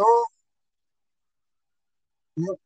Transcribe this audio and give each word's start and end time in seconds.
No, 0.00 0.06
no, 2.36 2.56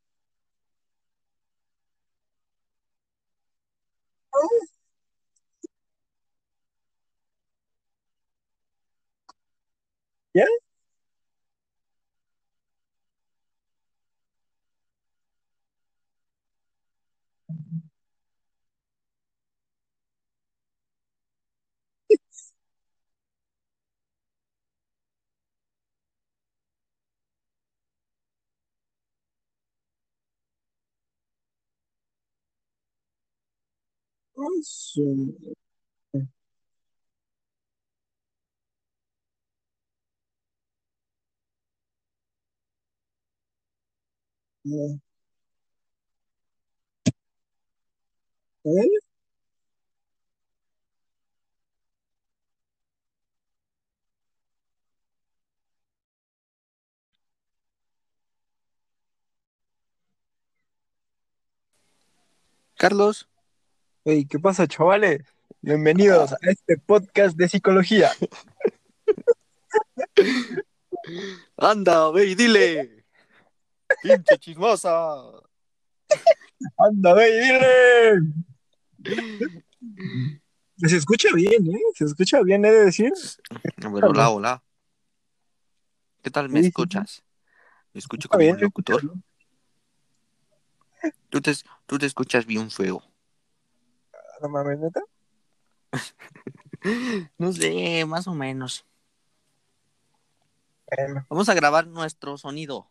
¿Eh? 48.65 48.89
Carlos, 62.77 63.29
Ey, 64.07 64.27
¿qué 64.27 64.39
pasa, 64.39 64.69
chavales? 64.69 65.23
Bienvenidos 65.63 66.35
a 66.35 66.37
este 66.43 66.77
podcast 66.77 67.39
de 67.39 67.49
psicología. 67.49 68.11
anda, 71.57 72.11
ve 72.11 72.27
y 72.27 72.35
dile. 72.35 73.07
Pinche 74.03 74.39
chismosa. 74.41 75.23
¡Anda, 76.77 77.15
ve 77.15 77.29
y 77.31 77.41
dile! 79.07 79.25
Se 80.77 80.97
escucha 80.99 81.31
bien, 81.35 81.67
¿eh? 81.75 81.81
Se 81.95 82.05
escucha 82.05 82.43
bien, 82.43 82.63
he 82.67 82.71
de 82.73 82.85
decir. 82.85 83.11
Bueno, 83.89 84.09
hola, 84.09 84.29
hola. 84.29 84.63
¿Qué 86.21 86.31
tal 86.31 86.51
me 86.51 86.61
Sí, 86.61 86.67
escuchas? 86.67 87.25
¿Me 87.95 88.01
escucho 88.01 88.29
como 88.29 88.41
bien, 88.41 88.57
un 88.57 88.61
locutor? 88.61 89.01
¿Tú 91.31 91.41
te, 91.41 91.55
tú 91.87 91.99
te 91.99 92.05
escuchas 92.05 92.45
bien 92.45 92.71
feo. 92.71 93.03
No 94.45 94.51
mames, 94.51 94.79
¿neta? 94.79 95.01
No 97.39 97.51
sé, 97.51 98.05
más 98.05 98.27
o 98.27 98.35
menos. 98.35 98.85
Bueno, 100.87 101.25
Vamos 101.31 101.49
a 101.49 101.55
grabar 101.55 101.87
nuestro 101.87 102.37
sonido. 102.37 102.91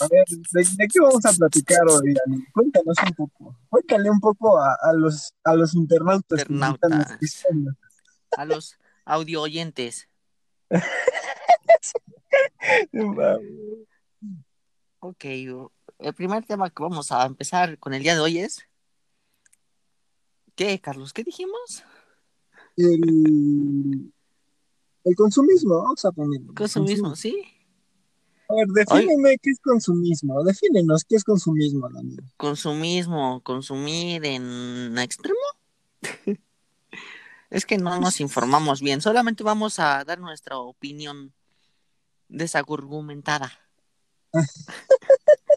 a 0.00 0.06
ver, 0.08 0.24
¿de, 0.28 0.64
de 0.76 0.86
qué 0.86 1.00
vamos 1.00 1.26
a 1.26 1.32
platicar 1.32 1.80
hoy, 1.88 2.14
Dani? 2.14 2.44
Cuéntanos 2.52 2.96
un 3.04 3.14
poco. 3.14 3.58
Cuéntale 3.68 4.08
un 4.08 4.20
poco 4.20 4.56
a, 4.56 4.76
a 4.80 4.92
los, 4.92 5.34
a 5.42 5.54
los 5.56 5.74
internautas 5.74 6.42
Internautas. 6.48 7.44
A 8.36 8.44
los 8.44 8.78
audio 9.04 9.42
oyentes. 9.42 10.08
Ok, 15.00 15.24
el 15.98 16.14
primer 16.14 16.44
tema 16.44 16.70
que 16.70 16.82
vamos 16.82 17.12
a 17.12 17.24
empezar 17.26 17.78
con 17.78 17.94
el 17.94 18.02
día 18.02 18.14
de 18.14 18.20
hoy 18.20 18.38
es. 18.38 18.62
¿Qué, 20.54 20.80
Carlos? 20.80 21.12
¿Qué 21.12 21.24
dijimos? 21.24 21.84
El, 22.76 24.12
el 25.04 25.16
consumismo, 25.16 25.82
vamos 25.82 26.04
a 26.04 26.12
poner. 26.12 26.40
Consumismo, 26.54 27.16
¿sí? 27.16 27.42
A 28.48 28.54
ver, 28.54 28.66
defíneme 28.68 29.36
qué 29.38 29.50
es 29.50 29.60
consumismo. 29.60 30.42
Defínenos 30.42 31.04
qué 31.04 31.16
es 31.16 31.24
consumismo, 31.24 31.88
Dani. 31.90 32.16
Consumismo, 32.36 33.42
consumir 33.42 34.24
en 34.24 34.96
extremo. 34.98 35.38
Es 37.50 37.64
que 37.64 37.78
no 37.78 37.98
nos 37.98 38.20
informamos 38.20 38.82
bien, 38.82 39.00
solamente 39.00 39.42
vamos 39.42 39.78
a 39.78 40.04
dar 40.04 40.20
nuestra 40.20 40.58
opinión 40.58 41.32
desargumentada. 42.28 43.50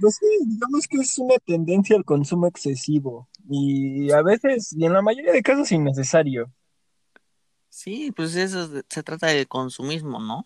Pues 0.00 0.16
sí, 0.16 0.26
digamos 0.46 0.86
que 0.86 0.98
es 0.98 1.18
una 1.18 1.34
tendencia 1.44 1.96
al 1.96 2.04
consumo 2.04 2.46
excesivo 2.46 3.28
y 3.48 4.10
a 4.12 4.22
veces, 4.22 4.72
y 4.72 4.84
en 4.84 4.92
la 4.92 5.02
mayoría 5.02 5.32
de 5.32 5.42
casos, 5.42 5.72
innecesario. 5.72 6.52
Sí, 7.68 8.12
pues 8.12 8.36
eso 8.36 8.62
es- 8.78 8.84
se 8.88 9.02
trata 9.02 9.26
del 9.28 9.48
consumismo, 9.48 10.20
¿no? 10.20 10.44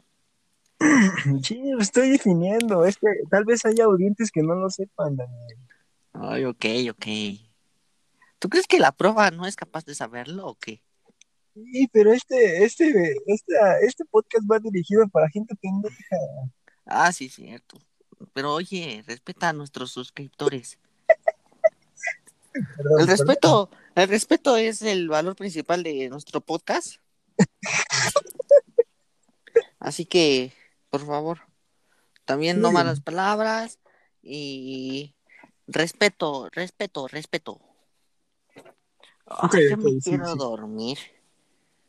Sí, 1.42 1.60
lo 1.70 1.80
estoy 1.80 2.10
definiendo. 2.10 2.84
Es 2.84 2.96
que 2.96 3.06
tal 3.30 3.44
vez 3.44 3.64
haya 3.66 3.84
audientes 3.84 4.30
que 4.30 4.42
no 4.42 4.54
lo 4.54 4.70
sepan, 4.70 5.16
Daniel. 5.16 5.58
Ay, 6.14 6.44
ok, 6.46 6.64
ok. 6.90 7.06
¿Tú 8.38 8.48
crees 8.48 8.66
que 8.66 8.78
la 8.78 8.92
prueba 8.92 9.30
no 9.30 9.46
es 9.46 9.56
capaz 9.56 9.84
de 9.84 9.94
saberlo 9.94 10.46
o 10.46 10.54
qué? 10.54 10.82
Sí, 11.54 11.88
pero 11.92 12.12
este, 12.12 12.64
este, 12.64 13.14
esta- 13.26 13.78
este 13.80 14.04
podcast 14.06 14.44
va 14.50 14.58
dirigido 14.58 15.06
para 15.08 15.28
gente 15.28 15.54
pendeja. 15.56 16.16
Ah, 16.86 17.12
sí, 17.12 17.28
cierto. 17.28 17.78
Pero 18.32 18.54
oye, 18.54 19.02
respeta 19.06 19.48
a 19.48 19.52
nuestros 19.52 19.90
suscriptores. 19.92 20.78
Perdón, 22.52 23.00
El 23.00 23.06
perdón. 23.06 23.08
respeto, 23.08 23.70
el 23.96 24.08
respeto 24.08 24.56
es 24.56 24.82
el 24.82 25.08
valor 25.08 25.34
principal 25.36 25.82
de 25.82 26.08
nuestro 26.08 26.40
podcast. 26.40 26.96
Así 29.78 30.06
que, 30.06 30.52
por 30.90 31.04
favor, 31.04 31.40
también 32.24 32.60
no 32.60 32.72
malas 32.72 33.00
palabras 33.00 33.78
y 34.22 35.14
respeto, 35.66 36.48
respeto, 36.52 37.08
respeto. 37.08 37.60
Ay, 39.26 39.38
Ok, 39.42 39.56
ya 39.68 39.74
ok, 39.74 39.82
me 39.82 39.90
sí, 39.90 40.00
quiero 40.02 40.32
sí. 40.32 40.38
dormir. 40.38 40.98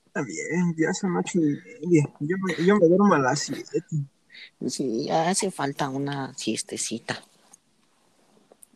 Está 0.07 0.21
bien, 0.21 0.75
ya 0.77 0.93
son 0.93 1.15
ocho 1.17 1.39
y 1.39 1.41
media. 1.41 2.09
Yo 2.21 2.37
me, 2.41 2.65
yo 2.65 2.77
me 2.77 2.87
duermo 2.87 3.13
a 3.13 3.19
las 3.19 3.39
siete. 3.39 3.83
Sí, 4.67 5.09
hace 5.09 5.51
falta 5.51 5.89
una 5.89 6.33
siestecita. 6.35 7.23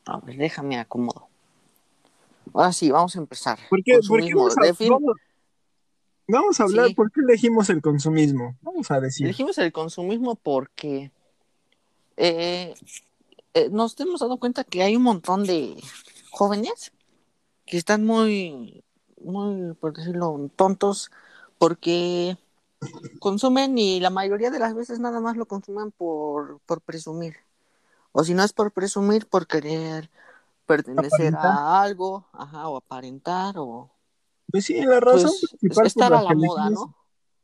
A 0.05 0.19
ver, 0.19 0.37
déjame 0.37 0.77
acomodo. 0.79 1.27
Ahora 2.53 2.73
sí, 2.73 2.89
vamos 2.89 3.15
a 3.15 3.19
empezar. 3.19 3.59
¿Por 3.69 3.83
qué, 3.83 3.99
por 4.07 4.21
qué 4.21 4.33
vamos, 4.33 4.55
a, 4.57 4.61
vamos, 4.89 5.15
vamos 6.27 6.59
a 6.59 6.63
hablar 6.63 6.87
Sí. 6.87 6.93
por 6.95 7.11
qué 7.11 7.21
elegimos 7.21 7.69
el 7.69 7.81
consumismo? 7.81 8.55
Vamos 8.61 8.89
a 8.91 8.99
decir. 8.99 9.27
Elegimos 9.27 9.57
el 9.59 9.71
consumismo 9.71 10.35
porque 10.35 11.11
eh, 12.17 12.73
eh, 13.53 13.69
nos 13.71 13.99
hemos 13.99 14.21
dado 14.21 14.37
cuenta 14.37 14.63
que 14.63 14.81
hay 14.83 14.95
un 14.95 15.03
montón 15.03 15.43
de 15.45 15.75
jóvenes 16.31 16.91
que 17.65 17.77
están 17.77 18.03
muy, 18.03 18.83
muy, 19.21 19.73
por 19.75 19.93
decirlo, 19.93 20.49
tontos 20.55 21.11
porque 21.59 22.35
consumen 23.19 23.77
y 23.77 23.99
la 23.99 24.09
mayoría 24.09 24.49
de 24.51 24.59
las 24.59 24.73
veces 24.73 24.99
nada 24.99 25.19
más 25.19 25.37
lo 25.37 25.45
consumen 25.45 25.91
por, 25.91 26.59
por 26.65 26.81
presumir. 26.81 27.35
O 28.11 28.23
si 28.23 28.33
no 28.33 28.43
es 28.43 28.53
por 28.53 28.71
presumir, 28.71 29.27
por 29.27 29.47
querer 29.47 30.09
pertenecer 30.65 31.35
Aparentar. 31.35 31.45
a 31.45 31.81
algo, 31.81 32.25
ajá, 32.33 32.67
o 32.67 32.77
aparentar, 32.77 33.55
o 33.57 33.89
Pues 34.51 34.65
sí, 34.65 34.81
la 34.81 34.99
razón 34.99 35.31
pues 35.39 35.55
principal 35.59 35.85
estar 35.87 36.13
a 36.13 36.21
la 36.21 36.33
moda, 36.33 36.69
¿no? 36.69 36.95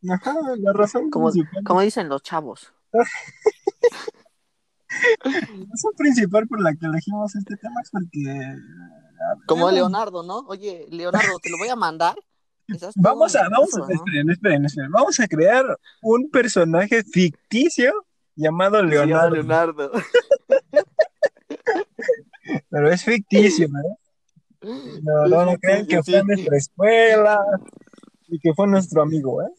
Ajá, 0.09 0.35
la 0.57 0.73
razón 0.73 1.09
Como, 1.09 1.31
principal. 1.31 1.63
como 1.63 1.81
dicen 1.81 2.09
los 2.09 2.21
chavos. 2.23 2.71
La 5.25 5.31
razón 5.31 5.91
principal 5.97 6.47
por 6.47 6.61
la 6.61 6.73
que 6.73 6.85
elegimos 6.85 7.35
este 7.35 7.57
tema 7.57 7.81
es 7.81 7.89
porque. 7.91 8.55
Como 9.45 9.69
Leonardo, 9.69 10.23
¿no? 10.23 10.39
Oye, 10.47 10.85
Leonardo, 10.89 11.37
te 11.41 11.49
lo 11.49 11.57
voy 11.57 11.67
a 11.67 11.75
mandar. 11.75 12.15
Vamos 12.95 13.35
a, 13.35 13.47
vamos 13.49 13.75
a, 13.75 13.79
nervioso, 13.79 13.79
¿no? 13.79 13.89
esperen, 13.89 14.29
esperen, 14.29 14.65
esperen. 14.65 14.91
Vamos 14.91 15.19
a 15.19 15.27
crear 15.27 15.77
un 16.01 16.29
personaje 16.29 17.03
ficticio 17.03 18.05
llamado 18.35 18.81
Leonardo. 18.81 19.35
Leonardo. 19.35 19.91
Pero 22.69 22.91
es 22.91 23.03
ficticio, 23.03 23.67
¿verdad? 23.71 23.97
No, 25.03 25.27
no, 25.27 25.45
no 25.45 25.57
crean 25.57 25.85
que 25.85 26.01
fue 26.01 26.19
sí. 26.21 26.25
nuestra 26.25 26.57
escuela 26.57 27.39
y 28.27 28.39
que 28.39 28.53
fue 28.53 28.67
nuestro 28.67 29.01
amigo, 29.03 29.41
¿eh? 29.43 29.49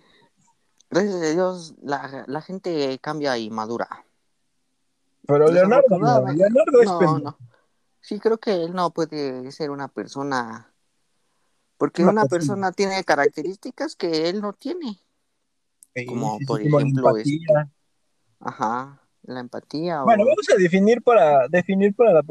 Gracias 0.90 1.14
a 1.14 1.32
Dios, 1.32 1.74
la, 1.82 2.24
la 2.26 2.40
gente 2.42 2.98
cambia 3.00 3.36
y 3.38 3.50
madura. 3.50 3.88
Pero 5.26 5.50
Leonardo 5.50 5.98
no, 5.98 5.98
Desafortunadamente- 5.98 6.42
Leonardo 6.42 6.82
es 6.82 6.86
No, 6.86 7.18
no. 7.18 7.38
Sí, 8.00 8.20
creo 8.20 8.36
que 8.38 8.64
él 8.64 8.74
no 8.74 8.90
puede 8.90 9.50
ser 9.50 9.70
una 9.70 9.88
persona, 9.88 10.73
porque 11.84 12.02
Una 12.02 12.12
una, 12.12 12.24
persona. 12.24 12.72
tiene 12.72 13.04
características 13.04 13.94
que 13.94 14.30
él 14.30 14.40
no 14.40 14.54
tiene, 14.54 14.98
Sí, 15.94 16.06
como 16.06 16.38
por 16.46 16.62
como 16.62 16.80
ejemplo, 16.80 17.08
empatía. 17.10 17.70
ajá, 18.40 19.02
la 19.24 19.40
empatía 19.40 20.02
Bueno, 20.02 20.24
vamos 20.24 20.48
a 20.50 20.56
definir 20.56 21.02
para 21.02 21.46
definir 21.48 21.94
para 21.94 22.14
la 22.14 22.22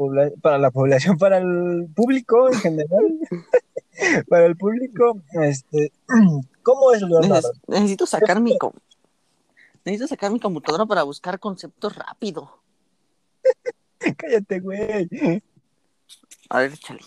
para 0.42 0.58
la 0.58 0.72
población, 0.72 1.16
para 1.18 1.38
el 1.38 1.86
público 1.94 2.48
en 2.48 2.58
general, 2.58 3.18
para 4.28 4.46
el 4.46 4.56
público, 4.56 5.22
este, 5.40 5.92
¿cómo 6.64 6.90
es 6.92 7.02
Leonardo? 7.02 7.52
Neces- 7.52 7.60
necesito 7.68 8.06
sacar 8.06 8.40
mi 8.40 8.58
necesito 9.84 10.08
sacar 10.08 10.32
mi 10.32 10.40
computadora 10.40 10.84
para 10.84 11.04
buscar 11.04 11.38
conceptos 11.38 11.94
rápido. 11.94 12.58
Cállate, 14.16 14.58
güey. 14.58 15.08
A 16.50 16.58
ver, 16.58 16.72
échale. 16.72 17.02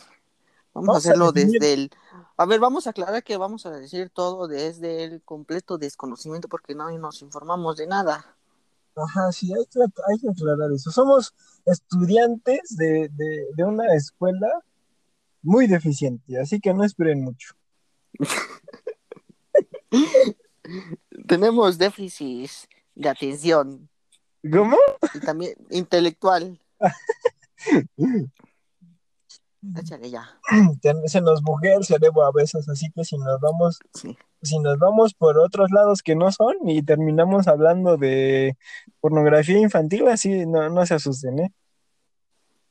Vamos, 0.74 0.88
Vamos 0.88 0.96
a 0.96 1.10
hacerlo 1.10 1.32
desde 1.34 1.74
el. 1.74 1.92
A 2.40 2.46
ver, 2.46 2.60
vamos 2.60 2.86
a 2.86 2.92
aclarar 2.92 3.24
que 3.24 3.36
vamos 3.36 3.66
a 3.66 3.72
decir 3.72 4.12
todo 4.12 4.48
desde 4.48 5.04
el 5.04 5.24
completo 5.24 5.80
desconocimiento 5.80 6.48
porque 6.48 6.76
no 6.76 6.96
nos 7.00 7.24
informamos 7.24 7.78
de 7.78 7.88
nada. 7.88 8.38
Ajá, 8.96 9.32
sí, 9.32 9.52
hay 9.54 9.66
que, 9.66 9.80
hay 9.80 10.20
que 10.20 10.30
aclarar 10.30 10.72
eso. 10.72 10.92
Somos 10.92 11.34
estudiantes 11.66 12.78
de, 12.78 13.10
de, 13.10 13.48
de 13.56 13.64
una 13.64 13.92
escuela 13.96 14.64
muy 15.42 15.66
deficiente, 15.66 16.40
así 16.40 16.60
que 16.60 16.76
no 16.76 16.84
esperen 16.84 17.24
mucho. 17.24 17.56
Tenemos 21.28 21.80
déficit 21.80 22.52
de 22.94 23.10
atención 23.10 23.90
¿Cómo? 24.52 24.78
y 25.16 25.20
también 25.22 25.56
intelectual. 25.72 26.60
Échale 29.76 30.10
ya. 30.10 30.30
Ten- 30.82 31.08
Se 31.08 31.22
nos 31.22 31.42
buguea 31.42 31.76
el 31.76 31.84
cerebro 31.86 32.24
a 32.24 32.32
veces, 32.32 32.68
así 32.70 32.90
que 32.92 33.04
si 33.04 33.18
nos 33.18 33.40
vamos, 33.42 33.80
Sí. 33.94 34.18
si 34.42 34.60
nos 34.60 34.78
vamos 34.78 35.14
por 35.14 35.38
otros 35.40 35.72
lados 35.72 36.02
que 36.02 36.16
no 36.16 36.32
son 36.32 36.56
y 36.70 36.84
terminamos 36.84 37.48
hablando 37.48 37.98
de 37.98 38.58
pornografía 39.02 39.60
infantil, 39.60 40.08
así 40.08 40.46
no, 40.46 40.70
no 40.70 40.86
se 40.86 40.94
asusten, 40.96 41.40
¿eh? 41.40 41.54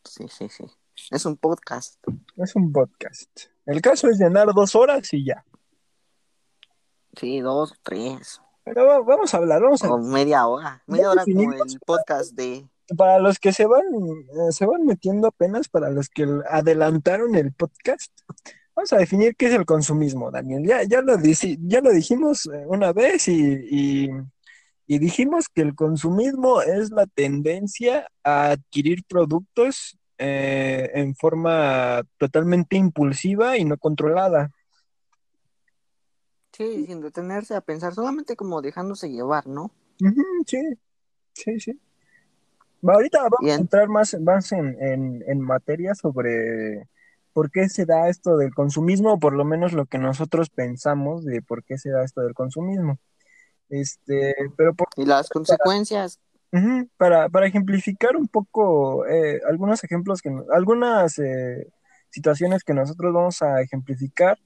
Sí, 0.04 0.26
sí, 0.28 0.48
sí. 0.48 0.64
Es 1.10 1.26
un 1.26 1.36
podcast. 1.36 2.02
Es 2.36 2.56
un 2.56 2.72
podcast. 2.72 3.28
El 3.66 3.80
caso 3.82 4.08
es 4.08 4.18
llenar 4.18 4.46
dos 4.54 4.74
horas 4.74 5.12
y 5.12 5.24
ya. 5.26 5.44
Sí, 7.18 7.40
dos, 7.40 7.74
tres. 7.82 8.40
Pero 8.64 8.86
va- 8.86 9.00
vamos 9.00 9.32
a 9.34 9.36
hablar, 9.38 9.62
vamos 9.62 9.82
a 9.84 9.92
O 9.92 9.98
media 9.98 10.46
hora. 10.46 10.82
Media 10.86 11.10
hora 11.10 11.24
como 11.24 11.40
definimos- 11.40 11.74
el 11.74 11.80
podcast 11.80 12.32
de. 12.34 12.66
Para 12.96 13.18
los 13.18 13.38
que 13.38 13.52
se 13.52 13.66
van, 13.66 13.82
eh, 13.92 14.52
se 14.52 14.66
van 14.66 14.84
metiendo 14.84 15.28
apenas, 15.28 15.68
para 15.68 15.90
los 15.90 16.08
que 16.08 16.26
adelantaron 16.50 17.34
el 17.34 17.52
podcast, 17.52 18.12
vamos 18.74 18.92
a 18.92 18.98
definir 18.98 19.34
qué 19.36 19.46
es 19.46 19.52
el 19.54 19.64
consumismo, 19.64 20.30
Daniel. 20.30 20.64
Ya, 20.66 20.82
ya 20.84 21.00
lo, 21.02 21.16
dici- 21.16 21.58
ya 21.62 21.80
lo 21.80 21.90
dijimos 21.90 22.46
eh, 22.46 22.64
una 22.66 22.92
vez 22.92 23.28
y, 23.28 23.34
y- 23.70 24.10
y 24.88 24.98
dijimos 25.00 25.48
que 25.48 25.62
el 25.62 25.74
consumismo 25.74 26.62
es 26.62 26.92
la 26.92 27.06
tendencia 27.06 28.06
a 28.22 28.50
adquirir 28.52 29.02
productos 29.08 29.98
eh, 30.18 30.90
en 30.94 31.16
forma 31.16 32.02
totalmente 32.18 32.76
impulsiva 32.76 33.56
y 33.58 33.64
no 33.64 33.76
controlada. 33.78 34.52
Sí, 36.52 36.86
sin 36.86 37.00
detenerse 37.00 37.54
a 37.54 37.60
pensar, 37.60 37.94
solamente 37.94 38.36
como 38.36 38.62
dejándose 38.62 39.10
llevar, 39.10 39.46
¿no? 39.46 39.72
Sí, 40.46 40.60
sí, 41.34 41.60
sí. 41.60 41.80
Ahorita 42.82 43.18
vamos 43.22 43.38
Bien. 43.40 43.56
a 43.56 43.60
entrar 43.60 43.88
más, 43.88 44.18
más 44.20 44.52
en, 44.52 44.76
en, 44.80 45.24
en 45.26 45.40
materia 45.40 45.94
sobre 45.94 46.88
por 47.32 47.50
qué 47.50 47.68
se 47.68 47.84
da 47.84 48.08
esto 48.08 48.36
del 48.38 48.54
consumismo, 48.54 49.12
o 49.12 49.18
por 49.18 49.34
lo 49.34 49.44
menos 49.44 49.74
lo 49.74 49.84
que 49.84 49.98
nosotros 49.98 50.48
pensamos 50.48 51.24
de 51.24 51.42
por 51.42 51.64
qué 51.64 51.76
se 51.76 51.90
da 51.90 52.02
esto 52.02 52.22
del 52.22 52.32
consumismo. 52.32 52.98
Este, 53.68 54.34
pero 54.56 54.74
por, 54.74 54.88
Y 54.96 55.04
las 55.04 55.28
consecuencias. 55.28 56.18
para, 56.96 57.28
para 57.28 57.46
ejemplificar 57.46 58.16
un 58.16 58.28
poco 58.28 59.06
eh, 59.06 59.40
algunos 59.48 59.84
ejemplos 59.84 60.22
que, 60.22 60.34
algunas 60.54 61.18
eh, 61.18 61.68
situaciones 62.10 62.64
que 62.64 62.72
nosotros 62.72 63.12
vamos 63.12 63.42
a 63.42 63.60
ejemplificar, 63.60 64.38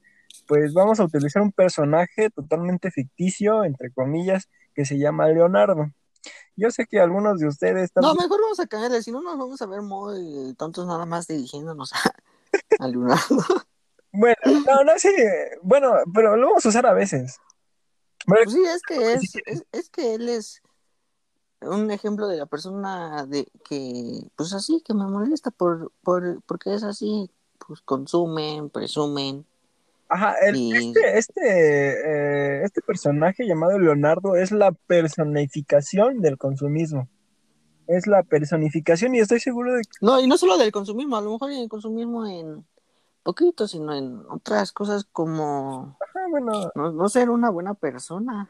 pues 0.47 0.73
vamos 0.73 0.99
a 0.99 1.05
utilizar 1.05 1.41
un 1.41 1.51
personaje 1.51 2.29
totalmente 2.29 2.91
ficticio, 2.91 3.63
entre 3.63 3.91
comillas, 3.91 4.49
que 4.75 4.83
se 4.83 4.97
llama 4.97 5.27
Leonardo. 5.27 5.91
Yo 6.55 6.69
sé 6.71 6.85
que 6.85 6.99
algunos 6.99 7.39
de 7.39 7.47
ustedes 7.47 7.85
están 7.85 8.03
No, 8.03 8.13
mejor 8.13 8.41
vamos 8.41 8.59
a 8.59 8.67
caerle, 8.67 9.01
si 9.01 9.11
no 9.11 9.21
nos 9.21 9.37
vamos 9.37 9.61
a 9.61 9.65
ver 9.65 9.81
muy 9.81 10.53
tontos 10.55 10.85
nada 10.85 11.05
más 11.05 11.27
dirigiéndonos 11.27 11.93
a, 11.93 11.97
a 12.79 12.87
Leonardo. 12.87 13.37
Bueno, 14.11 14.35
no, 14.67 14.83
no, 14.83 14.91
sí, 14.97 15.09
bueno, 15.61 15.93
pero 16.13 16.35
lo 16.35 16.47
vamos 16.47 16.65
a 16.65 16.69
usar 16.69 16.85
a 16.85 16.93
veces. 16.93 17.39
Bueno, 18.27 18.43
Pues 18.45 18.55
sí, 18.55 18.63
es 18.65 18.81
que 18.81 19.13
es, 19.13 19.35
es, 19.45 19.65
es 19.71 19.89
que 19.89 20.15
él 20.15 20.29
es 20.29 20.61
un 21.61 21.91
ejemplo 21.91 22.27
de 22.27 22.37
la 22.37 22.45
persona 22.45 23.25
de 23.25 23.47
que, 23.67 24.27
pues 24.35 24.53
así, 24.53 24.81
que 24.85 24.93
me 24.93 25.05
molesta 25.05 25.51
por, 25.51 25.91
por 26.03 26.41
porque 26.43 26.73
es 26.73 26.83
así, 26.83 27.31
pues 27.65 27.81
consumen, 27.81 28.69
presumen. 28.69 29.45
Ajá, 30.11 30.35
el- 30.41 30.55
Y- 30.55 30.75
este, 30.77 31.17
este, 31.17 31.41
eh, 32.59 32.63
este 32.63 32.81
personaje 32.81 33.45
llamado 33.47 33.79
Leonardo 33.79 34.35
es 34.35 34.51
la 34.51 34.71
personificación 34.71 36.21
del 36.21 36.37
consumismo. 36.37 37.07
Es 37.87 38.07
la 38.07 38.23
personificación 38.23 39.15
y 39.15 39.19
estoy 39.19 39.39
seguro 39.39 39.73
de 39.73 39.81
que 39.81 39.89
No, 40.01 40.19
y 40.21 40.27
no 40.27 40.37
solo 40.37 40.57
del 40.57 40.71
consumismo, 40.71 41.17
a 41.17 41.21
lo 41.21 41.31
mejor 41.33 41.51
el 41.51 41.67
consumismo 41.67 42.25
en 42.27 42.65
poquito, 43.23 43.67
sino 43.67 43.93
en 43.95 44.21
otras 44.29 44.71
cosas 44.71 45.05
como 45.11 45.97
ajá, 45.99 46.19
bueno, 46.29 46.71
no, 46.75 46.91
no 46.91 47.09
ser 47.09 47.29
una 47.29 47.49
buena 47.49 47.73
persona. 47.73 48.49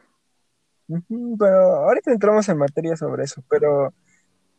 pero 1.38 1.86
ahorita 1.86 2.12
entramos 2.12 2.48
en 2.48 2.58
materia 2.58 2.96
sobre 2.96 3.24
eso, 3.24 3.42
pero, 3.48 3.92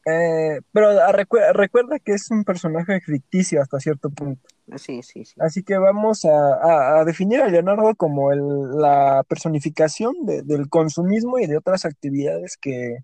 eh, 0.06 0.62
pero 0.72 0.90
ah, 0.90 1.12
recue- 1.14 1.54
recuerda 1.54 2.00
que 2.00 2.14
es 2.14 2.30
un 2.32 2.44
personaje 2.44 3.00
ficticio 3.02 3.62
hasta 3.62 3.80
cierto 3.80 4.10
punto. 4.10 4.48
Sí, 4.78 5.04
sí, 5.04 5.26
sí. 5.26 5.34
Así 5.40 5.62
que 5.64 5.78
vamos 5.78 6.24
a, 6.26 6.30
a- 6.56 7.00
a 7.00 7.06
definir 7.06 7.42
a 7.42 7.50
Leonardo 7.50 7.94
como 7.96 8.32
el- 8.32 8.72
la 8.80 9.24
personificación 9.28 10.14
de- 10.26 10.42
del 10.44 10.70
consumismo 10.70 11.38
y 11.40 11.48
de 11.48 11.58
otras 11.58 11.86
actividades 11.86 12.58
que 12.60 12.98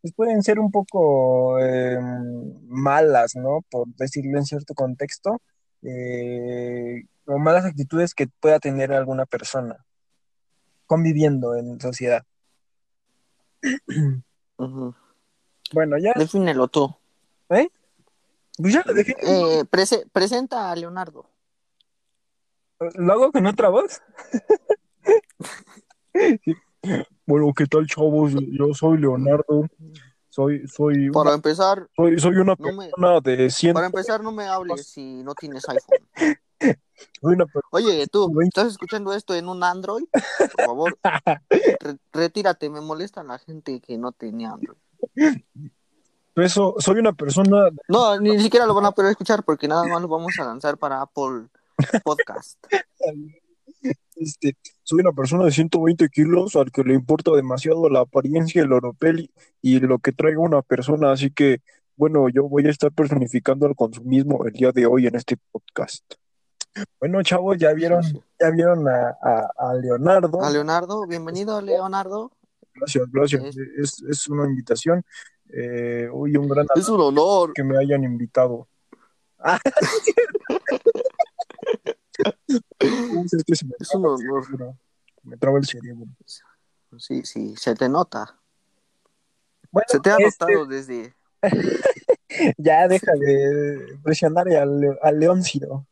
pues, 0.00 0.12
pueden 0.14 0.42
ser 0.42 0.58
un 0.58 0.70
poco 0.70 1.58
eh, 1.60 1.98
malas, 2.68 3.36
¿no? 3.36 3.60
Por 3.70 3.86
decirlo 3.96 4.38
en 4.38 4.44
cierto 4.44 4.74
contexto, 4.74 5.40
eh, 5.82 7.04
o 7.26 7.38
malas 7.38 7.64
actitudes 7.64 8.14
que 8.14 8.26
pueda 8.40 8.58
tener 8.58 8.92
alguna 8.92 9.24
persona 9.26 9.76
conviviendo 10.86 11.56
en 11.56 11.80
sociedad. 11.80 12.22
Bueno, 15.72 15.96
ya, 15.98 16.12
Defínelo 16.14 16.68
tú. 16.68 16.94
Pues 18.56 18.72
ya. 18.74 18.84
Eh, 19.22 19.64
prese- 19.70 20.06
presenta 20.12 20.70
a 20.70 20.76
Leonardo. 20.76 21.28
¿Lo 22.94 23.12
hago 23.12 23.32
con 23.32 23.46
otra 23.46 23.68
voz? 23.68 24.00
Sí. 26.44 26.54
Bueno, 27.26 27.52
¿qué 27.56 27.66
tal, 27.66 27.86
chavos? 27.86 28.32
Yo 28.52 28.72
soy 28.74 28.98
Leonardo. 28.98 29.66
Soy, 30.28 30.66
soy, 30.68 31.10
Para 31.10 31.30
una, 31.30 31.34
empezar, 31.36 31.88
soy, 31.96 32.18
soy 32.20 32.36
una 32.36 32.54
no 32.58 32.72
me- 32.72 32.88
persona 32.90 33.20
de 33.20 33.50
100. 33.50 33.74
para 33.74 33.86
empezar 33.86 34.22
no 34.22 34.32
me 34.32 34.44
hables 34.46 34.86
si 34.86 35.22
no 35.22 35.34
tienes 35.34 35.64
iPhone. 35.68 36.06
Soy 37.20 37.34
una 37.34 37.46
per- 37.46 37.62
Oye, 37.72 38.06
tú. 38.06 38.32
¿estás 38.42 38.68
escuchando 38.68 39.12
esto 39.12 39.34
en 39.34 39.48
un 39.48 39.62
Android? 39.64 40.04
Por 40.38 40.64
favor, 40.66 40.98
re- 41.50 41.98
retírate, 42.12 42.70
me 42.70 42.80
molesta 42.80 43.24
la 43.24 43.38
gente 43.38 43.80
que 43.80 43.98
no 43.98 44.12
tenía 44.12 44.52
Android. 44.52 44.78
Eso, 46.36 46.74
soy 46.78 46.98
una 46.98 47.12
persona. 47.12 47.68
No, 47.88 48.18
ni 48.20 48.38
siquiera 48.40 48.66
lo 48.66 48.74
van 48.74 48.86
a 48.86 48.92
poder 48.92 49.12
escuchar 49.12 49.44
porque 49.44 49.68
nada 49.68 49.84
más 49.86 50.02
lo 50.02 50.08
vamos 50.08 50.32
a 50.38 50.44
lanzar 50.44 50.76
para 50.78 51.00
Apple 51.02 51.48
Podcast. 52.02 52.58
Este, 54.16 54.56
soy 54.82 55.00
una 55.00 55.12
persona 55.12 55.44
de 55.44 55.50
120 55.50 56.08
kilos 56.08 56.56
al 56.56 56.70
que 56.70 56.82
le 56.84 56.94
importa 56.94 57.32
demasiado 57.32 57.88
la 57.90 58.00
apariencia, 58.00 58.62
el 58.62 58.72
oropel 58.72 59.30
y 59.60 59.80
lo 59.80 59.98
que 59.98 60.12
traiga 60.12 60.38
una 60.40 60.62
persona. 60.62 61.12
Así 61.12 61.30
que, 61.30 61.58
bueno, 61.96 62.28
yo 62.30 62.44
voy 62.48 62.66
a 62.66 62.70
estar 62.70 62.92
personificando 62.92 63.66
el 63.66 63.74
consumismo 63.74 64.46
el 64.46 64.52
día 64.52 64.70
de 64.72 64.86
hoy 64.86 65.06
en 65.08 65.16
este 65.16 65.36
podcast. 65.50 66.02
Bueno, 67.00 67.22
chavos, 67.24 67.58
ya 67.58 67.72
vieron, 67.74 68.02
ya 68.40 68.50
vieron 68.50 68.88
a, 68.88 69.16
a- 69.20 69.50
a 69.58 69.74
Leonardo. 69.74 70.42
A 70.42 70.50
Leonardo, 70.50 71.06
bienvenido 71.06 71.60
Leonardo. 71.60 72.30
Gracias, 72.74 73.04
gracias. 73.12 73.42
Es, 73.76 74.02
es 74.08 74.28
una 74.28 74.46
invitación. 74.46 75.04
Eh, 75.50 76.08
uy, 76.12 76.36
un 76.36 76.48
gran 76.48 76.66
Es 76.74 76.88
un 76.88 77.00
honor. 77.00 77.52
que 77.52 77.62
me 77.62 77.78
hayan 77.78 78.04
invitado. 78.04 78.68
Ah, 79.38 79.60
es 82.78 83.94
un 83.94 84.06
honor. 84.06 84.76
Me 85.22 85.36
traba 85.36 85.58
el 85.58 85.66
cerebro. 85.66 86.06
Sí, 86.98 87.22
sí, 87.24 87.54
se 87.56 87.74
te 87.74 87.88
nota. 87.88 88.38
Bueno, 89.70 89.86
Se 89.88 90.00
te 90.00 90.10
ha 90.10 90.16
este, 90.18 90.44
notado 90.44 90.66
desde... 90.66 91.14
Ya 92.58 92.88
deja 92.88 93.12
de 93.12 93.96
presionar 94.02 94.48
al, 94.48 94.98
al 95.00 95.20
Leóncido. 95.20 95.86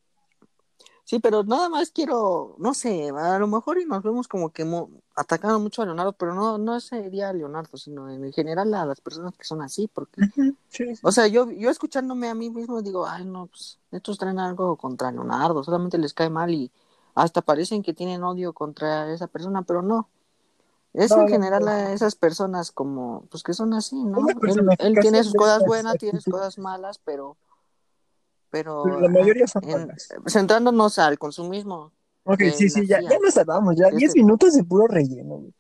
Sí, 1.12 1.18
pero 1.20 1.44
nada 1.44 1.68
más 1.68 1.90
quiero, 1.90 2.54
no 2.58 2.72
sé, 2.72 3.10
a 3.10 3.38
lo 3.38 3.46
mejor 3.46 3.78
y 3.78 3.84
nos 3.84 4.02
vemos 4.02 4.28
como 4.28 4.50
que 4.50 4.64
mo- 4.64 4.88
atacando 5.14 5.60
mucho 5.60 5.82
a 5.82 5.84
Leonardo, 5.84 6.14
pero 6.14 6.32
no, 6.34 6.56
no 6.56 6.80
sería 6.80 7.28
a 7.28 7.32
Leonardo, 7.34 7.76
sino 7.76 8.08
en 8.08 8.32
general 8.32 8.72
a 8.72 8.86
las 8.86 9.02
personas 9.02 9.36
que 9.36 9.44
son 9.44 9.60
así, 9.60 9.88
porque, 9.92 10.22
Sí, 10.70 10.96
sí. 10.96 11.02
o 11.02 11.12
sea, 11.12 11.26
yo, 11.26 11.50
yo 11.50 11.70
escuchándome 11.70 12.28
a 12.30 12.34
mí 12.34 12.50
mismo 12.50 12.80
digo, 12.80 13.06
ay, 13.06 13.26
no, 13.26 13.46
pues 13.48 13.78
estos 13.90 14.16
traen 14.18 14.38
algo 14.38 14.76
contra 14.78 15.12
Leonardo, 15.12 15.62
solamente 15.62 15.98
les 15.98 16.14
cae 16.14 16.30
mal 16.30 16.50
y 16.54 16.72
hasta 17.14 17.42
parecen 17.42 17.82
que 17.82 17.92
tienen 17.92 18.24
odio 18.24 18.54
contra 18.54 19.12
esa 19.12 19.26
persona, 19.26 19.62
pero 19.62 19.82
no. 19.82 20.08
Es 20.94 21.10
No, 21.10 21.22
en 21.22 21.28
general 21.28 21.62
no. 21.64 21.68
a 21.68 21.92
esas 21.92 22.16
personas 22.16 22.72
como, 22.72 23.26
pues 23.30 23.42
que 23.42 23.54
son 23.54 23.74
así, 23.74 24.02
¿no? 24.04 24.26
Él, 24.78 24.98
tiene 25.00 25.22
sus 25.24 25.34
cosas 25.34 25.64
buenas, 25.64 25.98
tiene 25.98 26.20
sus 26.20 26.28
cosas 26.30 26.58
malas, 26.58 26.98
pero, 27.04 27.36
pero, 28.52 29.00
la 29.00 29.08
mayoría 29.08 29.46
son 29.48 29.68
en- 29.68 29.92
centrándonos 30.28 30.98
al 31.00 31.18
consumismo 31.18 31.92
Ok, 32.24 32.40
sí, 32.56 32.68
sí, 32.70 32.86
ya, 32.86 33.00
ya 33.00 33.18
nos 33.20 33.34
tardamos, 33.34 33.74
ya 33.76 33.90
que 33.90 33.96
10 33.96 34.10
este- 34.10 34.20
minutos 34.22 34.54
de 34.54 34.62
puro 34.62 34.86
relleno, 34.86 35.38
güey. 35.38 35.52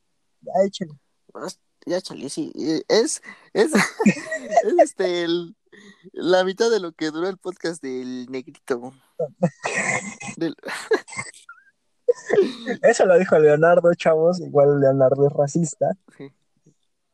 Ya 0.42 0.52
échale. 0.64 0.92
Pues, 1.32 1.58
Ya, 1.86 2.00
chale, 2.00 2.28
sí. 2.28 2.52
Es, 2.88 3.20
es, 3.52 3.72
es 4.04 4.74
este, 4.78 5.24
el- 5.24 5.56
la 6.12 6.44
mitad 6.44 6.70
de 6.70 6.78
lo 6.78 6.92
que 6.92 7.10
duró 7.10 7.28
el 7.28 7.38
podcast 7.38 7.82
del 7.82 8.26
negrito. 8.30 8.92
Del- 10.36 10.54
Eso 12.82 13.06
lo 13.06 13.18
dijo 13.18 13.38
Leonardo, 13.38 13.92
chavos. 13.94 14.38
Igual 14.40 14.80
Leonardo 14.80 15.26
es 15.26 15.32
racista. 15.32 15.90
Sí. 16.16 16.30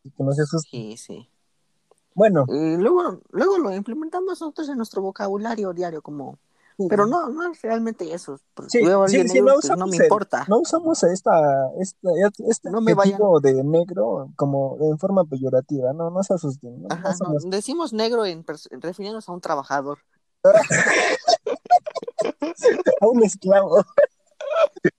Y 0.03 0.11
que 0.11 0.23
no 0.23 0.33
se 0.33 0.43
asusten. 0.43 0.71
sí, 0.71 0.97
sí. 0.97 1.31
Bueno, 2.19 2.45
Y 2.49 2.77
luego, 2.77 3.21
luego 3.31 3.59
lo 3.59 3.73
implementamos 3.73 4.29
nosotros 4.41 4.69
en 4.69 4.77
nuestro 4.77 5.01
vocabulario 5.03 5.73
diario, 5.73 6.03
como. 6.03 6.37
Pero 6.89 7.07
no, 7.07 7.29
no 7.29 7.51
es 7.51 7.61
realmente 7.63 8.13
eso. 8.13 8.39
Sí, 8.69 8.79
sí, 8.79 8.85
no 8.85 9.01
me 9.87 9.97
el- 9.97 10.03
importa. 10.05 10.45
no 10.49 10.59
usamos 10.61 11.03
esta, 11.05 11.71
esta, 11.81 12.09
este 12.49 12.71
No 12.71 12.79
adjetivo 12.79 13.41
de 13.41 13.63
negro 13.65 14.31
como 14.37 14.77
en 14.81 14.97
forma 14.99 15.25
peyorativa. 15.25 15.93
No, 15.93 16.11
no 16.11 16.23
se 16.25 16.35
asusten. 16.35 16.83
No, 16.83 16.89
no 16.89 16.95
Ajá, 16.95 17.11
no, 17.11 17.17
somos- 17.17 17.51
decimos 17.51 17.93
negro 17.93 18.25
en 18.27 18.45
pers- 18.45 18.69
refiriéndonos 18.71 19.29
a 19.29 19.33
un 19.33 19.41
trabajador. 19.41 19.99
a 23.01 23.09
un 23.09 23.23
esclavo. 23.25 23.85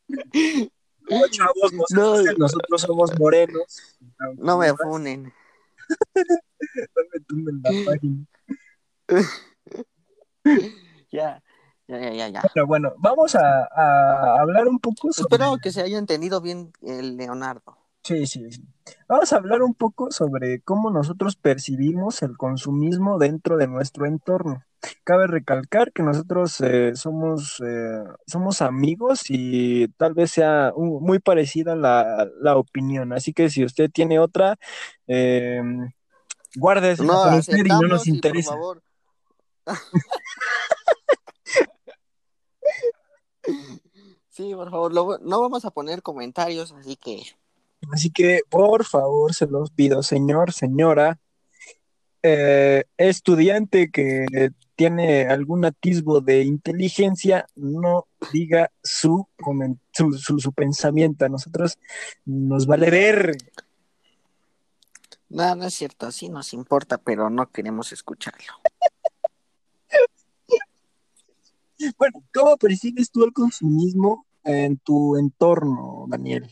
No, 1.12 1.28
chavos, 1.28 1.74
No. 1.90 2.22
nosotros 2.38 2.82
somos 2.82 3.18
morenos. 3.18 3.98
No 4.38 4.60
me 4.60 4.72
funen. 4.76 5.34
No 6.96 7.02
me 7.14 7.20
tumben 7.28 7.62
la 7.64 7.72
página. 7.86 8.26
Ya, 11.12 11.42
ya, 11.88 12.00
ya, 12.00 12.12
ya. 12.14 12.28
ya. 12.30 12.42
Pero 12.54 12.68
bueno, 12.68 12.94
vamos 12.98 13.36
a, 13.36 13.64
a 13.66 14.42
hablar 14.42 14.68
un 14.68 14.80
poco 14.80 15.12
sobre... 15.12 15.36
Espero 15.36 15.58
que 15.62 15.72
se 15.72 15.82
haya 15.82 15.98
entendido 15.98 16.42
bien 16.42 16.72
el 16.82 17.18
Leonardo. 17.18 17.78
Sí, 18.04 18.26
sí, 18.28 18.50
sí. 18.52 18.64
Vamos 19.08 19.34
a 19.34 19.36
hablar 19.36 19.62
un 19.62 19.74
poco 19.74 20.10
sobre 20.12 20.62
cómo 20.62 20.90
nosotros 20.90 21.36
percibimos 21.36 22.22
el 22.24 22.38
consumismo 22.38 23.20
dentro 23.20 23.58
de 23.58 23.68
nuestro 23.68 24.06
entorno. 24.06 24.64
Cabe 25.04 25.28
recalcar 25.28 25.92
que 25.92 26.04
nosotros 26.04 26.62
eh, 26.62 26.92
somos, 26.96 27.62
eh, 27.66 28.04
somos 28.26 28.62
amigos 28.62 29.24
y 29.30 29.90
tal 29.98 30.14
vez 30.14 30.32
sea 30.32 30.72
un- 30.74 31.04
muy 31.04 31.20
parecida 31.20 31.76
la, 31.76 32.28
la 32.40 32.56
opinión. 32.56 33.12
Así 33.12 33.34
que 33.34 33.50
si 33.50 33.66
usted 33.66 33.92
tiene 33.92 34.18
otra, 34.20 34.56
eh, 35.08 35.62
guárdese 36.56 37.04
No 37.04 37.24
para 37.24 37.36
usted 37.38 37.58
y 37.66 37.70
no 37.70 37.82
nos 37.84 38.08
y 38.08 38.12
por 38.12 38.16
interesa. 38.16 38.52
favor. 38.52 38.84
Sí, 44.30 44.54
por 44.54 44.70
favor, 44.72 44.94
lo- 44.94 45.18
no 45.20 45.42
vamos 45.42 45.66
a 45.66 45.72
poner 45.72 46.02
comentarios, 46.02 46.72
así 46.72 46.96
que 46.96 47.24
Así 47.92 48.10
que, 48.12 48.42
por 48.50 48.84
favor, 48.86 49.34
se 49.34 49.48
los 49.48 49.72
pido, 49.72 50.04
señor, 50.04 50.52
señora, 50.52 51.18
eh, 52.22 52.84
estudiante 52.98 53.90
que 53.90 54.26
tiene 54.76 55.28
algún 55.28 55.64
atisbo 55.64 56.20
de 56.20 56.44
inteligencia, 56.44 57.46
no 57.56 58.06
diga 58.34 58.70
su, 58.84 59.28
su, 60.18 60.40
su 60.40 60.52
pensamiento. 60.54 61.24
A 61.26 61.30
nosotros 61.30 61.78
nos 62.26 62.66
vale 62.68 62.90
ver. 62.90 63.38
Nada, 65.30 65.56
no 65.56 65.66
es 65.66 65.74
cierto, 65.74 66.12
sí 66.12 66.30
nos 66.30 66.54
importa, 66.54 66.98
pero 66.98 67.30
no 67.30 67.50
queremos 67.52 67.92
escucharlo. 67.92 68.54
Bueno, 71.98 72.22
¿cómo 72.34 72.58
percibes 72.58 73.10
tú 73.10 73.24
el 73.24 73.32
consumismo 73.32 74.26
en 74.44 74.78
tu 74.80 75.16
entorno, 75.16 76.06
Daniel? 76.10 76.50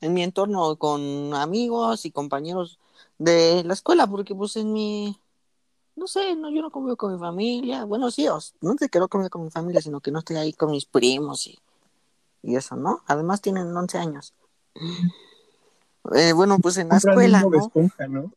En 0.00 0.14
mi 0.14 0.22
entorno 0.22 0.76
con 0.76 1.34
amigos 1.34 2.06
y 2.06 2.10
compañeros 2.10 2.78
de 3.18 3.62
la 3.64 3.74
escuela, 3.74 4.06
porque 4.06 4.34
pues 4.34 4.56
en 4.56 4.72
mi, 4.72 5.18
no 5.96 6.06
sé, 6.06 6.36
no, 6.36 6.50
yo 6.50 6.62
no 6.62 6.70
convivo 6.70 6.96
con 6.96 7.12
mi 7.12 7.18
familia, 7.18 7.84
bueno, 7.84 8.10
sí, 8.10 8.26
os- 8.28 8.54
no 8.62 8.74
sé 8.78 8.88
que 8.88 8.98
no 8.98 9.08
convivo 9.08 9.30
con 9.30 9.44
mi 9.44 9.50
familia, 9.50 9.82
sino 9.82 10.00
que 10.00 10.10
no 10.10 10.20
estoy 10.20 10.36
ahí 10.36 10.52
con 10.54 10.70
mis 10.70 10.86
primos 10.86 11.46
y, 11.46 11.58
y 12.42 12.56
eso, 12.56 12.76
¿no? 12.76 13.02
Además 13.06 13.40
tienen 13.42 13.76
11 13.76 13.98
años. 13.98 14.32
Eh, 16.12 16.32
bueno, 16.32 16.58
pues 16.58 16.76
en 16.76 16.88
la 16.88 16.96
escuela, 16.96 17.42
¿no? 17.42 17.58
Esponja, 17.58 18.06
¿no? 18.06 18.32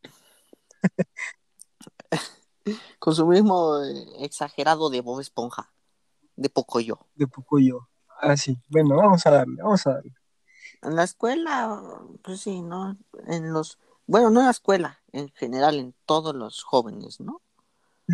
Consumismo 3.00 3.83
eh, 3.83 4.25
exagerado 4.25 4.89
de 4.89 5.01
Bob 5.01 5.19
Esponja, 5.19 5.71
de 6.36 6.50
Pocoyo. 6.50 7.00
De 7.15 7.27
poco 7.27 7.59
yo. 7.59 7.88
Ah, 8.21 8.38
sí. 8.38 8.57
Bueno, 8.69 8.95
vamos 8.95 9.25
a 9.25 9.31
darle, 9.31 9.62
vamos 9.62 9.86
a 9.86 9.95
darle. 9.95 10.13
En 10.81 10.95
la 10.95 11.03
escuela, 11.03 11.81
pues 12.24 12.41
sí, 12.41 12.62
¿no? 12.62 12.97
En 13.25 13.51
los, 13.51 13.79
bueno, 14.05 14.29
no 14.29 14.39
en 14.39 14.45
la 14.45 14.51
escuela, 14.51 15.01
en 15.12 15.29
general, 15.29 15.79
en 15.79 15.93
todos 16.05 16.36
los 16.36 16.63
jóvenes, 16.63 17.19
¿no? 17.19 17.41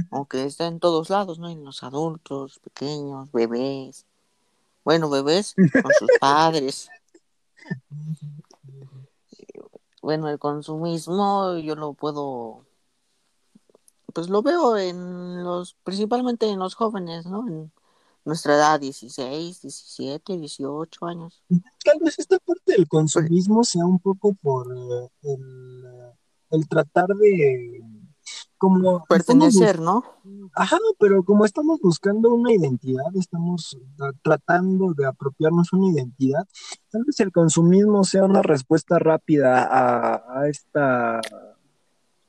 Aunque 0.09 0.45
está 0.45 0.65
en 0.65 0.79
todos 0.79 1.11
lados, 1.11 1.37
¿no? 1.37 1.49
En 1.49 1.63
los 1.63 1.83
adultos, 1.83 2.59
pequeños, 2.59 3.31
bebés. 3.31 4.07
Bueno, 4.83 5.09
bebés 5.09 5.53
con 5.83 5.91
sus 5.99 6.09
padres. 6.19 6.89
Bueno, 10.03 10.27
el 10.27 10.37
consumismo 10.37 11.57
yo 11.59 11.75
lo 11.75 11.93
puedo, 11.93 12.65
pues 14.13 14.27
lo 14.27 14.41
veo 14.41 14.75
en 14.77 15.45
los, 15.45 15.75
principalmente 15.85 16.45
en 16.49 16.59
los 16.59 16.75
jóvenes, 16.75 17.25
¿no? 17.25 17.47
En 17.47 17.71
nuestra 18.25 18.55
edad, 18.55 18.81
16, 18.81 19.61
17, 19.61 20.37
18 20.37 21.05
años. 21.05 21.41
Tal 21.85 21.99
vez 22.01 22.19
esta 22.19 22.37
parte 22.39 22.73
del 22.73 22.85
consumismo 22.89 23.63
sea 23.63 23.85
un 23.85 23.97
poco 23.97 24.33
por 24.33 24.67
eh, 24.75 25.09
el, 25.21 25.85
el 26.51 26.67
tratar 26.67 27.07
de 27.07 27.81
como 28.63 29.03
Pertenecer, 29.09 29.81
¿no? 29.81 30.05
Ajá, 30.53 30.77
pero 30.97 31.21
como 31.23 31.43
estamos 31.43 31.81
buscando 31.81 32.33
una 32.33 32.53
identidad, 32.53 33.03
estamos 33.15 33.77
tra- 33.97 34.13
tratando 34.23 34.93
de 34.93 35.05
apropiarnos 35.05 35.73
una 35.73 35.91
identidad, 35.91 36.47
tal 36.89 37.03
vez 37.03 37.19
el 37.19 37.33
consumismo 37.33 38.05
sea 38.05 38.23
una 38.23 38.41
respuesta 38.41 38.99
rápida 38.99 39.63
a, 39.65 40.39
a 40.39 40.47
esta 40.47 41.19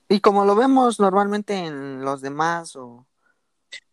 Y 0.08 0.18
como 0.18 0.44
lo 0.44 0.56
vemos 0.56 0.98
normalmente 0.98 1.54
en 1.66 2.04
los 2.04 2.20
demás, 2.20 2.74
o 2.74 3.06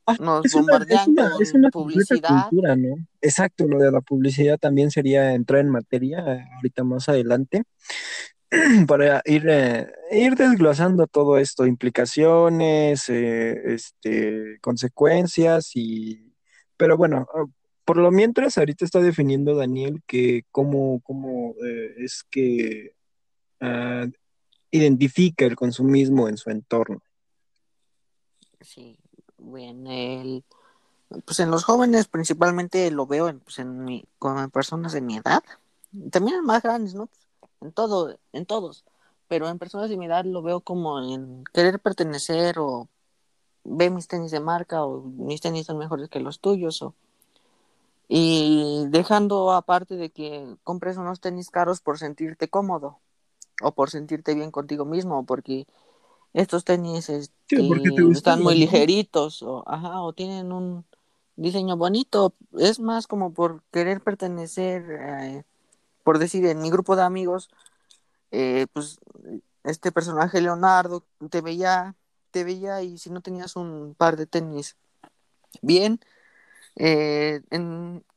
Ah, 0.07 0.15
nos 0.19 0.45
es 0.45 0.55
una, 0.55 0.77
es 0.77 1.07
una, 1.07 1.29
con 1.29 1.41
es 1.43 1.53
una 1.53 1.69
completa 1.69 2.15
publicidad. 2.15 2.49
cultura, 2.49 2.75
¿no? 2.75 2.95
Exacto, 3.21 3.67
lo 3.67 3.77
de 3.77 3.91
la 3.91 4.01
publicidad 4.01 4.57
también 4.57 4.89
sería 4.89 5.33
entrar 5.35 5.61
en 5.61 5.69
materia 5.69 6.17
eh, 6.37 6.43
ahorita 6.55 6.83
más 6.83 7.07
adelante 7.07 7.63
para 8.87 9.21
ir, 9.25 9.47
eh, 9.47 9.91
ir 10.11 10.35
desglosando 10.35 11.07
todo 11.07 11.37
esto, 11.37 11.65
implicaciones, 11.65 13.09
eh, 13.09 13.73
este, 13.73 14.59
consecuencias 14.61 15.71
y... 15.75 16.33
Pero 16.75 16.97
bueno, 16.97 17.27
ah, 17.33 17.45
por 17.85 17.97
lo 17.97 18.11
mientras 18.11 18.57
ahorita 18.57 18.83
está 18.85 18.99
definiendo 18.99 19.55
Daniel 19.55 20.01
que 20.05 20.43
cómo, 20.51 21.01
eh, 21.65 21.95
es 21.99 22.23
que 22.29 22.93
ah, 23.61 24.07
identifica 24.69 25.45
el 25.45 25.55
consumismo 25.55 26.27
en 26.27 26.37
su 26.37 26.49
entorno. 26.49 27.01
Sí, 28.59 28.97
bueno, 29.37 29.91
el, 29.91 30.43
pues 31.25 31.39
en 31.39 31.51
los 31.51 31.63
jóvenes 31.63 32.07
principalmente 32.07 32.91
lo 32.91 33.07
veo 33.07 33.29
en, 33.29 33.39
pues 33.39 33.59
en 33.59 33.83
mi, 33.85 34.05
con 34.19 34.49
personas 34.51 34.93
de 34.93 35.01
mi 35.01 35.17
edad, 35.17 35.43
también 36.11 36.43
más 36.43 36.61
grandes, 36.63 36.93
¿no? 36.93 37.09
En 37.61 37.71
todo, 37.71 38.17
en 38.33 38.45
todos, 38.45 38.83
pero 39.27 39.47
en 39.47 39.59
personas 39.59 39.89
de 39.89 39.97
mi 39.97 40.05
edad 40.05 40.25
lo 40.25 40.41
veo 40.41 40.61
como 40.61 41.01
en 41.01 41.43
querer 41.53 41.79
pertenecer 41.79 42.59
o 42.59 42.89
ve 43.63 43.89
mis 43.89 44.07
tenis 44.07 44.31
de 44.31 44.39
marca 44.39 44.83
o 44.83 45.01
mis 45.01 45.41
tenis 45.41 45.67
son 45.67 45.77
mejores 45.77 46.09
que 46.09 46.19
los 46.19 46.39
tuyos 46.39 46.81
o 46.81 46.95
y 48.13 48.87
dejando 48.89 49.53
aparte 49.53 49.95
de 49.95 50.09
que 50.09 50.57
compres 50.65 50.97
unos 50.97 51.21
tenis 51.21 51.49
caros 51.49 51.79
por 51.79 51.97
sentirte 51.97 52.49
cómodo 52.49 52.99
o 53.61 53.71
por 53.71 53.89
sentirte 53.89 54.33
bien 54.33 54.51
contigo 54.51 54.83
mismo, 54.83 55.25
porque 55.25 55.65
estos 56.33 56.65
tenis 56.65 57.05
Sí, 57.05 57.15
este, 57.15 57.67
porque 57.67 57.91
te 57.91 58.01
gustan 58.01 58.11
están 58.11 58.43
muy 58.43 58.55
ligeritos 58.55 59.41
o, 59.43 59.63
ajá, 59.65 60.01
o 60.01 60.11
tienen 60.11 60.51
un 60.51 60.85
diseño 61.37 61.77
bonito. 61.77 62.33
Es 62.57 62.79
más 62.79 63.07
como 63.07 63.33
por 63.33 63.63
querer 63.71 64.01
pertenecer, 64.01 64.83
eh, 64.89 65.43
por 66.03 66.19
decir, 66.19 66.45
en 66.45 66.61
mi 66.61 66.69
grupo 66.71 66.95
de 66.95 67.03
amigos, 67.03 67.49
eh, 68.31 68.67
pues 68.73 68.99
este 69.63 69.91
personaje 69.91 70.41
Leonardo 70.41 71.05
te 71.31 71.41
veía, 71.41 71.95
te 72.31 72.43
veía 72.43 72.81
y 72.83 72.97
si 72.99 73.09
no 73.11 73.21
tenías 73.21 73.55
un 73.55 73.95
par 73.97 74.17
de 74.17 74.27
tenis 74.27 74.77
bien, 75.61 75.99
eh, 76.77 77.41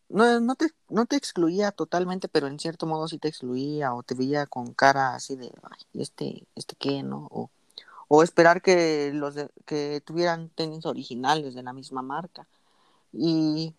no, 0.09 0.41
no 0.41 0.55
te, 0.57 0.69
no 0.88 1.07
te 1.07 1.17
excluía 1.17 1.73
totalmente, 1.73 2.29
pero 2.29 2.47
en 2.47 2.59
cierto 2.59 2.87
modo 2.87 3.09
sí 3.09 3.19
te 3.19 3.29
excluía 3.29 3.95
o 3.95 4.03
te 4.03 4.14
veía 4.14 4.47
con 4.47 4.73
cara 4.75 5.14
así 5.14 5.37
de, 5.37 5.53
ay, 5.62 6.00
este, 6.03 6.47
este 6.55 6.76
qué, 6.76 7.03
¿no? 7.03 7.29
O, 7.31 7.50
o 8.09 8.23
esperar 8.23 8.62
que 8.62 9.12
los 9.14 9.35
de- 9.37 9.50
que 9.67 10.03
tuvieran 10.05 10.50
tenis 10.50 10.87
originales 10.87 11.55
de 11.55 11.62
la 11.62 11.73
misma 11.75 12.03
marca. 12.03 12.47
Y 13.12 13.75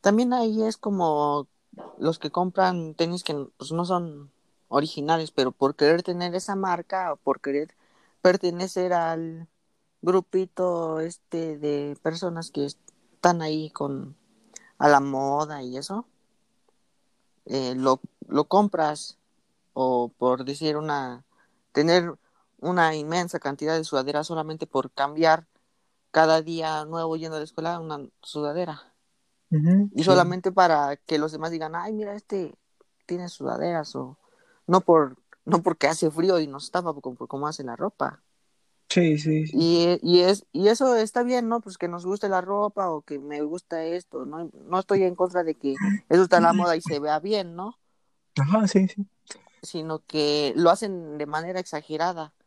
también 0.00 0.32
ahí 0.32 0.62
es 0.64 0.76
como 0.76 1.48
los 1.98 2.18
que 2.18 2.30
compran 2.30 2.94
tenis 2.94 3.24
que 3.24 3.46
pues, 3.56 3.72
no 3.72 3.84
son 3.84 4.30
originales, 4.68 5.30
pero 5.30 5.52
por 5.52 5.74
querer 5.76 6.02
tener 6.02 6.34
esa 6.34 6.56
marca 6.56 7.12
o 7.12 7.16
por 7.16 7.40
querer 7.40 7.74
pertenecer 8.22 8.92
al 8.92 9.48
grupito 10.02 11.00
este 11.00 11.58
de 11.58 11.96
personas 12.02 12.50
que 12.50 12.66
están 12.66 13.42
ahí 13.42 13.70
con 13.70 14.16
a 14.78 14.88
la 14.88 15.00
moda 15.00 15.62
y 15.62 15.76
eso, 15.76 16.06
eh, 17.46 17.74
lo, 17.76 18.00
lo 18.28 18.44
compras 18.44 19.18
o 19.74 20.10
por 20.18 20.44
decir 20.44 20.76
una, 20.76 21.24
tener 21.72 22.14
una 22.60 22.94
inmensa 22.96 23.38
cantidad 23.38 23.76
de 23.76 23.84
sudaderas 23.84 24.26
solamente 24.26 24.66
por 24.66 24.90
cambiar 24.90 25.46
cada 26.10 26.42
día 26.42 26.84
nuevo 26.84 27.16
yendo 27.16 27.36
a 27.36 27.38
la 27.40 27.44
escuela 27.44 27.80
una 27.80 28.00
sudadera. 28.22 28.91
Y 29.94 29.98
sí. 29.98 30.04
solamente 30.04 30.50
para 30.50 30.96
que 30.96 31.18
los 31.18 31.32
demás 31.32 31.50
digan, 31.50 31.74
ay, 31.74 31.92
mira, 31.92 32.14
este 32.14 32.54
tiene 33.06 33.28
sudaderas 33.28 33.94
o 33.94 34.16
no 34.66 34.80
por 34.80 35.16
no 35.44 35.62
porque 35.62 35.88
hace 35.88 36.10
frío 36.10 36.38
y 36.40 36.46
nos 36.46 36.70
tapa 36.70 36.94
como, 36.94 37.26
como 37.26 37.46
hace 37.46 37.64
la 37.64 37.76
ropa. 37.76 38.22
Sí, 38.88 39.18
sí, 39.18 39.46
sí. 39.46 39.56
Y, 39.58 39.98
y, 40.02 40.20
es, 40.20 40.46
y 40.52 40.68
eso 40.68 40.96
está 40.96 41.22
bien, 41.22 41.48
¿no? 41.48 41.60
Pues 41.60 41.78
que 41.78 41.88
nos 41.88 42.04
guste 42.04 42.28
la 42.28 42.40
ropa 42.40 42.90
o 42.90 43.02
que 43.02 43.18
me 43.18 43.42
gusta 43.42 43.84
esto, 43.84 44.26
¿no? 44.26 44.50
No 44.68 44.78
estoy 44.78 45.02
en 45.02 45.14
contra 45.14 45.44
de 45.44 45.54
que 45.54 45.74
eso 46.08 46.22
está 46.22 46.36
a 46.36 46.40
la 46.40 46.52
moda 46.52 46.76
y 46.76 46.82
se 46.82 46.98
vea 47.00 47.18
bien, 47.18 47.56
¿no? 47.56 47.78
Ajá, 48.38 48.68
sí, 48.68 48.86
sí. 48.88 49.06
Sino 49.62 50.00
que 50.06 50.52
lo 50.56 50.70
hacen 50.70 51.18
de 51.18 51.26
manera 51.26 51.60
exagerada 51.60 52.32
Eh, 52.34 52.41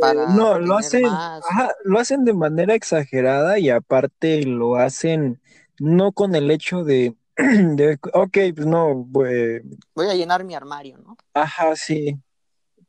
para 0.00 0.26
no, 0.34 0.58
lo 0.58 0.76
hacen, 0.76 1.04
ajá, 1.04 1.72
lo 1.84 1.98
hacen 1.98 2.24
de 2.24 2.34
manera 2.34 2.74
exagerada 2.74 3.58
y 3.58 3.70
aparte 3.70 4.42
lo 4.44 4.76
hacen 4.76 5.40
no 5.78 6.12
con 6.12 6.34
el 6.34 6.50
hecho 6.50 6.84
de, 6.84 7.14
de 7.36 7.98
ok, 8.12 8.38
pues 8.54 8.66
no, 8.66 9.06
pues, 9.12 9.62
Voy 9.94 10.08
a 10.08 10.14
llenar 10.14 10.44
mi 10.44 10.54
armario, 10.54 10.98
¿no? 10.98 11.16
ajá, 11.34 11.76
sí, 11.76 12.18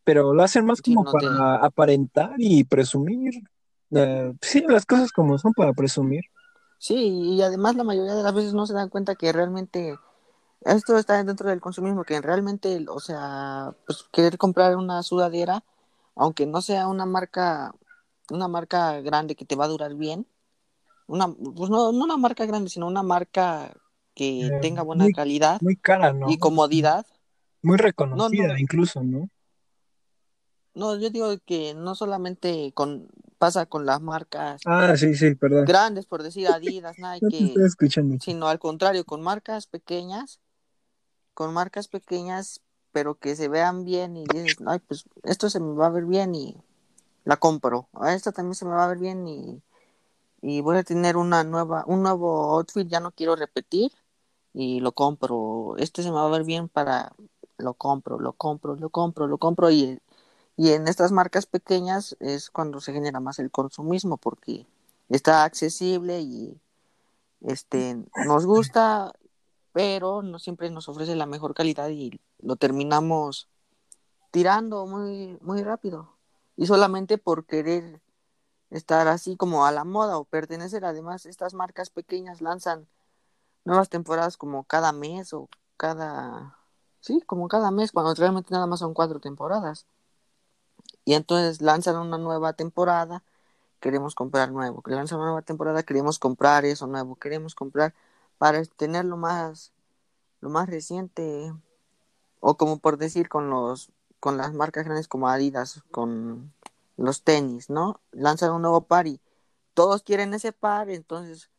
pero 0.03 0.33
lo 0.33 0.43
hacen 0.43 0.65
más 0.65 0.81
como 0.81 1.03
para 1.03 1.55
aparentar 1.55 2.33
y 2.37 2.63
presumir. 2.63 3.33
Eh, 3.91 4.33
sí, 4.41 4.63
las 4.67 4.85
cosas 4.85 5.11
como 5.11 5.37
son 5.37 5.53
para 5.53 5.73
presumir. 5.73 6.23
sí, 6.77 6.95
y 7.35 7.41
además 7.41 7.75
la 7.75 7.83
mayoría 7.83 8.15
de 8.15 8.23
las 8.23 8.33
veces 8.33 8.53
no 8.53 8.65
se 8.65 8.73
dan 8.73 8.89
cuenta 8.89 9.15
que 9.15 9.31
realmente 9.31 9.97
esto 10.61 10.97
está 10.97 11.23
dentro 11.23 11.49
del 11.49 11.61
consumismo, 11.61 12.03
que 12.03 12.21
realmente, 12.21 12.85
o 12.89 12.99
sea, 12.99 13.73
pues 13.85 14.05
querer 14.11 14.37
comprar 14.37 14.75
una 14.75 15.03
sudadera, 15.03 15.63
aunque 16.17 16.45
no 16.45 16.61
sea 16.61 16.87
una 16.87 17.05
marca, 17.05 17.73
una 18.31 18.47
marca 18.47 19.01
grande 19.01 19.35
que 19.35 19.45
te 19.45 19.55
va 19.55 19.65
a 19.65 19.67
durar 19.69 19.95
bien, 19.95 20.27
una, 21.07 21.27
pues 21.29 21.69
no, 21.69 21.91
no 21.93 22.05
una 22.05 22.17
marca 22.17 22.45
grande, 22.45 22.69
sino 22.69 22.87
una 22.87 23.03
marca 23.03 23.73
que 24.15 24.51
Eh, 24.51 24.59
tenga 24.61 24.83
buena 24.83 25.05
muy, 25.05 25.13
calidad 25.13 25.61
muy 25.61 25.75
cara, 25.77 26.13
¿no? 26.13 26.29
y 26.29 26.37
comodidad. 26.39 27.05
Muy 27.61 27.77
No, 27.77 28.29
reconocida 28.29 28.55
no, 28.55 28.59
incluso, 28.59 29.03
¿no? 29.03 29.29
no, 30.73 30.97
yo 30.99 31.09
digo 31.09 31.29
que 31.45 31.73
no 31.73 31.95
solamente 31.95 32.71
con, 32.73 33.09
pasa 33.37 33.65
con 33.65 33.85
las 33.85 34.01
marcas 34.01 34.61
Ah, 34.65 34.95
sí, 34.97 35.15
sí, 35.15 35.35
perdón. 35.35 35.65
grandes, 35.65 36.05
por 36.05 36.23
decir 36.23 36.47
Adidas, 36.47 36.97
Nike, 36.99 37.55
sino 38.19 38.47
al 38.47 38.59
contrario, 38.59 39.05
con 39.05 39.21
marcas 39.21 39.67
pequeñas, 39.67 40.39
con 41.33 41.53
marcas 41.53 41.87
pequeñas, 41.87 42.61
pero 42.91 43.15
que 43.15 43.35
se 43.35 43.47
vean 43.47 43.85
bien 43.85 44.17
y 44.17 44.23
dices, 44.25 44.57
ay, 44.65 44.79
pues 44.79 45.05
esto 45.23 45.49
se 45.49 45.59
me 45.59 45.73
va 45.73 45.87
a 45.87 45.91
ver 45.91 46.05
bien 46.05 46.35
y 46.35 46.55
la 47.25 47.37
compro. 47.37 47.87
Esta 48.07 48.31
también 48.31 48.55
se 48.55 48.65
me 48.65 48.71
va 48.71 48.85
a 48.85 48.89
ver 48.89 48.97
bien 48.97 49.27
y, 49.27 49.61
y 50.41 50.61
voy 50.61 50.77
a 50.77 50.83
tener 50.83 51.17
una 51.17 51.43
nueva, 51.43 51.83
un 51.87 52.03
nuevo 52.03 52.55
outfit, 52.57 52.87
ya 52.87 52.99
no 52.99 53.11
quiero 53.11 53.35
repetir 53.35 53.91
y 54.53 54.79
lo 54.79 54.91
compro. 54.93 55.75
Este 55.77 56.03
se 56.03 56.09
me 56.09 56.15
va 56.15 56.25
a 56.25 56.29
ver 56.29 56.43
bien 56.43 56.69
para, 56.69 57.13
lo 57.57 57.73
compro, 57.73 58.19
lo 58.19 58.33
compro, 58.33 58.75
lo 58.75 58.89
compro, 58.89 59.27
lo 59.27 59.37
compro 59.37 59.69
y, 59.71 59.99
y 60.55 60.71
en 60.71 60.87
estas 60.87 61.11
marcas 61.11 61.45
pequeñas 61.45 62.15
es 62.19 62.49
cuando 62.49 62.79
se 62.79 62.93
genera 62.93 63.19
más 63.19 63.39
el 63.39 63.51
consumismo 63.51 64.17
porque 64.17 64.65
está 65.09 65.43
accesible 65.43 66.21
y 66.21 66.57
este 67.41 67.97
nos 68.25 68.45
gusta 68.45 69.13
pero 69.77 70.23
no 70.23 70.39
siempre 70.39 70.71
nos 70.71 70.89
ofrece 70.89 71.15
la 71.15 71.27
mejor 71.27 71.53
calidad 71.53 71.89
y 71.89 72.19
lo 72.39 72.55
terminamos 72.55 73.47
tirando 74.31 74.87
muy, 74.87 75.37
muy 75.39 75.61
rápido. 75.61 76.17
Y 76.55 76.65
solamente 76.65 77.19
por 77.19 77.45
querer 77.45 78.01
estar 78.71 79.07
así 79.07 79.37
como 79.37 79.67
a 79.67 79.71
la 79.71 79.83
moda 79.83 80.17
o 80.17 80.23
pertenecer. 80.23 80.83
Además, 80.83 81.27
estas 81.27 81.53
marcas 81.53 81.91
pequeñas 81.91 82.41
lanzan 82.41 82.87
nuevas 83.65 83.87
temporadas 83.89 84.35
como 84.35 84.63
cada 84.63 84.91
mes 84.93 85.31
o 85.33 85.47
cada... 85.77 86.57
Sí, 86.99 87.21
como 87.27 87.47
cada 87.47 87.69
mes, 87.69 87.91
cuando 87.91 88.15
realmente 88.15 88.51
nada 88.51 88.65
más 88.65 88.79
son 88.79 88.95
cuatro 88.95 89.19
temporadas. 89.19 89.85
Y 91.05 91.13
entonces 91.13 91.61
lanzan 91.61 91.97
una 91.97 92.17
nueva 92.17 92.53
temporada, 92.53 93.21
queremos 93.79 94.15
comprar 94.15 94.51
nuevo. 94.51 94.81
Lanzan 94.87 95.19
una 95.19 95.27
nueva 95.27 95.43
temporada, 95.43 95.83
queremos 95.83 96.17
comprar 96.17 96.65
eso 96.65 96.87
nuevo. 96.87 97.15
Queremos 97.17 97.53
comprar 97.53 97.93
para 98.37 98.63
tenerlo 98.65 99.17
más 99.17 99.71
lo 100.41 100.49
más 100.49 100.69
reciente 100.69 101.53
o 102.39 102.57
como 102.57 102.77
por 102.79 102.97
decir 102.97 103.29
con 103.29 103.49
los 103.49 103.91
con 104.19 104.37
las 104.37 104.53
marcas 104.53 104.85
grandes 104.85 105.07
como 105.07 105.29
Adidas 105.29 105.83
con 105.91 106.53
los 106.97 107.23
tenis 107.23 107.69
no 107.69 107.99
lanzan 108.11 108.53
un 108.53 108.61
nuevo 108.61 108.81
par 108.81 109.07
y 109.07 109.19
todos 109.73 110.03
quieren 110.03 110.33
ese 110.33 110.51
par 110.51 110.89
entonces 110.89 111.49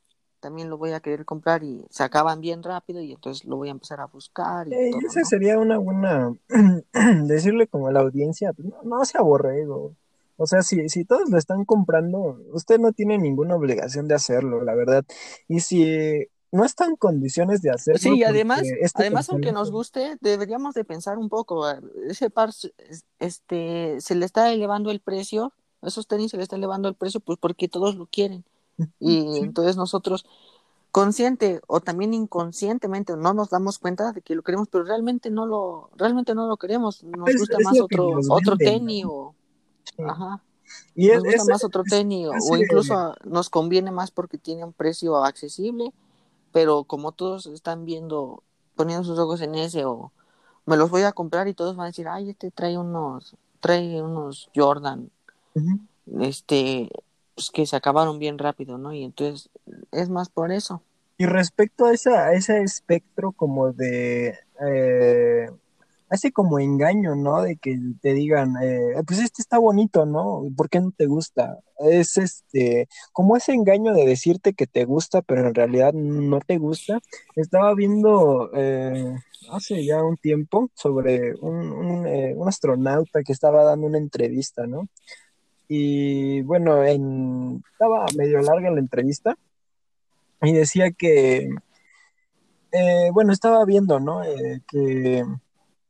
también 0.41 0.71
lo 0.71 0.79
voy 0.79 0.93
a 0.93 1.01
querer 1.01 1.25
comprar 1.25 1.65
y 1.65 1.85
se 1.91 2.05
acaban 2.05 2.41
bien 2.41 2.63
rápido 2.63 3.01
y 3.03 3.13
entonces 3.13 3.45
lo 3.45 3.57
voy 3.57 3.69
a 3.69 3.73
empezar 3.73 4.01
a 4.01 4.07
buscar 4.07 4.69
y 4.69 4.75
Eh, 4.75 4.91
todo 4.91 5.01
esa 5.09 5.21
no 5.21 5.27
sería 5.27 5.59
una 5.59 5.79
buena, 5.79 6.33
decirle 7.25 7.67
como 7.67 7.89
a 7.89 7.93
la 7.93 8.01
audiencia, 8.01 8.53
pues, 8.53 8.69
no, 8.69 8.83
no 8.85 9.05
sea 9.05 9.23
borrego. 9.23 9.95
O 10.37 10.47
sea, 10.47 10.63
si, 10.63 10.89
si 10.89 11.05
todos 11.05 11.29
lo 11.31 11.37
están 11.37 11.65
comprando, 11.65 12.41
usted 12.53 12.79
no 12.79 12.93
tiene 12.93 13.19
ninguna 13.19 13.57
obligación 13.57 14.07
de 14.07 14.15
hacerlo, 14.15 14.63
la 14.63 14.75
verdad. 14.75 15.05
Y 15.49 15.61
si 15.61 16.29
no 16.51 16.65
está 16.65 16.87
en 16.87 16.97
condiciones 16.97 17.61
de 17.63 17.71
hacerlo, 17.71 17.99
sí 17.99 18.17
y 18.19 18.25
además 18.25 18.63
este 18.81 19.03
además 19.03 19.29
aunque 19.31 19.53
nos 19.53 19.71
guste 19.71 20.17
deberíamos 20.21 20.75
de 20.75 20.85
pensar 20.85 21.19
un 21.19 21.29
poco 21.29 21.69
ese 22.09 22.31
par 22.31 22.51
este 23.19 24.01
se 24.01 24.15
le 24.15 24.25
está 24.25 24.53
elevando 24.53 24.91
el 24.91 25.01
precio 25.01 25.53
esos 25.83 26.07
tenis 26.07 26.31
se 26.31 26.37
le 26.37 26.43
está 26.43 26.57
elevando 26.57 26.89
el 26.89 26.95
precio 26.95 27.21
pues 27.21 27.39
porque 27.39 27.69
todos 27.69 27.95
lo 27.97 28.07
quieren. 28.07 28.45
Y 29.01 29.21
sí, 29.33 29.39
entonces 29.43 29.77
nosotros 29.77 30.25
consciente 30.91 31.61
o 31.67 31.81
también 31.81 32.15
inconscientemente 32.15 33.17
no 33.17 33.35
nos 33.35 33.51
damos 33.51 33.79
cuenta 33.79 34.13
de 34.13 34.23
que 34.23 34.35
lo 34.35 34.43
queremos, 34.43 34.69
pero 34.69 34.85
realmente 34.85 35.31
no 35.31 35.47
lo, 35.47 35.91
realmente 35.97 36.35
no 36.35 36.49
lo 36.49 36.57
queremos. 36.57 37.05
Nos 37.05 37.31
gusta 37.37 37.59
más 37.63 37.79
otro, 37.81 38.19
otro 38.31 38.57
tenis 38.57 39.05
o, 39.07 39.35
Sí. 39.97 40.03
ajá, 40.07 40.43
Y 40.95 41.09
es, 41.11 41.15
nos 41.17 41.25
gusta 41.25 41.43
es, 41.43 41.49
más 41.49 41.65
otro 41.65 41.83
es- 41.85 41.91
tenis 41.91 42.29
o, 42.29 42.57
incluso 42.57 43.15
nos 43.25 43.49
conviene 43.51 43.91
más 43.91 44.11
porque 44.11 44.37
tiene 44.39 44.65
un 44.65 44.73
precio 44.73 45.17
accesible, 45.25 45.93
pero 46.53 46.85
como 46.85 47.13
todos 47.13 47.47
están 47.47 47.85
viendo, 47.85 48.43
poniendo 48.77 49.05
sus 49.05 49.19
ojos 49.19 49.41
en 49.41 49.55
ese 49.55 49.85
o 49.85 50.13
me 50.67 50.77
los 50.77 50.91
voy 50.91 51.03
a 51.03 51.13
comprar 51.13 51.49
y 51.49 51.55
todos 51.55 51.77
van 51.77 51.85
a 51.85 51.89
decir, 51.89 52.09
ay, 52.09 52.31
este 52.31 52.51
trae 52.51 52.77
unos, 52.77 53.37
trae 53.61 54.03
unos 54.03 54.51
Jordan, 54.55 55.11
este, 56.21 56.91
pues 57.35 57.51
que 57.51 57.67
se 57.67 57.77
acabaron 57.77 58.19
bien 58.19 58.39
rápido, 58.39 58.79
¿no? 58.79 58.93
Y 58.93 59.05
entonces 59.05 59.49
es 59.93 60.09
más 60.09 60.29
por 60.29 60.53
eso. 60.53 60.83
Y 61.17 61.27
respecto 61.27 61.87
a, 61.87 61.93
esa, 61.93 62.27
a 62.27 62.33
ese 62.35 62.63
espectro 62.63 63.33
como 63.33 63.73
de, 63.73 64.39
eh, 64.61 65.51
hace 66.11 66.33
como 66.33 66.59
engaño, 66.59 67.15
¿no? 67.15 67.43
De 67.43 67.57
que 67.57 67.79
te 68.01 68.15
digan, 68.15 68.55
eh, 68.63 68.95
pues 69.07 69.21
este 69.21 69.43
está 69.43 69.59
bonito, 69.59 70.07
¿no? 70.07 70.45
¿Por 70.57 70.69
qué 70.69 70.81
no 70.81 70.91
te 70.91 71.07
gusta? 71.07 71.59
Es 71.79 72.17
este, 72.17 72.89
como 73.13 73.37
ese 73.37 73.53
engaño 73.53 73.93
de 73.93 74.07
decirte 74.07 74.55
que 74.55 74.67
te 74.67 74.85
gusta, 74.85 75.23
pero 75.23 75.49
en 75.49 75.55
realidad 75.55 75.93
no 75.93 76.41
te 76.41 76.59
gusta. 76.59 77.01
Estaba 77.37 77.75
viendo 77.75 78.51
eh, 78.55 79.15
hace 79.51 79.85
ya 79.85 80.03
un 80.03 80.17
tiempo 80.17 80.71
sobre 80.75 81.35
un, 81.37 82.07
eh, 82.07 82.35
un, 82.37 82.49
astronauta 82.49 83.23
que 83.23 83.33
estaba 83.33 83.65
dando 83.65 83.87
una 83.87 83.99
entrevista, 83.99 84.67
¿no? 84.67 84.89
Y 85.69 86.41
bueno, 86.43 86.83
en, 86.85 87.63
estaba 87.73 88.07
medio 88.17 88.41
larga 88.41 88.71
la 88.71 88.81
entrevista 88.81 89.37
y 90.41 90.53
decía 90.53 90.91
que, 90.93 91.51
bueno, 93.13 93.33
estaba 93.33 93.65
viendo, 93.67 94.01
¿no? 94.01 94.23
que 94.71 95.25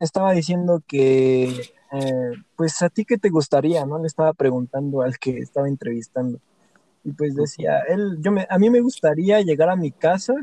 estaba 0.01 0.33
diciendo 0.33 0.83
que, 0.87 1.49
eh, 1.93 2.33
pues 2.57 2.81
a 2.83 2.89
ti 2.89 3.05
qué 3.05 3.19
te 3.19 3.31
gustaría, 3.31 3.85
¿no? 3.87 3.99
Le 3.99 4.07
estaba 4.07 4.33
preguntando 4.33 5.03
al 5.03 5.19
que 5.19 5.39
estaba 5.39 5.69
entrevistando. 5.69 6.41
Y 7.05 7.13
pues 7.13 7.35
decía, 7.35 7.81
él, 7.89 8.19
yo 8.21 8.33
me, 8.33 8.47
a 8.49 8.59
mí 8.59 8.71
me 8.71 8.81
gustaría 8.81 9.41
llegar 9.41 9.71
a 9.71 9.77
mi 9.77 9.91
casa, 9.91 10.35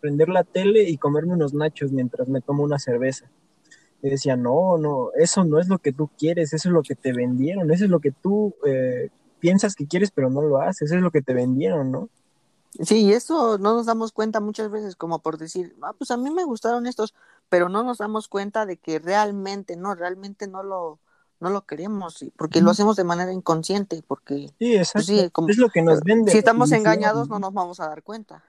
prender 0.00 0.28
la 0.28 0.44
tele 0.44 0.88
y 0.88 0.96
comerme 0.98 1.34
unos 1.34 1.54
nachos 1.54 1.92
mientras 1.92 2.28
me 2.28 2.40
tomo 2.40 2.62
una 2.62 2.78
cerveza. 2.78 3.26
Y 4.02 4.10
decía, 4.10 4.36
no, 4.36 4.78
no, 4.78 5.10
eso 5.14 5.44
no 5.44 5.58
es 5.58 5.68
lo 5.68 5.78
que 5.78 5.92
tú 5.92 6.10
quieres, 6.18 6.52
eso 6.52 6.68
es 6.68 6.72
lo 6.72 6.82
que 6.82 6.94
te 6.94 7.12
vendieron, 7.12 7.70
eso 7.70 7.84
es 7.84 7.90
lo 7.90 8.00
que 8.00 8.12
tú 8.12 8.54
eh, 8.66 9.10
piensas 9.40 9.74
que 9.74 9.86
quieres, 9.86 10.10
pero 10.10 10.30
no 10.30 10.42
lo 10.42 10.60
haces, 10.60 10.82
eso 10.82 10.96
es 10.96 11.02
lo 11.02 11.10
que 11.10 11.22
te 11.22 11.34
vendieron, 11.34 11.90
¿no? 11.90 12.08
Sí, 12.84 13.06
y 13.06 13.12
eso 13.12 13.58
no 13.58 13.74
nos 13.74 13.86
damos 13.86 14.12
cuenta 14.12 14.40
muchas 14.40 14.70
veces, 14.70 14.96
como 14.96 15.20
por 15.20 15.38
decir, 15.38 15.76
ah, 15.82 15.94
pues 15.96 16.10
a 16.10 16.16
mí 16.16 16.30
me 16.30 16.44
gustaron 16.44 16.86
estos, 16.86 17.14
pero 17.48 17.68
no 17.68 17.82
nos 17.82 17.98
damos 17.98 18.28
cuenta 18.28 18.66
de 18.66 18.76
que 18.76 18.98
realmente, 18.98 19.76
no, 19.76 19.94
realmente 19.94 20.46
no 20.46 20.62
lo, 20.62 21.00
no 21.40 21.50
lo 21.50 21.64
queremos, 21.64 22.24
porque 22.36 22.60
lo 22.60 22.70
hacemos 22.70 22.96
de 22.96 23.04
manera 23.04 23.32
inconsciente, 23.32 24.02
porque 24.06 24.48
sí, 24.58 24.76
pues 24.92 25.08
exacto. 25.08 25.46
es 25.48 25.58
lo 25.58 25.68
que 25.68 25.82
nos 25.82 26.00
vende. 26.00 26.32
Si 26.32 26.38
estamos 26.38 26.72
engañados, 26.72 27.28
no 27.28 27.38
nos 27.38 27.52
vamos 27.52 27.80
a 27.80 27.88
dar 27.88 28.02
cuenta. 28.02 28.44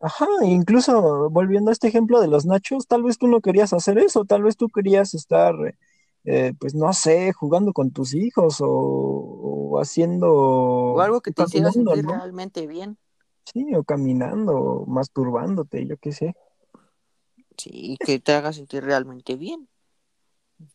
Ajá, 0.00 0.26
incluso 0.42 1.28
volviendo 1.28 1.70
a 1.70 1.72
este 1.72 1.88
ejemplo 1.88 2.20
de 2.20 2.28
los 2.28 2.46
nachos, 2.46 2.86
tal 2.86 3.02
vez 3.02 3.18
tú 3.18 3.28
no 3.28 3.40
querías 3.40 3.72
hacer 3.72 3.98
eso, 3.98 4.24
tal 4.24 4.42
vez 4.42 4.56
tú 4.56 4.68
querías 4.68 5.12
estar, 5.12 5.54
eh, 6.24 6.54
pues 6.58 6.74
no 6.74 6.92
sé, 6.94 7.32
jugando 7.34 7.74
con 7.74 7.90
tus 7.90 8.14
hijos 8.14 8.58
o, 8.60 9.78
haciendo... 9.78 10.32
O 10.32 11.00
algo 11.00 11.20
que 11.20 11.32
te 11.32 11.42
hiciera 11.42 11.70
sentir 11.70 12.06
realmente 12.06 12.66
bien. 12.66 12.96
Sí, 13.44 13.74
o 13.74 13.84
caminando, 13.84 14.84
masturbándote, 14.86 15.86
yo 15.86 15.96
qué 15.96 16.12
sé. 16.12 16.36
Sí, 17.56 17.96
que 18.04 18.18
te 18.20 18.32
haga 18.32 18.52
sentir 18.52 18.84
realmente 18.84 19.36
bien. 19.36 19.68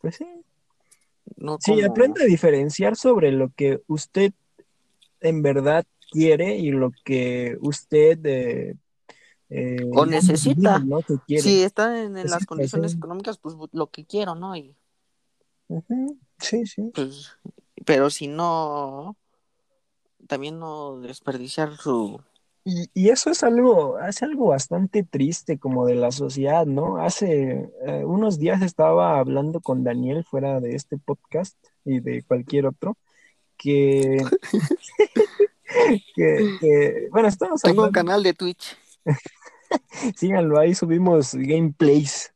Pues 0.01 0.15
sí. 0.15 0.27
No 1.37 1.57
sí, 1.59 1.81
aprende 1.81 2.23
a 2.23 2.27
diferenciar 2.27 2.95
sobre 2.95 3.31
lo 3.31 3.49
que 3.49 3.81
usted 3.87 4.33
en 5.21 5.41
verdad 5.41 5.85
quiere 6.11 6.57
y 6.57 6.69
lo 6.71 6.91
que 7.03 7.57
usted 7.61 8.23
eh, 8.25 8.75
eh, 9.49 9.89
o 9.93 10.05
necesita. 10.05 10.83
Si 11.27 11.63
está 11.63 12.03
en, 12.03 12.13
las 12.13 12.45
condiciones 12.45 12.93
económicas, 12.93 13.37
pues 13.37 13.55
lo 13.71 13.87
que 13.87 14.05
quiero, 14.05 14.35
¿no? 14.35 14.55
Y, 14.55 14.75
Sí, 16.39 16.65
sí. 16.65 16.91
Pues, 16.93 17.37
pero 17.85 18.09
si 18.09 18.27
no, 18.27 19.15
también 20.27 20.59
no 20.59 20.99
desperdiciar 20.99 21.75
su 21.77 22.21
y, 22.67 23.09
eso 23.09 23.29
es 23.29 23.43
algo, 23.43 23.99
es 23.99 24.23
algo 24.23 24.47
bastante 24.47 25.03
triste 25.03 25.59
como 25.59 25.85
de 25.85 25.93
la 25.93 26.11
sociedad, 26.11 26.65
¿no? 26.65 26.97
Hace 26.97 27.69
eh, 27.85 28.03
unos 28.03 28.39
días 28.39 28.63
estaba 28.63 29.19
hablando 29.19 29.61
con 29.61 29.83
Daniel 29.83 30.23
fuera 30.23 30.59
de 30.59 30.75
este 30.75 30.97
podcast 30.97 31.55
y 31.85 31.99
de 31.99 32.23
cualquier 32.23 32.65
otro, 32.65 32.97
que, 33.55 34.17
que, 36.15 37.07
bueno, 37.11 37.27
estamos 37.27 37.61
Tengo 37.61 37.83
un 37.83 37.91
canal 37.91 38.23
de 38.23 38.33
Twitch. 38.33 38.75
Síganlo, 40.15 40.59
ahí 40.59 40.73
subimos 40.73 41.35
gameplays 41.35 42.33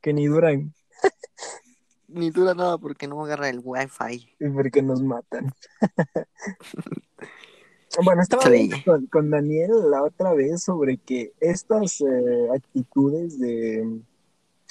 que 0.00 0.12
ni 0.12 0.28
duran. 0.28 0.72
ni 2.06 2.30
dura 2.30 2.54
nada 2.54 2.78
porque 2.78 3.08
no 3.08 3.24
agarra 3.24 3.48
el 3.48 3.60
wifi. 3.60 4.32
Y 4.38 4.48
porque 4.50 4.82
nos 4.82 5.02
matan. 5.02 5.52
Bueno, 8.02 8.22
estaba 8.22 8.44
hablando 8.44 8.76
con, 9.10 9.30
Daniel 9.30 9.70
la 9.90 10.02
otra 10.02 10.32
vez 10.34 10.62
sobre 10.62 10.98
que 10.98 11.32
estas 11.40 12.00
eh, 12.00 12.48
actitudes 12.54 13.38
de 13.38 14.00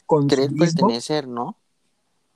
consumismo... 0.05 0.57
Querer 0.57 0.57
pertenecer, 0.57 1.27
¿no? 1.27 1.57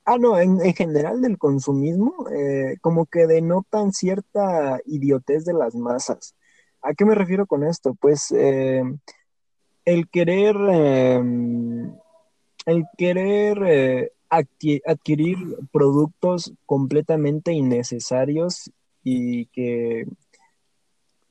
Ah, 0.04 0.16
no, 0.18 0.38
en, 0.38 0.58
general 0.74 1.20
del 1.20 1.36
consumismo, 1.36 2.26
eh, 2.30 2.78
como 2.80 3.04
que 3.04 3.26
denotan 3.26 3.92
cierta 3.92 4.80
idiotez 4.86 5.44
de 5.44 5.52
las 5.52 5.74
masas. 5.74 6.34
¿A 6.80 6.94
qué 6.94 7.04
me 7.04 7.14
refiero 7.14 7.46
con 7.46 7.64
esto? 7.64 7.94
Pues 7.94 8.32
eh, 8.34 8.82
el 9.84 10.08
querer, 10.08 10.56
em, 10.70 11.92
el 12.64 12.86
querer 12.96 14.12
adquirir 14.30 15.38
productos 15.72 16.52
completamente 16.64 17.52
innecesarios 17.52 18.70
y 19.02 19.46
que 19.46 20.06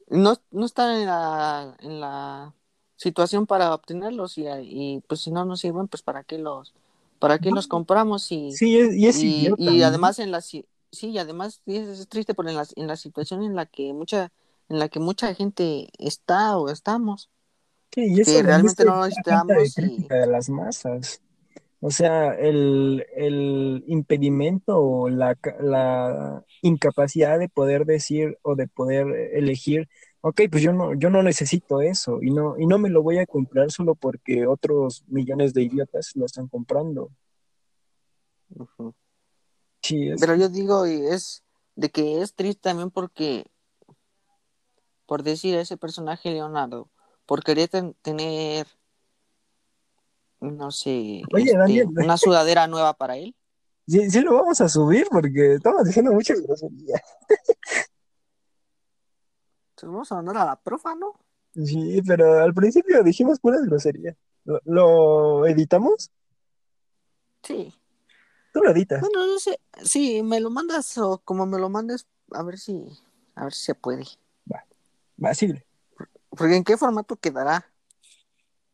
no, 0.09 0.35
no 0.51 0.65
están 0.65 0.99
en 0.99 1.05
la, 1.05 1.75
en 1.79 1.99
la 1.99 2.53
situación 2.95 3.45
para 3.45 3.73
obtenerlos 3.73 4.37
y, 4.37 4.45
y 4.47 5.03
pues 5.07 5.21
si 5.21 5.31
no 5.31 5.45
nos 5.45 5.59
sirven, 5.59 5.87
pues 5.87 6.01
para 6.01 6.23
qué 6.23 6.37
los, 6.37 6.73
para 7.19 7.39
qué 7.39 7.51
los 7.51 7.67
compramos 7.67 8.31
y, 8.31 8.51
sí, 8.51 8.77
y, 8.77 9.07
es 9.07 9.21
y, 9.21 9.83
además 9.83 10.19
en 10.19 10.31
la 10.31 10.41
sí, 10.41 10.65
y 10.91 11.17
además 11.17 11.61
es, 11.65 12.07
triste 12.07 12.33
por 12.33 12.47
en 12.47 12.55
la, 12.55 12.65
en 12.75 12.87
la 12.87 12.95
situación 12.95 13.43
en 13.43 13.55
la 13.55 13.65
que 13.65 13.93
mucha, 13.93 14.31
en 14.69 14.79
la 14.79 14.89
que 14.89 14.99
mucha 14.99 15.33
gente 15.33 15.89
está 15.97 16.57
o 16.57 16.69
estamos. 16.69 17.29
Sí, 17.93 18.13
y 18.13 18.21
eso 18.21 18.31
que 18.31 18.43
realmente 18.43 18.83
no 18.85 19.05
necesitamos. 19.05 19.75
De 19.75 20.27
las 20.27 20.49
masas. 20.49 21.21
O 21.79 21.91
sea, 21.91 22.33
el, 22.33 23.05
el 23.15 23.83
impedimento 23.87 24.77
o 24.79 25.09
la, 25.09 25.37
la, 25.59 26.43
incapacidad 26.63 27.37
de 27.37 27.49
poder 27.49 27.85
decir 27.85 28.39
o 28.41 28.55
de 28.55 28.67
poder 28.67 29.07
elegir, 29.33 29.87
ok, 30.21 30.41
pues 30.49 30.63
yo 30.63 30.73
no, 30.73 30.95
yo 30.95 31.11
no 31.11 31.21
necesito 31.21 31.81
eso 31.81 32.19
y 32.23 32.31
no, 32.31 32.57
y 32.57 32.65
no 32.65 32.79
me 32.79 32.89
lo 32.89 33.03
voy 33.03 33.19
a 33.19 33.27
comprar 33.27 33.71
solo 33.71 33.93
porque 33.93 34.47
otros 34.47 35.03
millones 35.07 35.53
de 35.53 35.63
idiotas 35.63 36.13
lo 36.15 36.25
están 36.25 36.47
comprando. 36.47 37.11
sí, 39.83 40.09
Pero 40.19 40.35
yo 40.35 40.49
digo, 40.49 40.85
es 40.85 41.43
de 41.75 41.89
que 41.89 42.23
es 42.23 42.33
triste 42.33 42.61
también 42.61 42.89
porque, 42.89 43.45
por 45.05 45.21
decir 45.21 45.55
ese 45.55 45.77
personaje 45.77 46.31
Leonardo, 46.31 46.89
por 47.27 47.43
querer 47.43 47.69
tener 48.01 48.65
no 50.39 50.71
sé, 50.71 51.21
este, 51.35 51.85
una 51.85 52.17
sudadera 52.17 52.67
nueva 52.67 52.93
para 52.93 53.17
él. 53.17 53.35
Sí, 53.87 54.09
sí 54.09 54.21
lo 54.21 54.35
vamos 54.35 54.59
a 54.59 54.67
subir 54.67 55.07
porque 55.09 55.53
estamos 55.55 55.85
diciendo 55.85 56.11
muchas 56.11 56.41
groserías. 56.41 57.01
vamos 59.81 60.11
a 60.11 60.15
mandar 60.15 60.37
a 60.37 60.45
la 60.45 60.55
profa, 60.57 60.95
¿no? 60.95 61.13
Sí, 61.53 62.01
pero 62.05 62.43
al 62.43 62.53
principio 62.53 63.01
dijimos 63.03 63.39
puras 63.39 63.61
groserías. 63.63 64.15
¿Lo, 64.65 65.45
editamos? 65.45 66.11
Sí. 67.43 67.73
¿Tú 68.53 68.61
lo 68.61 68.71
editas? 68.71 69.01
Bueno, 69.01 69.25
no 69.25 69.39
sé. 69.39 69.59
Sí, 69.83 70.21
me 70.21 70.39
lo 70.39 70.49
mandas 70.49 70.97
o 70.97 71.19
como 71.19 71.45
me 71.45 71.59
lo 71.59 71.69
mandes, 71.69 72.07
a 72.31 72.43
ver 72.43 72.57
si, 72.57 72.85
a 73.35 73.45
ver 73.45 73.53
si 73.53 73.65
se 73.65 73.75
puede. 73.75 74.03
Va, 74.51 74.65
va, 75.23 75.33
sigue. 75.33 75.65
Porque 76.29 76.55
en 76.55 76.63
qué 76.63 76.77
formato 76.77 77.15
quedará. 77.15 77.65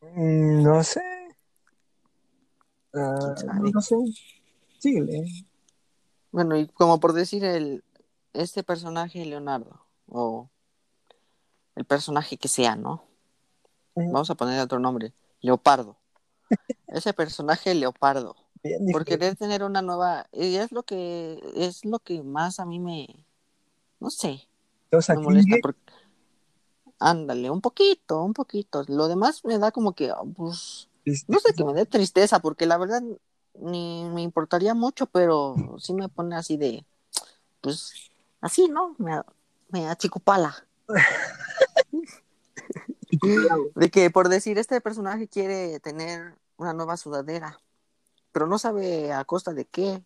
Mm, 0.02 0.64
no 0.64 0.84
sé. 0.84 1.02
Ah, 2.94 3.36
no 3.74 3.82
sé. 3.82 3.96
Síguele. 4.80 5.26
Bueno, 6.32 6.58
y 6.58 6.68
como 6.68 7.00
por 7.00 7.14
decir 7.14 7.44
el 7.44 7.84
este 8.34 8.64
personaje 8.64 9.26
Leonardo, 9.26 9.86
o 10.08 10.50
el 11.76 11.86
personaje 11.86 12.38
que 12.38 12.48
sea, 12.48 12.76
¿no? 12.76 13.04
Vamos 13.96 14.30
a 14.30 14.36
poner 14.36 14.60
otro 14.60 14.80
nombre, 14.80 15.14
Leopardo. 15.42 15.98
Ese 16.88 17.14
personaje 17.14 17.76
Leopardo. 17.76 18.36
por 18.92 19.06
querer 19.06 19.36
tener 19.36 19.64
una 19.64 19.82
nueva, 19.82 20.28
y 20.32 20.56
es 20.56 20.72
lo 20.72 20.84
que 20.84 21.40
es 21.56 21.86
lo 21.86 22.00
que 22.00 22.24
más 22.24 22.60
a 22.60 22.66
mí 22.66 22.80
me 22.80 23.08
no 24.00 24.10
sé, 24.10 24.48
me 24.92 25.18
molesta 25.18 25.56
ándale, 27.00 27.50
un 27.50 27.62
poquito, 27.62 28.24
un 28.24 28.34
poquito. 28.34 28.84
Lo 28.88 29.08
demás 29.08 29.44
me 29.44 29.58
da 29.60 29.72
como 29.72 29.94
que 29.94 30.12
pues 30.36 30.90
no 31.28 31.40
sé 31.40 31.54
que 31.54 31.64
me 31.64 31.74
dé 31.74 31.86
tristeza, 31.86 32.40
porque 32.40 32.66
la 32.66 32.78
verdad 32.78 33.02
ni 33.56 34.10
me 34.10 34.22
importaría 34.22 34.74
mucho, 34.74 35.06
pero 35.08 35.56
sí 35.80 35.94
me 35.94 36.10
pone 36.10 36.36
así 36.36 36.58
de, 36.58 36.86
pues, 37.62 38.12
así, 38.42 38.68
¿no? 38.68 38.96
Me, 38.98 39.22
me 39.70 39.88
achicupala. 39.88 40.66
de 43.76 43.90
que 43.92 44.10
por 44.10 44.30
decir, 44.30 44.58
este 44.58 44.82
personaje 44.82 45.28
quiere 45.28 45.80
tener 45.80 46.36
una 46.58 46.74
nueva 46.74 46.98
sudadera. 46.98 47.60
pero 48.32 48.48
no 48.48 48.58
sabe 48.58 49.14
a 49.14 49.24
costa 49.26 49.54
de 49.54 49.66
qué, 49.66 50.04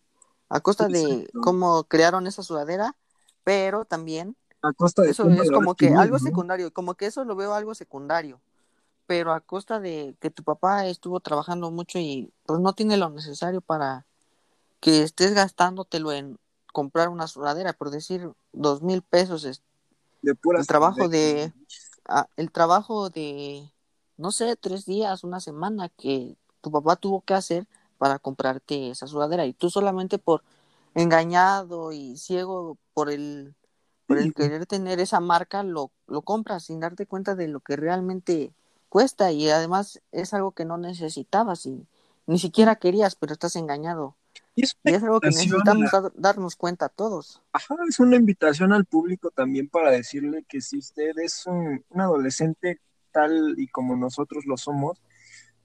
a 0.48 0.60
costa 0.60 0.88
de 0.88 1.28
cómo 1.42 1.84
crearon 1.84 2.26
esa 2.26 2.42
sudadera, 2.42 2.96
pero 3.44 3.84
también 3.84 4.36
A 4.62 4.72
costa 4.72 5.02
de 5.02 5.10
eso 5.10 5.28
es 5.30 5.50
como 5.50 5.74
que 5.74 5.88
algo 5.94 6.18
secundario, 6.18 6.72
como 6.72 6.94
que 6.94 7.06
eso 7.06 7.24
lo 7.24 7.36
veo 7.36 7.54
algo 7.54 7.74
secundario, 7.74 8.40
pero 9.08 9.32
a 9.34 9.40
costa 9.42 9.80
de 9.80 10.16
que 10.20 10.30
tu 10.30 10.44
papá 10.44 10.86
estuvo 10.88 11.20
trabajando 11.20 11.72
mucho 11.72 12.00
y 12.00 12.32
pues 12.46 12.60
no 12.60 12.74
tiene 12.74 12.98
lo 12.98 13.10
necesario 13.10 13.62
para 13.62 14.06
que 14.80 15.02
estés 15.04 15.34
gastándotelo 15.34 16.12
en 16.12 16.38
comprar 16.72 17.08
una 17.10 17.26
sudadera, 17.28 17.72
por 17.74 17.90
decir 17.90 18.30
dos 18.52 18.82
mil 18.82 19.02
pesos, 19.02 19.44
es- 19.44 19.62
De 20.22 20.34
el 20.56 20.66
trabajo 20.66 21.08
de, 21.08 21.52
ah, 22.08 22.28
el 22.36 22.52
trabajo 22.52 23.10
de, 23.10 23.70
no 24.16 24.32
sé, 24.32 24.56
tres 24.56 24.86
días, 24.86 25.24
una 25.24 25.40
semana 25.40 25.88
que 25.90 26.36
tu 26.60 26.70
papá 26.72 26.96
tuvo 26.96 27.22
que 27.22 27.34
hacer 27.34 27.66
para 27.98 28.18
comprarte 28.18 28.90
esa 28.90 29.06
sudadera. 29.06 29.46
Y 29.46 29.52
tú 29.54 29.70
solamente 29.70 30.18
por 30.18 30.42
engañado 30.94 31.92
y 31.92 32.16
ciego 32.16 32.78
por 32.94 33.10
el 33.10 33.54
por 34.06 34.18
el 34.18 34.34
querer 34.34 34.66
tener 34.66 35.00
esa 35.00 35.20
marca 35.20 35.62
lo, 35.62 35.92
lo 36.08 36.22
compras 36.22 36.64
sin 36.64 36.80
darte 36.80 37.06
cuenta 37.06 37.34
de 37.36 37.48
lo 37.48 37.60
que 37.60 37.76
realmente 37.76 38.52
cuesta 38.88 39.32
y 39.32 39.48
además 39.50 40.00
es 40.12 40.34
algo 40.34 40.52
que 40.52 40.64
no 40.64 40.78
necesitabas 40.78 41.66
y 41.66 41.86
ni 42.26 42.38
siquiera 42.38 42.76
querías, 42.76 43.14
pero 43.14 43.32
estás 43.32 43.56
engañado. 43.56 44.16
Y 44.54 44.64
es 44.64 44.76
Y 44.84 44.90
es 44.90 45.02
algo 45.02 45.20
que 45.20 45.28
necesitamos 45.28 45.94
a- 45.94 46.00
dar- 46.02 46.12
darnos 46.16 46.56
cuenta 46.56 46.88
todos. 46.88 47.40
Ajá, 47.52 47.76
es 47.88 48.00
una 48.00 48.16
invitación 48.16 48.72
al 48.72 48.84
público 48.84 49.30
también 49.30 49.68
para 49.68 49.90
decirle 49.90 50.44
que 50.48 50.60
si 50.60 50.78
usted 50.78 51.12
es 51.18 51.46
un, 51.46 51.84
un 51.88 52.00
adolescente 52.00 52.80
tal 53.12 53.54
y 53.56 53.68
como 53.68 53.96
nosotros 53.96 54.44
lo 54.46 54.56
somos, 54.56 55.00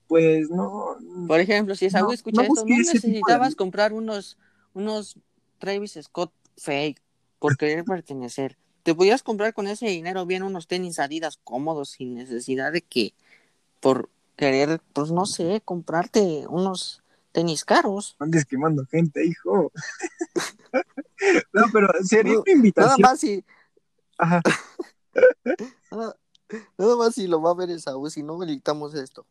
pues 0.07 0.49
no, 0.49 0.97
Por 1.27 1.39
ejemplo, 1.39 1.75
si 1.75 1.86
Esaú 1.86 2.07
No, 2.07 2.12
escucha 2.13 2.41
no 2.43 2.47
esto, 2.47 2.65
no 2.65 2.75
de 2.75 2.77
necesitabas 2.77 3.55
comprar 3.55 3.93
unos, 3.93 4.38
unos 4.73 5.17
Travis 5.59 5.97
Scott 6.01 6.31
fake 6.57 7.01
por 7.39 7.57
querer 7.57 7.83
pertenecer. 7.83 8.57
Te 8.84 8.93
podías 8.93 9.24
comprar 9.24 9.54
con 9.54 9.67
ese 9.67 9.88
dinero 9.88 10.26
bien 10.26 10.43
unos 10.43 10.67
tenis 10.67 11.00
Adidas 11.00 11.39
cómodos 11.43 11.89
sin 11.89 12.15
necesidad 12.15 12.72
de 12.72 12.82
que 12.82 13.13
por 13.80 14.10
querer, 14.36 14.82
pues 14.93 15.12
no 15.12 15.26
sé, 15.26 15.62
comprarte 15.63 16.46
unos 16.48 17.02
tenis 17.32 17.65
caros. 17.65 18.15
andes 18.19 18.46
quemando 18.46 18.86
gente, 18.86 19.26
hijo. 19.26 19.72
no, 21.54 21.63
pero 21.72 21.88
sería 22.04 22.34
No, 22.34 22.41
una 22.41 22.52
invitación. 22.52 23.00
Nada 23.00 23.10
más 23.12 23.19
si, 23.19 23.43
Ajá. 24.17 24.41
nada, 25.91 26.15
nada 26.78 26.96
más 26.96 27.15
si 27.15 27.28
lo 27.28 27.41
va 27.41 27.52
a 27.52 27.56
ver 27.56 27.69
Esaú, 27.69 28.10
si 28.10 28.24
no 28.24 28.41
editamos 28.43 28.93
esto. 28.96 29.26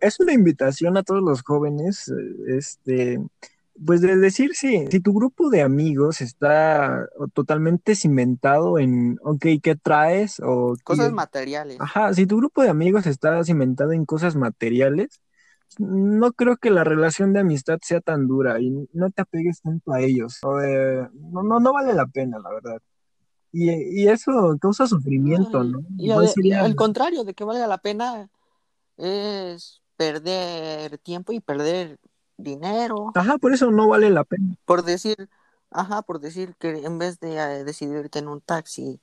Es 0.00 0.20
una 0.20 0.32
invitación 0.32 0.96
a 0.96 1.02
todos 1.02 1.22
los 1.22 1.42
jóvenes, 1.42 2.08
eh, 2.08 2.56
este, 2.56 3.20
pues 3.84 4.00
de 4.00 4.16
decir 4.16 4.54
si, 4.54 4.86
si 4.86 5.00
tu 5.00 5.12
grupo 5.12 5.50
de 5.50 5.62
amigos 5.62 6.20
está 6.20 7.06
totalmente 7.32 7.94
cimentado 7.94 8.78
en, 8.78 9.18
ok, 9.22 9.46
¿qué 9.62 9.76
traes? 9.76 10.40
O 10.40 10.76
Cosas 10.84 11.08
qué- 11.08 11.14
materiales. 11.14 11.78
Ajá, 11.80 12.12
si 12.14 12.26
tu 12.26 12.38
grupo 12.38 12.62
de 12.62 12.70
amigos 12.70 13.06
está 13.06 13.42
cimentado 13.44 13.92
en 13.92 14.04
cosas 14.04 14.36
materiales, 14.36 15.20
no 15.78 16.32
creo 16.32 16.56
que 16.56 16.70
la 16.70 16.82
relación 16.82 17.32
de 17.32 17.40
amistad 17.40 17.78
sea 17.82 18.00
tan 18.00 18.26
dura 18.26 18.60
y 18.60 18.70
no 18.92 19.10
te 19.10 19.22
apegues 19.22 19.60
tanto 19.60 19.92
a 19.92 20.00
ellos. 20.00 20.38
O 20.42 20.58
no, 20.58 21.42
no, 21.42 21.60
no 21.60 21.72
vale 21.72 21.94
la 21.94 22.06
pena, 22.06 22.38
la 22.38 22.50
verdad. 22.50 22.78
Y, 23.52 23.70
y 24.02 24.08
eso 24.08 24.56
causa 24.60 24.86
sufrimiento, 24.86 25.64
¿no? 25.64 25.80
Y, 25.98 26.10
al 26.52 26.74
contrario 26.74 27.24
de 27.24 27.34
que 27.34 27.44
valga 27.44 27.66
la 27.66 27.78
pena 27.78 28.28
es 28.96 29.80
perder 29.96 30.98
tiempo 30.98 31.32
y 31.32 31.40
perder 31.40 31.98
dinero. 32.38 33.12
Ajá, 33.14 33.36
por 33.38 33.52
eso 33.52 33.70
no 33.70 33.88
vale 33.88 34.08
la 34.10 34.24
pena. 34.24 34.54
Por 34.64 34.84
decir, 34.84 35.28
ajá, 35.70 36.02
por 36.02 36.20
decir 36.20 36.54
que 36.58 36.70
en 36.70 36.98
vez 36.98 37.20
de 37.20 37.36
eh, 37.36 37.64
decidirte 37.64 38.18
en 38.20 38.28
un 38.28 38.40
taxi 38.40 39.00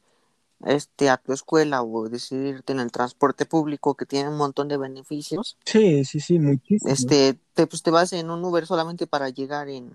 este 0.65 1.09
a 1.09 1.17
tu 1.17 1.33
escuela 1.33 1.83
o 1.83 2.09
decidirte 2.09 2.73
en 2.73 2.79
el 2.79 2.91
transporte 2.91 3.45
público 3.45 3.95
que 3.95 4.05
tiene 4.05 4.29
un 4.29 4.37
montón 4.37 4.67
de 4.69 4.77
beneficios, 4.77 5.57
Sí, 5.65 6.05
sí, 6.05 6.19
sí, 6.19 6.39
muchísimo. 6.39 6.93
este 6.93 7.39
te, 7.53 7.67
pues 7.67 7.83
te 7.83 7.91
vas 7.91 8.13
en 8.13 8.29
un 8.29 8.43
Uber 8.43 8.65
solamente 8.65 9.07
para 9.07 9.29
llegar 9.29 9.69
en, 9.69 9.91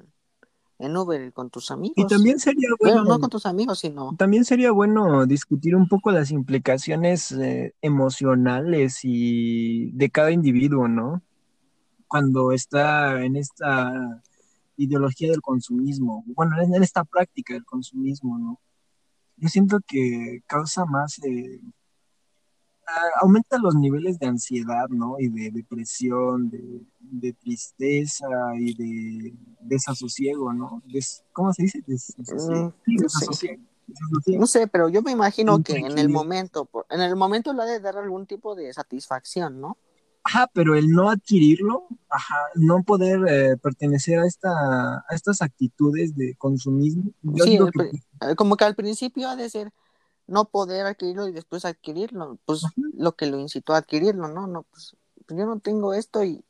en 0.78 0.96
Uber 0.96 1.32
con 1.32 1.50
tus 1.50 1.70
amigos. 1.70 1.96
Y 1.98 2.06
también 2.06 2.38
sería 2.38 2.68
Bueno, 2.80 2.98
bueno, 2.98 3.14
no 3.14 3.20
con 3.20 3.30
tus 3.30 3.46
amigos, 3.46 3.80
sino 3.80 4.16
también 4.16 4.44
sería 4.44 4.70
bueno 4.72 5.26
discutir 5.26 5.76
un 5.76 5.88
poco 5.88 6.10
las 6.10 6.30
implicaciones 6.30 7.32
eh, 7.32 7.74
emocionales 7.82 9.00
y 9.02 9.90
de 9.92 10.10
cada 10.10 10.30
individuo, 10.32 10.88
¿no? 10.88 11.22
Cuando 12.10 12.50
está 12.50 13.22
en 13.24 13.36
esta 13.36 14.20
ideología 14.76 15.30
del 15.30 15.40
consumismo, 15.40 16.24
bueno, 16.26 16.60
en 16.60 16.82
esta 16.82 17.04
práctica 17.04 17.54
del 17.54 17.64
consumismo, 17.64 18.36
¿no? 18.36 18.60
Yo 19.36 19.48
siento 19.48 19.78
que 19.86 20.42
causa 20.48 20.84
más, 20.86 21.20
eh, 21.22 21.60
aumenta 23.20 23.58
los 23.58 23.76
niveles 23.76 24.18
de 24.18 24.26
ansiedad, 24.26 24.88
¿no? 24.88 25.20
Y 25.20 25.28
de 25.28 25.52
depresión, 25.52 26.50
de, 26.50 26.82
de 26.98 27.32
tristeza 27.34 28.26
y 28.58 28.74
de 28.74 29.34
desasosiego, 29.60 30.52
¿no? 30.52 30.82
Des- 30.86 31.22
¿cómo 31.32 31.52
se 31.52 31.62
dice? 31.62 31.84
Desasosiego. 31.86 32.68
Mm, 32.68 32.72
Sí, 32.84 32.94
no 32.96 33.08
sé. 33.08 33.26
desasosiego. 33.86 34.40
No 34.40 34.46
sé, 34.46 34.66
pero 34.66 34.88
yo 34.88 35.02
me 35.02 35.12
imagino 35.12 35.62
que 35.62 35.74
en 35.78 35.98
el 35.98 36.08
momento, 36.08 36.64
por- 36.64 36.86
en 36.90 37.00
el 37.00 37.14
momento 37.14 37.52
le 37.52 37.62
ha 37.62 37.66
de 37.66 37.78
dar 37.80 37.96
algún 37.96 38.26
tipo 38.26 38.56
de 38.56 38.72
satisfacción, 38.72 39.60
¿no? 39.60 39.76
Ajá, 40.22 40.48
pero 40.52 40.74
el 40.76 40.88
no 40.88 41.10
adquirirlo, 41.10 41.86
ajá, 42.08 42.36
no 42.54 42.82
poder 42.84 43.20
eh, 43.28 43.56
pertenecer 43.56 44.18
a 44.20 44.26
esta, 44.26 44.50
a 44.98 45.04
estas 45.14 45.42
actitudes 45.42 46.14
de 46.16 46.34
consumismo, 46.36 47.12
yo 47.22 47.46
Sí, 47.46 47.46
digo 47.46 47.68
que 47.70 47.90
eh, 48.20 48.34
como 48.36 48.56
que 48.56 48.64
al 48.64 48.74
principio 48.74 49.28
ha 49.28 49.36
de 49.36 49.48
ser 49.50 49.72
no 50.26 50.46
poder 50.50 50.86
adquirirlo 50.86 51.28
y 51.28 51.32
después 51.32 51.64
adquirirlo, 51.66 52.38
pues 52.46 52.74
lo 52.92 53.16
que 53.16 53.26
lo 53.26 53.38
incitó 53.40 53.74
a 53.74 53.78
adquirirlo, 53.78 54.28
¿no? 54.28 54.46
No, 54.48 54.64
pues, 54.64 54.96
pues 55.26 55.38
yo 55.40 55.46
no 55.46 55.60
tengo 55.60 55.94
esto 55.94 56.24
y 56.24 56.44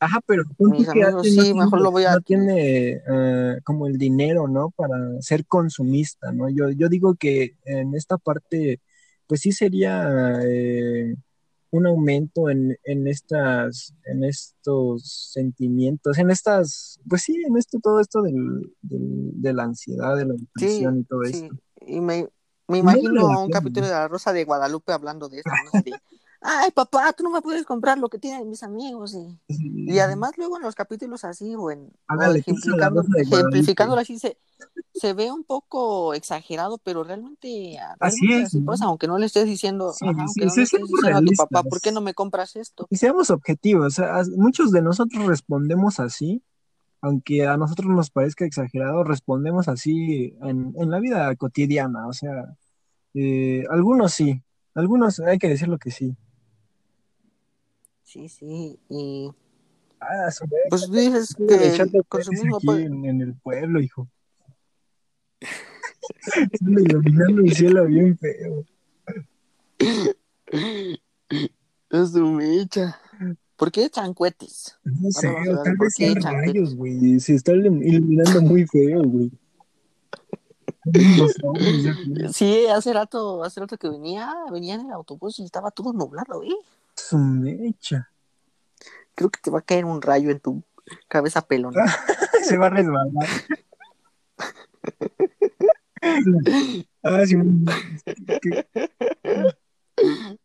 Ajá, 0.00 0.20
pero 0.26 0.42
Mis 0.64 0.88
amigos, 0.88 1.28
no 1.30 1.46
sí, 1.46 1.54
mejor 1.54 1.80
tiene- 1.80 1.80
lo 1.80 1.90
voy 1.92 2.04
a 2.04 2.12
no 2.12 2.20
tiene 2.20 3.00
eh, 3.08 3.58
como 3.64 3.86
el 3.86 3.98
dinero, 3.98 4.48
¿no? 4.48 4.70
Para 4.70 4.96
ser 5.20 5.46
consumista, 5.46 6.32
¿no? 6.32 6.48
Yo, 6.50 6.70
yo 6.70 6.88
digo 6.88 7.14
que 7.14 7.56
en 7.64 7.94
esta 7.94 8.18
parte, 8.18 8.80
pues 9.28 9.40
sí 9.42 9.52
sería 9.52 10.40
eh, 10.44 11.14
un 11.72 11.86
aumento 11.88 12.50
en, 12.50 12.76
en 12.84 13.08
estas, 13.08 13.94
en 14.04 14.24
estos 14.24 15.30
sentimientos, 15.32 16.18
en 16.18 16.30
estas, 16.30 17.00
pues 17.08 17.22
sí, 17.24 17.36
en 17.46 17.56
esto, 17.58 17.80
todo 17.82 18.00
esto 18.00 18.22
del, 18.22 18.34
del- 18.82 19.32
de 19.42 19.54
la 19.54 19.64
ansiedad, 19.64 20.16
de 20.16 20.26
la 20.26 20.34
sí, 20.56 20.88
depresión 20.88 21.00
y 21.00 21.04
todo 21.04 21.22
sí, 21.22 21.50
esto. 21.50 21.56
y 21.80 22.00
me, 22.00 22.28
me 22.68 22.78
imagino 22.78 23.40
un 23.42 23.50
capítulo 23.50 23.86
de 23.86 23.92
La 23.92 24.08
Rosa 24.08 24.32
de 24.32 24.44
Guadalupe 24.44 24.92
hablando 24.92 25.28
de 25.28 25.40
esto, 25.40 25.58
¿no? 25.58 25.72
De, 25.84 26.00
ay, 26.42 26.70
papá, 26.72 27.12
tú 27.12 27.22
no 27.22 27.30
me 27.30 27.40
puedes 27.40 27.64
comprar 27.64 27.98
lo 27.98 28.08
que 28.08 28.18
tienen 28.18 28.48
mis 28.48 28.62
amigos 28.62 29.14
y... 29.14 29.38
Y 29.48 29.98
además 29.98 30.32
luego 30.36 30.56
en 30.56 30.62
los 30.62 30.74
capítulos 30.74 31.24
así 31.24 31.54
o 31.54 31.70
en 31.70 31.80
o 31.80 31.92
Hágale 32.06 32.34
la 32.34 32.38
ejemplificando, 32.38 33.04
ejemplificándolo 33.16 34.00
así 34.00 34.18
se, 34.18 34.38
se 34.94 35.12
ve 35.12 35.30
un 35.30 35.44
poco 35.44 36.14
exagerado, 36.14 36.78
pero 36.78 37.04
realmente, 37.04 37.78
Así 38.00 38.26
realmente 38.26 38.42
es, 38.42 38.46
así 38.46 38.60
¿no? 38.60 38.66
pasa, 38.66 38.84
aunque 38.86 39.06
no 39.06 39.18
le 39.18 39.26
estés 39.26 39.44
diciendo, 39.44 39.92
Sí, 39.92 40.06
ajá, 40.06 40.26
sí, 40.28 40.40
no 40.40 40.44
le 40.44 40.62
estés 40.62 40.80
diciendo 40.80 41.18
a 41.18 41.20
tu 41.20 41.32
papá. 41.36 41.62
¿por 41.62 41.80
qué 41.80 41.92
no 41.92 42.00
me 42.00 42.14
compras 42.14 42.56
esto? 42.56 42.86
Y 42.90 42.96
seamos 42.96 43.30
objetivos, 43.30 43.98
o 43.98 44.02
muchos 44.36 44.70
de 44.70 44.82
nosotros 44.82 45.26
respondemos 45.26 46.00
así, 46.00 46.42
aunque 47.00 47.46
a 47.46 47.56
nosotros 47.56 47.88
nos 47.88 48.10
parezca 48.10 48.44
exagerado, 48.44 49.04
respondemos 49.04 49.68
así 49.68 50.36
en, 50.42 50.72
en 50.76 50.90
la 50.90 51.00
vida 51.00 51.34
cotidiana, 51.36 52.06
o 52.06 52.12
sea, 52.12 52.56
eh, 53.14 53.64
algunos 53.70 54.12
sí, 54.14 54.42
algunos 54.74 55.20
hay 55.20 55.38
que 55.38 55.48
decirlo 55.48 55.78
que 55.78 55.90
sí. 55.90 56.16
Sí, 58.12 58.28
sí, 58.28 58.78
y 58.90 59.30
Ah, 59.98 60.30
su 60.30 60.44
madre, 60.44 60.58
pues 60.68 60.90
dices 60.90 61.34
que 61.34 62.02
consumismo 62.08 62.56
aquí 62.56 62.68
en, 62.68 63.04
en 63.06 63.20
el 63.22 63.34
pueblo, 63.36 63.80
hijo. 63.80 64.06
Están 65.40 66.72
iluminando 66.72 67.40
el 67.40 67.54
cielo 67.54 67.86
bien 67.86 68.18
feo. 68.18 68.64
Es 71.88 72.10
su 72.10 72.26
mecha. 72.26 73.00
¿Por 73.56 73.70
qué 73.72 73.84
echan 73.86 74.12
cohetes? 74.12 74.76
No 74.84 75.10
sé, 75.12 75.28
o 75.28 75.62
tal 75.62 75.76
de 75.78 75.84
vez 75.84 75.94
sean 75.94 76.20
rayos, 76.20 76.74
güey. 76.74 77.18
Se 77.20 77.34
está 77.36 77.52
ilum- 77.52 77.82
iluminando 77.82 78.42
muy 78.42 78.66
feo, 78.66 79.02
güey. 79.04 79.30
Sí, 82.32 82.66
hace 82.66 82.92
rato, 82.92 83.44
hace 83.44 83.60
rato 83.60 83.78
que 83.78 83.88
venía, 83.88 84.34
venía 84.50 84.74
en 84.74 84.80
el 84.86 84.90
autobús 84.92 85.38
y 85.38 85.44
estaba 85.44 85.70
todo 85.70 85.92
nublado, 85.92 86.42
¿eh? 86.42 86.50
su 87.12 87.18
mecha. 87.18 88.10
Creo 89.14 89.28
que 89.28 89.38
te 89.42 89.50
va 89.50 89.58
a 89.58 89.62
caer 89.62 89.84
un 89.84 90.00
rayo 90.00 90.30
en 90.30 90.40
tu 90.40 90.64
cabeza 91.08 91.42
pelona. 91.42 91.84
Se 92.42 92.56
va 92.56 92.68
a 92.68 92.70
resbalar. 92.70 93.28
ah, 97.02 97.26
sí. 97.26 97.36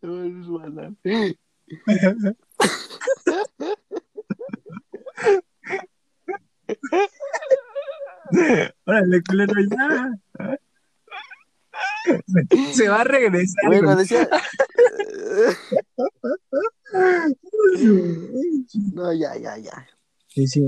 Se 0.02 0.08
va 0.08 0.20
a 0.20 0.24
resbalar. 0.24 0.92
Este, 1.04 1.40
culero, 9.30 9.54
ya. 9.72 10.60
Se 12.74 12.88
va 12.90 13.02
a 13.02 13.04
regresar. 13.04 13.66
Bueno, 13.68 13.96
decía. 13.96 14.30
No, 18.94 19.14
ya, 19.14 19.36
ya, 19.38 19.58
ya. 19.58 19.88
Sí, 20.28 20.48
sí. 20.48 20.62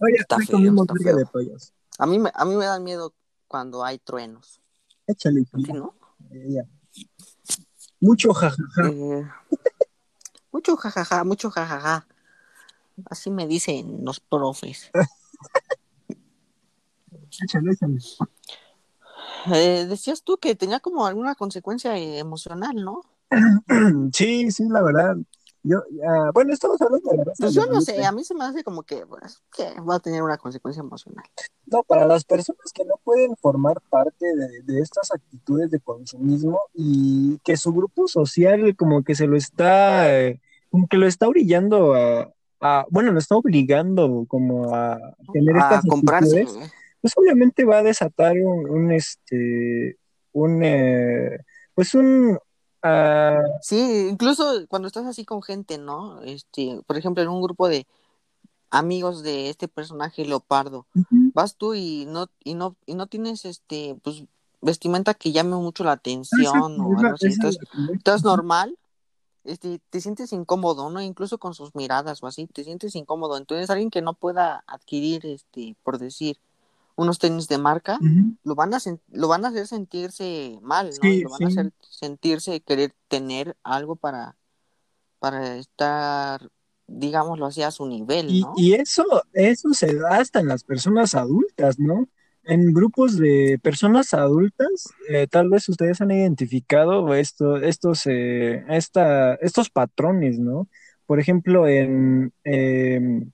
Oye, 0.00 0.16
Está 0.18 0.36
feo, 0.38 0.58
está 0.58 0.94
feo. 1.02 1.16
de 1.16 1.26
pollos. 1.26 1.72
A 1.98 2.06
mí, 2.06 2.18
me, 2.18 2.30
a 2.34 2.44
mí 2.44 2.54
me 2.56 2.64
da 2.64 2.78
miedo 2.78 3.14
cuando 3.46 3.84
hay 3.84 3.98
truenos. 3.98 4.60
Échale, 5.06 5.40
¿Sí, 5.40 5.50
culero. 5.50 5.74
no? 5.74 5.94
Ya. 6.48 6.62
Mucho 8.00 8.32
jajaja. 8.32 8.88
Eh, 8.88 9.26
mucho 10.52 10.76
jajaja, 10.76 11.24
mucho 11.24 11.50
jajaja. 11.50 12.06
Así 13.10 13.30
me 13.30 13.46
dicen 13.46 14.04
los 14.04 14.20
profes. 14.20 14.90
Échale, 17.42 17.72
échale. 17.72 17.98
Eh, 19.52 19.86
decías 19.88 20.22
tú 20.22 20.38
que 20.38 20.54
tenía 20.54 20.80
como 20.80 21.06
alguna 21.06 21.34
consecuencia 21.34 21.96
eh, 21.96 22.18
emocional, 22.18 22.74
¿no? 22.76 23.00
Sí, 24.12 24.50
sí, 24.50 24.64
la 24.68 24.82
verdad. 24.82 25.16
Yo, 25.62 25.82
ah, 26.08 26.30
bueno, 26.32 26.52
estamos 26.52 26.80
hablando 26.80 27.10
de 27.10 27.32
Pues 27.38 27.52
yo 27.52 27.62
no 27.70 27.80
sé, 27.80 28.04
a 28.04 28.12
mí 28.12 28.24
se 28.24 28.34
me 28.34 28.44
hace 28.44 28.62
como 28.64 28.84
que, 28.84 29.04
pues, 29.06 29.42
que 29.54 29.78
va 29.80 29.96
a 29.96 30.00
tener 30.00 30.22
una 30.22 30.38
consecuencia 30.38 30.80
emocional. 30.80 31.24
No, 31.66 31.82
para 31.82 32.06
las 32.06 32.24
personas 32.24 32.72
que 32.72 32.84
no 32.84 32.94
pueden 33.04 33.36
formar 33.36 33.80
parte 33.90 34.34
de, 34.34 34.62
de 34.62 34.80
estas 34.80 35.10
actitudes 35.12 35.70
de 35.70 35.80
consumismo 35.80 36.60
y 36.74 37.38
que 37.44 37.56
su 37.56 37.72
grupo 37.72 38.08
social 38.08 38.74
como 38.76 39.02
que 39.02 39.14
se 39.14 39.26
lo 39.26 39.36
está, 39.36 40.16
eh, 40.18 40.40
como 40.70 40.86
que 40.88 40.96
lo 40.96 41.06
está 41.06 41.28
orillando 41.28 41.94
a, 41.94 42.32
a- 42.60 42.86
bueno, 42.90 43.12
lo 43.12 43.18
está 43.18 43.36
obligando 43.36 44.24
como 44.28 44.74
a 44.74 44.96
tener 45.32 45.56
A 45.56 45.60
estas 45.60 45.84
comprarse. 45.86 46.40
actitudes, 46.42 46.70
pues 47.00 47.14
obviamente 47.16 47.64
va 47.64 47.78
a 47.78 47.82
desatar 47.82 48.36
un, 48.36 48.68
un, 48.68 48.92
este, 48.92 49.98
un, 50.32 50.62
eh, 50.62 51.38
pues 51.74 51.94
un, 51.94 52.38
ah, 52.82 53.42
Sí, 53.62 54.08
incluso 54.10 54.66
cuando 54.68 54.88
estás 54.88 55.06
así 55.06 55.24
con 55.24 55.42
gente, 55.42 55.78
¿no? 55.78 56.22
Este, 56.22 56.80
por 56.86 56.96
ejemplo, 56.96 57.22
en 57.22 57.28
un 57.28 57.42
grupo 57.42 57.68
de 57.68 57.86
amigos 58.70 59.22
de 59.22 59.48
este 59.48 59.68
personaje 59.68 60.24
leopardo, 60.24 60.86
vas 61.34 61.56
tú 61.56 61.74
y 61.74 62.04
no, 62.06 62.28
y 62.44 62.54
no, 62.54 62.76
y 62.86 62.94
no 62.94 63.06
tienes 63.06 63.44
este, 63.44 63.98
pues, 64.02 64.24
vestimenta 64.60 65.14
que 65.14 65.32
llame 65.32 65.56
mucho 65.56 65.84
la 65.84 65.92
atención 65.92 66.42
exacto, 66.42 66.82
o 66.82 66.98
algo 66.98 67.14
así. 67.14 67.26
Entonces, 67.26 67.60
estás 67.94 68.24
normal, 68.24 68.76
este, 69.44 69.80
te 69.90 70.00
sientes 70.00 70.32
incómodo, 70.32 70.90
¿no? 70.90 71.00
Incluso 71.00 71.38
con 71.38 71.54
sus 71.54 71.74
miradas 71.74 72.22
o 72.22 72.26
así, 72.26 72.46
te 72.46 72.64
sientes 72.64 72.94
incómodo. 72.94 73.36
Entonces, 73.38 73.70
alguien 73.70 73.90
que 73.90 74.02
no 74.02 74.14
pueda 74.14 74.64
adquirir, 74.66 75.24
este, 75.24 75.76
por 75.82 75.98
decir, 75.98 76.38
unos 76.98 77.20
tenis 77.20 77.46
de 77.46 77.58
marca, 77.58 77.96
lo 78.42 78.56
van 78.56 78.74
a 78.74 78.78
lo 79.12 79.28
van 79.28 79.44
a 79.44 79.48
hacer 79.48 79.68
sentirse 79.68 80.58
mal, 80.62 80.88
¿no? 80.88 80.92
Sí, 81.00 81.20
Lo 81.20 81.30
van 81.30 81.44
a 81.44 81.46
hacer 81.46 81.72
sentirse 81.88 82.60
querer 82.60 82.92
tener 83.06 83.56
algo 83.62 83.94
para, 83.94 84.36
para 85.20 85.58
estar, 85.58 86.50
digámoslo 86.88 87.46
así, 87.46 87.62
a 87.62 87.70
su 87.70 87.86
nivel, 87.86 88.28
Y, 88.30 88.40
¿no? 88.40 88.52
y 88.56 88.74
eso, 88.74 89.04
eso 89.32 89.72
se 89.74 89.94
da 89.94 90.16
hasta 90.16 90.40
en 90.40 90.48
las 90.48 90.64
personas 90.64 91.14
adultas, 91.14 91.78
¿no? 91.78 92.08
En 92.42 92.72
grupos 92.74 93.16
de 93.16 93.60
personas 93.62 94.12
adultas, 94.12 94.88
eh, 95.08 95.28
tal 95.30 95.50
vez 95.50 95.68
ustedes 95.68 96.00
han 96.00 96.10
identificado 96.10 97.14
esto, 97.14 97.58
estos, 97.58 98.06
eh, 98.06 98.64
esta, 98.70 99.34
estos 99.36 99.70
patrones, 99.70 100.40
¿no? 100.40 100.66
Por 101.06 101.20
ejemplo, 101.20 101.68
en, 101.68 102.32
em, 102.42 103.30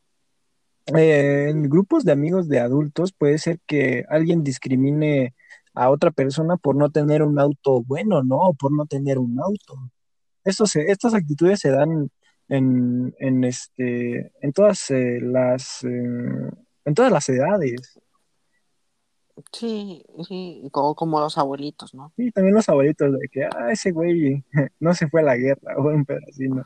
eh, 0.96 1.48
en 1.50 1.68
grupos 1.68 2.04
de 2.04 2.12
amigos 2.12 2.48
de 2.48 2.60
adultos 2.60 3.12
puede 3.12 3.38
ser 3.38 3.58
que 3.66 4.04
alguien 4.08 4.44
discrimine 4.44 5.34
a 5.72 5.90
otra 5.90 6.10
persona 6.10 6.56
por 6.56 6.76
no 6.76 6.90
tener 6.90 7.22
un 7.22 7.38
auto 7.38 7.82
bueno, 7.82 8.22
¿no? 8.22 8.36
O 8.36 8.54
por 8.54 8.72
no 8.72 8.86
tener 8.86 9.18
un 9.18 9.40
auto. 9.40 9.90
Estos, 10.44 10.70
se- 10.70 10.90
estas 10.90 11.14
actitudes 11.14 11.60
se 11.60 11.70
dan 11.70 12.10
en, 12.48 13.14
en, 13.18 13.44
este, 13.44 14.32
en 14.40 14.52
todas 14.52 14.90
eh, 14.90 15.18
las, 15.22 15.82
eh, 15.84 16.50
en 16.84 16.94
todas 16.94 17.10
las 17.10 17.28
edades. 17.28 17.98
Sí, 19.50 20.04
sí, 20.28 20.68
como, 20.70 20.94
como 20.94 21.18
los 21.18 21.38
abuelitos, 21.38 21.92
¿no? 21.94 22.12
Y 22.16 22.30
también 22.30 22.54
los 22.54 22.68
abuelitos 22.68 23.18
de 23.18 23.28
que, 23.28 23.44
ah, 23.46 23.72
ese 23.72 23.90
güey 23.90 24.44
no 24.80 24.94
se 24.94 25.08
fue 25.08 25.22
a 25.22 25.24
la 25.24 25.36
guerra, 25.36 25.76
o 25.78 25.88
un 25.88 26.04
pedacito. 26.04 26.62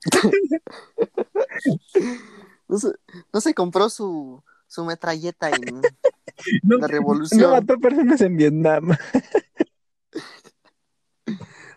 No 2.68 2.78
se, 2.78 2.92
no 3.32 3.40
se 3.40 3.54
compró 3.54 3.88
su, 3.90 4.42
su 4.66 4.84
metralleta 4.84 5.50
en 5.50 5.80
No, 6.62 6.76
la 6.76 6.82
no 6.82 6.86
revolución. 6.86 7.50
mató 7.50 7.78
personas 7.80 8.20
en 8.20 8.36
Vietnam. 8.36 8.90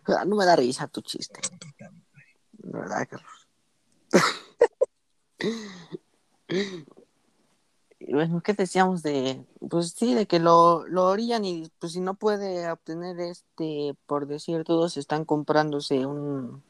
Ah, 0.06 0.24
No 0.26 0.36
me 0.36 0.46
da 0.46 0.56
risa 0.56 0.88
tu 0.88 1.02
chiste. 1.02 1.40
¿Verdad, 2.54 3.08
Carlos? 3.10 3.48
Bueno, 8.10 8.42
¿qué 8.42 8.54
decíamos 8.54 9.04
de, 9.04 9.46
pues 9.70 9.92
sí, 9.92 10.16
de 10.16 10.26
que 10.26 10.40
lo, 10.40 10.88
lo 10.88 11.06
orillan 11.06 11.46
y 11.46 11.72
pues 11.80 11.94
si 11.94 12.02
no 12.02 12.16
puede 12.16 12.70
obtener 12.72 13.20
este, 13.20 13.96
por 14.08 14.26
decir, 14.26 14.64
todos 14.64 14.98
están 14.98 15.24
comprándose 15.24 16.08
un, 16.08 16.64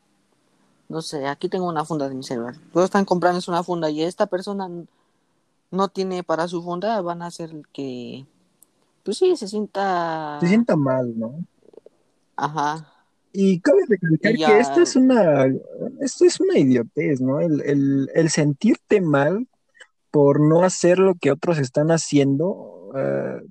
no 0.92 1.02
sé, 1.02 1.28
aquí 1.28 1.50
tengo 1.50 1.68
una 1.70 1.86
funda 1.86 2.10
de 2.10 2.16
mi 2.16 2.24
celular, 2.24 2.56
todos 2.74 2.86
están 2.86 3.06
comprándose 3.06 3.50
una 3.52 3.64
funda 3.64 3.90
y 3.90 4.04
esta 4.04 4.28
persona 4.28 4.70
no 5.72 5.88
tiene 5.90 6.24
para 6.24 6.48
su 6.48 6.62
funda, 6.64 7.02
van 7.02 7.22
a 7.22 7.28
hacer 7.28 7.52
que, 7.74 8.26
pues 9.04 9.18
sí, 9.18 9.36
se 9.38 9.48
sienta, 9.48 10.40
Se 10.42 10.48
sienta 10.48 10.76
mal, 10.76 11.18
¿no? 11.18 11.46
ajá, 12.36 12.86
Y 13.34 13.62
cabe 13.62 13.84
recalcar 13.88 14.34
que 14.36 14.60
esto 14.60 14.82
es 14.82 14.96
una, 14.96 15.46
esto 16.02 16.26
es 16.26 16.40
una 16.42 16.58
idiotez, 16.60 17.22
¿no? 17.22 17.40
El, 17.40 17.62
el, 17.62 18.10
el 18.14 18.30
sentirte 18.30 19.02
mal 19.02 19.48
por 20.12 20.42
no 20.42 20.64
hacer 20.64 21.00
lo 21.00 21.16
que 21.16 21.32
otros 21.32 21.58
están 21.60 21.92
haciendo 21.92 22.92
eh, 22.96 23.42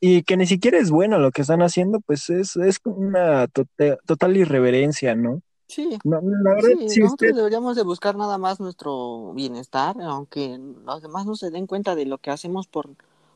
y 0.00 0.22
que 0.22 0.36
ni 0.36 0.46
siquiera 0.46 0.78
es 0.78 0.90
bueno 0.90 1.18
lo 1.18 1.32
que 1.32 1.42
están 1.42 1.62
haciendo, 1.62 2.00
pues 2.00 2.30
es, 2.30 2.56
es 2.56 2.78
una 2.84 3.48
total 3.48 4.36
irreverencia, 4.36 5.14
¿no? 5.14 5.42
Sí. 5.68 5.98
No, 6.04 6.20
la 6.20 6.54
verdad, 6.54 6.70
Sí, 6.88 7.00
nosotros 7.00 7.12
usted, 7.12 7.34
deberíamos 7.34 7.76
de 7.76 7.82
buscar 7.82 8.16
nada 8.16 8.38
más 8.38 8.58
nuestro 8.60 9.32
bienestar, 9.34 9.96
aunque 10.02 10.58
los 10.84 11.02
demás 11.02 11.26
no 11.26 11.36
se 11.36 11.50
den 11.50 11.66
cuenta 11.66 11.94
de 11.94 12.06
lo 12.06 12.18
que 12.18 12.30
hacemos 12.30 12.66
por, 12.66 12.88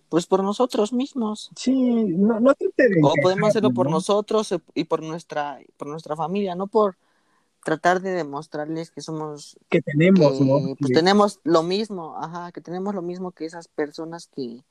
pues 0.09 0.27
por 0.27 0.43
nosotros 0.43 0.93
mismos. 0.93 1.51
sí, 1.57 1.73
no, 1.73 2.41
no 2.41 2.53
de 2.59 3.01
O 3.03 3.15
podemos 3.23 3.51
hacerlo 3.51 3.73
por 3.73 3.87
¿no? 3.87 3.93
nosotros 3.93 4.51
eh, 4.53 4.61
y 4.75 4.85
por 4.85 5.03
nuestra, 5.03 5.61
por 5.77 5.89
nuestra 5.89 6.17
familia, 6.17 6.55
no 6.55 6.67
por 6.67 6.97
tratar 7.65 8.01
de 8.01 8.11
demostrarles 8.11 8.91
que 8.91 9.01
somos, 9.01 9.57
Que 9.69 9.81
tenemos, 9.81 10.39
que 10.39 10.45
¿no? 10.45 10.75
pues 10.79 10.93
tenemos 10.93 11.41
lo 11.45 11.63
mismo, 11.63 12.17
ajá, 12.19 12.51
que 12.51 12.61
tenemos 12.61 12.95
lo 12.95 13.03
mismo 13.03 13.31
que 13.31 13.45
esas 13.45 13.69
personas 13.69 14.27
que 14.27 14.65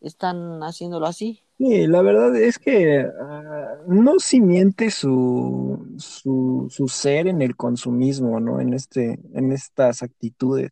están 0.00 0.62
haciéndolo 0.62 1.06
así. 1.06 1.43
Sí, 1.56 1.86
la 1.86 2.02
verdad 2.02 2.34
es 2.34 2.58
que 2.58 3.00
ah, 3.00 3.76
no 3.86 4.18
simiente 4.18 4.90
su, 4.90 5.94
su, 5.98 6.66
su 6.68 6.88
ser 6.88 7.28
en 7.28 7.42
el 7.42 7.54
consumismo, 7.54 8.40
¿no? 8.40 8.60
En 8.60 8.74
este, 8.74 9.20
en 9.34 9.52
estas 9.52 10.02
actitudes. 10.02 10.70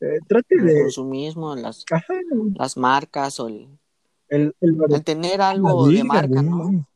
Eh, 0.00 0.18
trate 0.26 0.56
El 0.56 0.66
de, 0.66 0.82
consumismo, 0.82 1.54
las, 1.54 1.84
ajá, 1.90 2.14
las 2.54 2.76
marcas 2.76 3.38
o 3.40 3.48
el, 3.48 3.68
el, 4.28 4.54
el 4.60 4.76
el 4.90 5.04
tener 5.04 5.38
La 5.38 5.50
algo 5.50 5.88
de 5.88 6.04
marca, 6.04 6.42
güey, 6.42 6.72
¿no? 6.72 6.88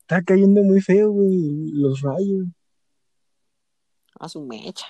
Está 0.00 0.22
cayendo 0.22 0.62
muy 0.62 0.80
feo, 0.80 1.10
güey, 1.10 1.72
los 1.72 2.00
rayos. 2.00 2.46
A 4.18 4.28
su 4.28 4.40
mecha. 4.42 4.86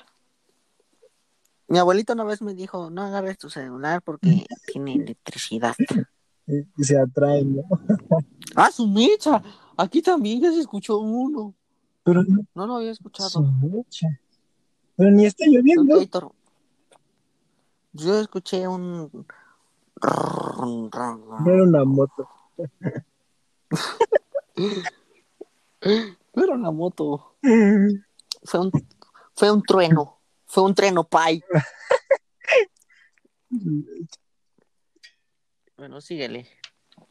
Mi 1.68 1.78
abuelito 1.78 2.12
una 2.12 2.24
vez 2.24 2.42
me 2.42 2.54
dijo, 2.54 2.90
no 2.90 3.02
agarres 3.02 3.38
tu 3.38 3.48
celular 3.50 4.02
porque 4.02 4.46
tiene 4.72 4.94
electricidad. 4.94 5.74
Y 6.46 6.84
se 6.84 6.98
atraen, 6.98 7.56
¿no? 7.56 7.62
¡Ah, 8.56 8.70
su 8.70 8.86
mecha! 8.86 9.42
Aquí 9.76 10.00
también 10.00 10.40
ya 10.40 10.52
se 10.52 10.60
escuchó 10.60 10.98
uno. 10.98 11.54
Pero 12.04 12.22
no 12.22 12.44
No 12.54 12.66
lo 12.66 12.76
había 12.76 12.94
su 12.94 13.00
escuchado. 13.02 13.42
mecha. 13.62 14.08
Pero 14.96 15.10
ni 15.10 15.26
está 15.26 15.44
lloviendo. 15.46 16.00
Yo 17.92 18.20
escuché 18.20 18.66
un... 18.68 19.26
No 20.02 20.90
era 21.46 21.62
una 21.62 21.84
moto. 21.84 22.28
No 26.34 26.42
era 26.42 26.54
una 26.54 26.70
moto. 26.70 27.36
Fue 28.42 28.60
un, 28.60 28.70
fue 29.34 29.50
un 29.50 29.62
trueno. 29.62 30.18
Fue 30.46 30.62
un 30.64 30.74
trueno 30.74 31.04
pay. 31.04 31.42
Bueno, 35.76 36.00
síguele. 36.00 36.46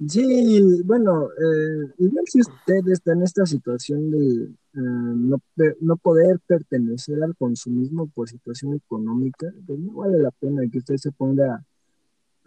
Sí, 0.08 0.82
bueno, 0.84 1.28
eh, 1.30 1.94
igual 2.00 2.26
si 2.28 2.42
usted 2.42 2.88
está 2.92 3.14
en 3.14 3.22
esta 3.22 3.46
situación 3.46 4.10
de 4.12 4.46
eh, 4.46 4.50
no, 4.74 5.40
no 5.82 5.96
poder 5.98 6.40
pertenecer 6.46 7.24
al 7.24 7.36
consumismo 7.36 8.08
por 8.08 8.28
situación 8.28 8.74
económica, 8.74 9.48
pues 9.66 9.80
no 9.80 9.94
vale 9.94 10.18
la 10.18 10.32
pena 10.32 10.64
que 10.72 10.80
usted 10.80 10.98
se 10.98 11.12
ponga 11.12 11.64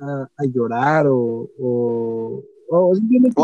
a, 0.01 0.45
llorar 0.53 1.07
o, 1.07 1.49
o, 1.59 2.45
o, 2.69 2.95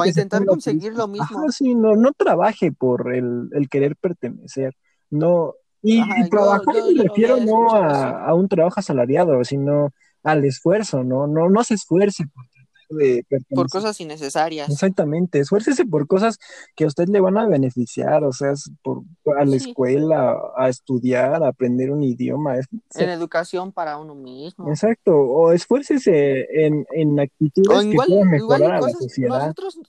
a 0.02 0.06
intentar 0.08 0.44
conseguir 0.44 0.94
lo 0.94 1.08
mismo. 1.08 1.24
Ajá, 1.24 1.50
sí, 1.50 1.74
no, 1.74 1.96
no 1.96 2.12
trabaje 2.12 2.72
por 2.72 3.14
el, 3.14 3.48
el 3.52 3.68
querer 3.68 3.96
pertenecer. 3.96 4.74
No, 5.10 5.54
y, 5.82 6.02
trabajar 6.28 6.74
me 6.94 7.02
refiero 7.04 7.38
no 7.40 7.72
a, 7.74 8.26
a, 8.26 8.34
un 8.34 8.48
trabajo 8.48 8.80
asalariado, 8.80 9.42
sino 9.44 9.92
al 10.22 10.44
esfuerzo, 10.44 11.04
¿no? 11.04 11.26
No, 11.26 11.48
no 11.48 11.64
se 11.64 11.74
esfuerce 11.74 12.24
por 12.26 12.44
de 12.90 13.24
Por 13.50 13.68
cosas 13.68 14.00
innecesarias. 14.00 14.70
Exactamente, 14.70 15.40
esfuércese 15.40 15.84
por 15.84 16.06
cosas 16.06 16.38
que 16.76 16.84
a 16.84 16.86
usted 16.86 17.08
le 17.08 17.20
van 17.20 17.38
a 17.38 17.46
beneficiar, 17.46 18.24
o 18.24 18.32
sea, 18.32 18.52
por, 18.82 19.02
a 19.38 19.44
la 19.44 19.56
escuela, 19.56 20.38
a 20.56 20.68
estudiar, 20.68 21.42
a 21.42 21.48
aprender 21.48 21.90
un 21.90 22.02
idioma. 22.02 22.56
en 22.56 23.08
educación 23.08 23.72
para 23.72 23.98
uno 23.98 24.14
mismo. 24.14 24.68
Exacto, 24.68 25.16
o 25.16 25.52
esfuércese 25.52 26.46
en, 26.66 26.86
en 26.92 27.20
actitudes 27.20 27.86
que 27.86 27.94
puedan 27.94 28.30
mejorar 28.30 28.72
a 28.72 28.80
la 28.80 28.90
sociedad. 28.90 29.38
Nosotros 29.40 29.80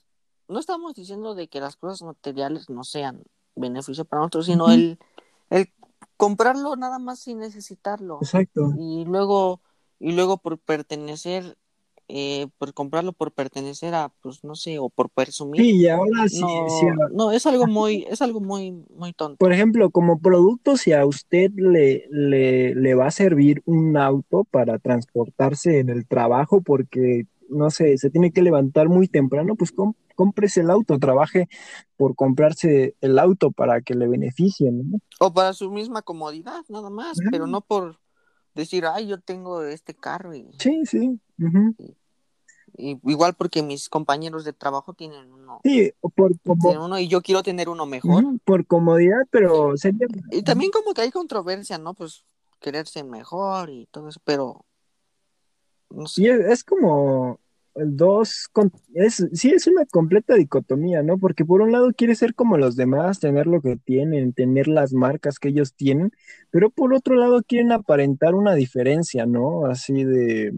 no 0.48 0.58
estamos 0.58 0.94
diciendo 0.94 1.34
de 1.34 1.48
que 1.48 1.60
las 1.60 1.76
cosas 1.76 2.02
materiales 2.02 2.70
no 2.70 2.84
sean 2.84 3.22
beneficio 3.54 4.04
para 4.04 4.20
nosotros, 4.20 4.46
sino 4.46 4.70
el, 4.70 4.98
el 5.50 5.68
comprarlo 6.16 6.76
nada 6.76 6.98
más 6.98 7.20
sin 7.20 7.38
necesitarlo. 7.38 8.18
Exacto. 8.20 8.72
Y 8.78 9.04
luego, 9.04 9.60
y 9.98 10.12
luego 10.12 10.38
por 10.38 10.58
pertenecer 10.58 11.56
eh, 12.08 12.46
por 12.58 12.72
comprarlo 12.72 13.12
por 13.12 13.32
pertenecer 13.32 13.94
a, 13.94 14.12
pues 14.22 14.44
no 14.44 14.54
sé, 14.54 14.78
o 14.78 14.88
por 14.88 15.10
presumir. 15.10 15.60
Sí, 15.60 15.88
ahora 15.88 16.28
sí. 16.28 16.42
No, 17.12 17.32
es 17.32 17.46
algo 17.46 17.66
muy, 17.66 18.06
es 18.08 18.22
algo 18.22 18.40
muy, 18.40 18.72
muy 18.94 19.12
tonto. 19.12 19.36
Por 19.38 19.52
ejemplo, 19.52 19.90
como 19.90 20.20
producto, 20.20 20.76
si 20.76 20.92
a 20.92 21.04
usted 21.04 21.50
le, 21.56 22.06
le, 22.10 22.74
le 22.74 22.94
va 22.94 23.06
a 23.06 23.10
servir 23.10 23.62
un 23.66 23.96
auto 23.96 24.44
para 24.44 24.78
transportarse 24.78 25.80
en 25.80 25.88
el 25.90 26.06
trabajo, 26.06 26.60
porque 26.60 27.26
no 27.48 27.70
sé, 27.70 27.96
se 27.98 28.10
tiene 28.10 28.32
que 28.32 28.42
levantar 28.42 28.88
muy 28.88 29.08
temprano, 29.08 29.54
pues 29.56 29.72
cómprese 30.14 30.60
el 30.60 30.70
auto, 30.70 30.98
trabaje 30.98 31.48
por 31.96 32.14
comprarse 32.14 32.94
el 33.00 33.18
auto 33.18 33.50
para 33.50 33.80
que 33.82 33.94
le 33.94 34.08
beneficien, 34.08 34.90
¿no? 34.90 34.98
O 35.20 35.32
para 35.32 35.52
su 35.52 35.70
misma 35.70 36.02
comodidad, 36.02 36.62
nada 36.68 36.90
más, 36.90 37.18
pero 37.30 37.46
no 37.46 37.60
por 37.60 37.98
decir, 38.56 38.86
ay, 38.86 39.06
yo 39.06 39.20
tengo 39.20 39.62
este 39.62 39.94
carro 39.94 40.34
y... 40.34 40.46
Sí, 40.58 40.84
sí. 40.86 41.20
y, 42.76 42.98
igual 43.04 43.34
porque 43.34 43.62
mis 43.62 43.88
compañeros 43.88 44.44
de 44.44 44.52
trabajo 44.52 44.94
tienen 44.94 45.32
uno. 45.32 45.60
Sí, 45.62 45.92
por 46.14 46.32
uno 46.78 46.98
y 46.98 47.08
yo 47.08 47.22
quiero 47.22 47.42
tener 47.42 47.68
uno 47.68 47.86
mejor. 47.86 48.24
por 48.44 48.66
comodidad, 48.66 49.22
pero 49.30 49.76
sería... 49.76 50.06
Y 50.30 50.42
también 50.42 50.70
como 50.70 50.92
que 50.94 51.02
hay 51.02 51.10
controversia, 51.10 51.78
¿no? 51.78 51.94
Pues 51.94 52.24
quererse 52.60 53.04
mejor 53.04 53.70
y 53.70 53.86
todo 53.90 54.08
eso, 54.08 54.20
pero... 54.24 54.64
No 55.88 56.08
sé. 56.08 56.28
es 56.50 56.64
como 56.64 57.38
dos, 57.84 58.50
es, 58.94 59.26
sí 59.32 59.50
es 59.50 59.66
una 59.66 59.84
completa 59.86 60.34
dicotomía, 60.34 61.02
¿no? 61.02 61.18
Porque 61.18 61.44
por 61.44 61.60
un 61.60 61.72
lado 61.72 61.92
quiere 61.92 62.14
ser 62.14 62.34
como 62.34 62.56
los 62.56 62.76
demás, 62.76 63.20
tener 63.20 63.46
lo 63.46 63.60
que 63.60 63.76
tienen, 63.76 64.32
tener 64.32 64.68
las 64.68 64.92
marcas 64.92 65.38
que 65.38 65.48
ellos 65.48 65.74
tienen, 65.74 66.12
pero 66.50 66.70
por 66.70 66.94
otro 66.94 67.16
lado 67.16 67.42
quieren 67.46 67.72
aparentar 67.72 68.34
una 68.34 68.54
diferencia, 68.54 69.26
¿no? 69.26 69.66
Así 69.66 70.04
de, 70.04 70.52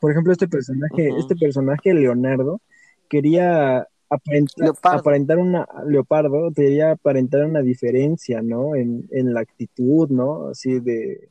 por 0.00 0.10
ejemplo, 0.10 0.32
este 0.32 0.48
personaje, 0.48 1.10
este 1.18 1.36
personaje 1.36 1.94
Leonardo 1.94 2.60
quería 3.08 3.86
aparentar, 4.08 4.72
aparentar, 4.82 5.38
una, 5.38 5.66
Leopardo 5.86 6.52
quería 6.54 6.92
aparentar 6.92 7.44
una 7.44 7.62
diferencia, 7.62 8.42
¿no? 8.42 8.76
En, 8.76 9.08
en 9.10 9.32
la 9.32 9.40
actitud, 9.40 10.08
¿no? 10.10 10.48
Así 10.48 10.80
de, 10.80 11.28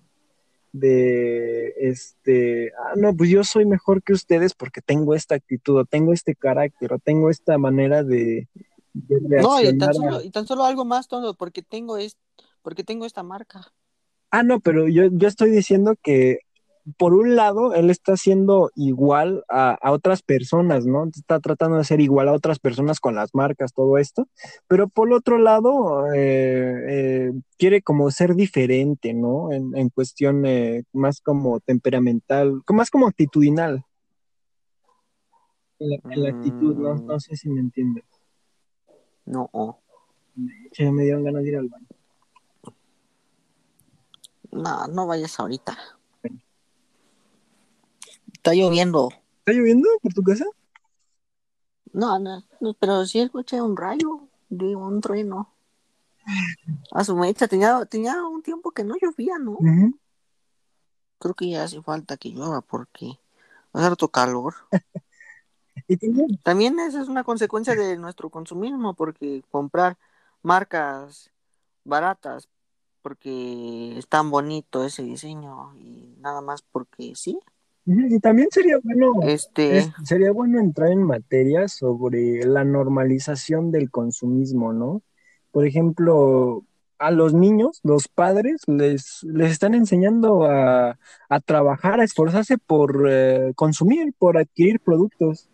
de 0.80 1.74
este, 1.78 2.72
ah, 2.78 2.94
no, 2.96 3.16
pues 3.16 3.30
yo 3.30 3.44
soy 3.44 3.66
mejor 3.66 4.04
que 4.04 4.14
ustedes 4.14 4.54
porque 4.54 4.82
tengo 4.82 5.16
esta 5.16 5.36
actitud, 5.36 5.78
o 5.78 5.86
tengo 5.86 6.14
este 6.14 6.36
carácter, 6.36 6.94
o 6.94 7.00
tengo 7.00 7.30
esta 7.30 7.58
manera 7.58 8.04
de, 8.04 8.48
No, 8.94 9.62
y 9.62 9.78
tan, 9.78 9.94
solo, 9.94 10.22
y 10.22 10.30
tan 10.32 10.46
solo 10.46 10.66
algo 10.66 10.86
más 10.86 11.08
todo, 11.08 11.36
porque 11.36 11.62
tengo 11.62 11.98
es, 11.98 12.18
porque 12.62 12.84
tengo 12.84 13.06
esta 13.06 13.24
marca. 13.24 13.72
Ah, 14.32 14.44
no, 14.44 14.60
pero 14.60 14.88
yo, 14.88 15.04
yo 15.12 15.28
estoy 15.28 15.50
diciendo 15.50 15.96
que 16.02 16.40
por 16.98 17.14
un 17.14 17.36
lado, 17.36 17.74
él 17.74 17.90
está 17.90 18.16
siendo 18.16 18.72
igual 18.76 19.44
a, 19.50 19.78
otras 19.92 20.22
personas, 20.22 20.86
¿no? 20.86 21.06
Está 21.06 21.40
tratando 21.40 21.78
de 21.78 21.84
ser 21.84 22.00
igual 22.00 22.30
a 22.30 22.34
otras 22.34 22.60
personas 22.60 23.00
con 23.00 23.16
las 23.16 23.34
marcas, 23.34 23.74
todo 23.74 23.98
esto, 23.98 24.28
pero 24.68 24.88
por 24.88 25.12
otro 25.12 25.38
lado, 25.38 26.14
eh, 26.14 26.76
eh, 26.90 27.32
quiere 27.58 27.82
como 27.82 28.12
ser 28.12 28.36
diferente, 28.36 29.14
¿no? 29.14 29.52
En, 29.52 29.76
en 29.76 29.90
cuestión 29.90 30.46
eh, 30.46 30.84
más 30.94 31.22
como 31.22 31.60
temperamental, 31.60 32.62
más 32.70 32.92
como 32.92 33.08
actitudinal. 33.08 33.84
En 35.80 36.24
la, 36.24 36.30
actitud, 36.30 36.76
¿no? 36.76 36.96
No 36.96 37.20
sé 37.20 37.36
si 37.36 37.50
me 37.50 37.60
entiendes. 37.60 38.06
No. 39.26 39.50
Ya 40.78 40.92
me 40.92 41.04
dieron 41.04 41.24
ganas 41.24 41.44
de 41.44 41.50
ir 41.50 41.58
al 41.58 41.68
baño. 41.68 41.88
No, 44.52 44.88
no 44.88 45.08
vayas 45.08 45.38
ahorita. 45.40 45.78
Está 48.46 48.54
lloviendo. 48.54 49.10
¿Está 49.40 49.54
lloviendo 49.54 49.90
por 50.04 50.14
tu 50.14 50.22
casa? 50.22 50.46
No, 51.92 52.20
no, 52.20 52.44
pero 52.78 53.04
sí 53.08 53.20
escuché 53.20 53.60
un 53.60 53.76
rayo, 53.76 54.28
de 54.50 54.76
un 54.76 55.02
trueno. 55.02 55.52
A 56.92 57.04
su 57.04 57.16
mecha, 57.16 57.48
tenía, 57.48 57.84
tenía 57.88 58.24
un 58.24 58.44
tiempo 58.44 58.70
que 58.70 58.84
no 58.84 58.98
llovía, 59.02 59.40
¿no? 59.40 59.58
Creo 61.18 61.34
que 61.34 61.50
ya 61.50 61.64
hace 61.64 61.82
falta 61.82 62.18
que 62.18 62.30
llueva 62.30 62.62
porque 62.62 63.18
va 63.76 63.88
a 63.88 64.08
calor. 64.10 64.54
¿Y 65.88 66.38
también 66.44 66.80
esa 66.80 67.02
es 67.02 67.08
una 67.08 67.24
consecuencia 67.24 67.74
de 67.74 67.98
nuestro 67.98 68.30
consumismo, 68.30 68.94
porque 68.94 69.44
comprar 69.50 69.98
marcas 70.44 71.32
baratas 71.84 72.48
porque 73.02 73.98
es 73.98 74.08
tan 74.08 74.30
bonito 74.30 74.84
ese 74.84 75.02
diseño 75.02 75.76
y 75.80 76.14
nada 76.20 76.42
más 76.42 76.62
porque 76.62 77.14
sí. 77.16 77.40
Y 77.86 78.20
también 78.20 78.48
sería 78.52 78.80
bueno, 78.84 79.14
este... 79.22 79.94
sería 80.04 80.32
bueno 80.32 80.60
entrar 80.60 80.92
en 80.92 81.04
materia 81.04 81.68
sobre 81.68 82.44
la 82.44 82.64
normalización 82.64 83.72
del 83.72 83.92
consumismo, 83.92 84.74
¿no? 84.74 85.04
Por 85.52 85.68
ejemplo, 85.68 86.64
a 86.98 87.12
los 87.12 87.34
niños, 87.34 87.80
los 87.84 88.08
padres, 88.08 88.62
les, 88.68 89.24
les 89.24 89.52
están 89.52 89.74
enseñando 89.74 90.46
a, 90.46 90.98
trabajar, 91.46 92.00
a 92.00 92.04
esforzarse 92.04 92.58
por 92.58 93.08
eh, 93.10 93.54
consumir, 93.56 94.14
por 94.18 94.38
adquirir 94.38 94.80
productos, 94.80 95.48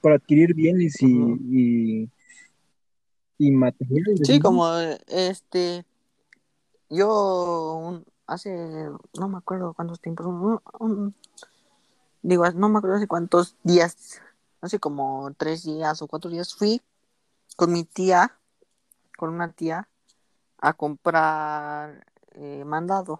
por 0.00 0.12
adquirir 0.12 0.54
bienes 0.54 1.00
y, 1.00 2.08
y, 3.38 3.50
materiales. 3.50 4.20
Sí, 4.24 4.40
como 4.40 4.68
este, 5.06 5.84
yo 6.90 8.02
hace, 8.26 8.88
no 9.18 9.28
me 9.28 9.38
acuerdo 9.38 9.74
cuántos 9.74 10.00
tiempos, 10.00 10.26
un, 10.78 11.14
digo, 12.22 12.48
no 12.52 12.68
me 12.68 12.78
acuerdo 12.78 12.96
hace 12.96 13.06
cuántos 13.06 13.56
días, 13.62 14.20
hace 14.60 14.78
como 14.78 15.32
tres 15.36 15.64
días 15.64 16.00
o 16.02 16.06
cuatro 16.06 16.30
días, 16.30 16.54
fui 16.54 16.80
con 17.56 17.72
mi 17.72 17.84
tía, 17.84 18.38
con 19.18 19.30
una 19.30 19.52
tía, 19.52 19.88
a 20.58 20.72
comprar 20.72 22.06
eh, 22.34 22.64
mandado. 22.64 23.18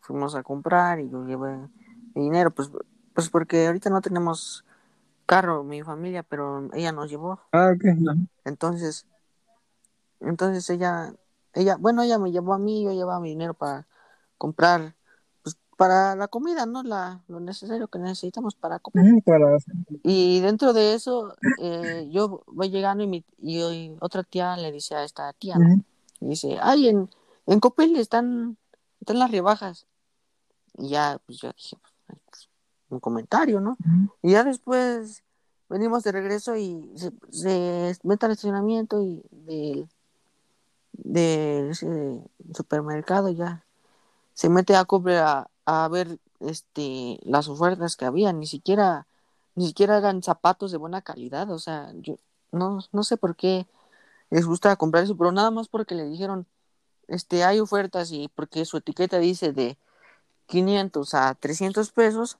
Fuimos 0.00 0.34
a 0.34 0.42
comprar 0.42 0.98
y 0.98 1.08
yo 1.08 1.24
llevé 1.24 1.68
dinero, 2.14 2.50
pues, 2.50 2.70
pues 3.14 3.30
porque 3.30 3.68
ahorita 3.68 3.88
no 3.88 4.00
tenemos 4.00 4.64
carro, 5.26 5.62
mi 5.62 5.82
familia, 5.82 6.24
pero 6.24 6.68
ella 6.74 6.92
nos 6.92 7.08
llevó. 7.08 7.40
Ah, 7.52 7.72
ok, 7.74 7.84
Entonces, 8.44 9.06
entonces 10.20 10.68
ella, 10.70 11.14
ella, 11.54 11.76
bueno, 11.76 12.02
ella 12.02 12.18
me 12.18 12.32
llevó 12.32 12.54
a 12.54 12.58
mí, 12.58 12.84
yo 12.84 12.92
llevaba 12.92 13.20
mi 13.20 13.30
dinero 13.30 13.54
para 13.54 13.86
comprar 14.38 14.96
para 15.82 16.14
la 16.14 16.28
comida, 16.28 16.64
¿no? 16.64 16.84
La, 16.84 17.20
lo 17.26 17.40
necesario 17.40 17.88
que 17.88 17.98
necesitamos 17.98 18.54
para 18.54 18.78
comer. 18.78 19.04
Y 20.04 20.38
dentro 20.38 20.72
de 20.72 20.94
eso, 20.94 21.34
eh, 21.60 22.08
yo 22.08 22.44
voy 22.46 22.70
llegando 22.70 23.02
y, 23.02 23.08
mi, 23.08 23.24
y 23.38 23.90
otra 23.98 24.22
tía 24.22 24.56
le 24.56 24.70
dice 24.70 24.94
a 24.94 25.02
esta 25.02 25.32
tía, 25.32 25.58
¿no? 25.58 25.82
Y 26.20 26.28
dice, 26.28 26.56
ay, 26.62 26.88
en, 26.88 27.10
en 27.46 27.58
Copel 27.58 27.96
están, 27.96 28.56
están 29.00 29.18
las 29.18 29.32
rebajas. 29.32 29.88
Y 30.78 30.90
ya, 30.90 31.18
pues 31.26 31.38
yo 31.38 31.50
dije, 31.52 31.76
pues, 32.06 32.48
un 32.88 33.00
comentario, 33.00 33.60
¿no? 33.60 33.76
Y 34.22 34.30
ya 34.30 34.44
después 34.44 35.24
venimos 35.68 36.04
de 36.04 36.12
regreso 36.12 36.54
y 36.54 36.92
se, 36.94 37.10
se 37.32 37.98
mete 38.04 38.26
al 38.26 38.32
estacionamiento 38.32 39.02
y 39.02 39.20
del, 39.32 39.88
del 40.92 41.74
supermercado 42.54 43.30
ya 43.30 43.64
se 44.32 44.48
mete 44.48 44.76
a 44.76 44.84
comprar 44.84 45.48
a 45.66 45.88
ver 45.88 46.18
este 46.40 47.18
las 47.22 47.48
ofertas 47.48 47.96
que 47.96 48.04
había, 48.06 48.32
ni 48.32 48.46
siquiera 48.46 49.06
ni 49.54 49.66
siquiera 49.68 49.98
eran 49.98 50.22
zapatos 50.22 50.72
de 50.72 50.78
buena 50.78 51.02
calidad, 51.02 51.50
o 51.50 51.58
sea, 51.58 51.92
yo 51.96 52.16
no 52.52 52.80
no 52.92 53.04
sé 53.04 53.16
por 53.16 53.36
qué 53.36 53.66
les 54.30 54.46
gusta 54.46 54.76
comprar 54.76 55.04
eso, 55.04 55.16
pero 55.16 55.32
nada 55.32 55.50
más 55.50 55.68
porque 55.68 55.94
le 55.94 56.06
dijeron 56.06 56.46
este 57.08 57.44
hay 57.44 57.60
ofertas 57.60 58.12
y 58.12 58.28
porque 58.34 58.64
su 58.64 58.78
etiqueta 58.78 59.18
dice 59.18 59.52
de 59.52 59.78
500 60.46 61.14
a 61.14 61.34
300 61.34 61.92
pesos, 61.92 62.38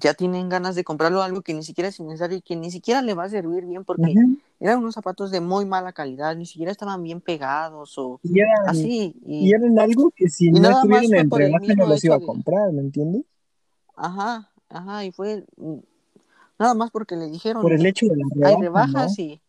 ya 0.00 0.14
tienen 0.14 0.48
ganas 0.48 0.74
de 0.74 0.84
comprarlo 0.84 1.22
algo 1.22 1.42
que 1.42 1.54
ni 1.54 1.62
siquiera 1.62 1.88
es 1.88 2.00
necesario 2.00 2.38
y 2.38 2.42
que 2.42 2.56
ni 2.56 2.70
siquiera 2.70 3.02
le 3.02 3.14
va 3.14 3.24
a 3.24 3.28
servir 3.28 3.66
bien 3.66 3.84
porque 3.84 4.14
eran 4.60 4.78
unos 4.78 4.94
zapatos 4.94 5.30
de 5.30 5.40
muy 5.40 5.64
mala 5.66 5.92
calidad, 5.92 6.34
ni 6.36 6.46
siquiera 6.46 6.72
estaban 6.72 7.02
bien 7.02 7.20
pegados 7.20 7.98
o 7.98 8.20
Y 8.22 8.40
eran, 8.40 8.66
así. 8.68 9.14
y 9.26 9.46
Y, 9.46 9.52
eran 9.52 9.78
algo 9.78 10.12
que 10.16 10.28
si 10.28 10.50
no 10.50 10.70
estuvieran 10.70 11.10
fue 11.10 11.20
en 11.20 11.30
por 11.30 11.42
el 11.42 11.48
rebaja 11.52 11.74
no 11.74 11.86
los 11.86 12.04
iba 12.04 12.16
a 12.16 12.20
comprar, 12.20 12.72
¿me 12.72 12.80
entiendes? 12.80 13.22
ajá, 13.96 14.50
ajá, 14.68 15.04
y 15.04 15.12
fue 15.12 15.44
mm, 15.56 15.78
nada 16.58 16.74
más 16.74 16.90
porque 16.90 17.16
le 17.16 17.26
dijeron, 17.28 17.62
Por 17.62 17.72
el 17.72 17.86
hecho 17.86 18.06
de 18.06 18.16
la 18.16 18.24
hay 18.44 18.54
rebaja, 18.54 18.62
rebajas 18.62 19.18
¿no? 19.18 19.22
y, 19.24 19.42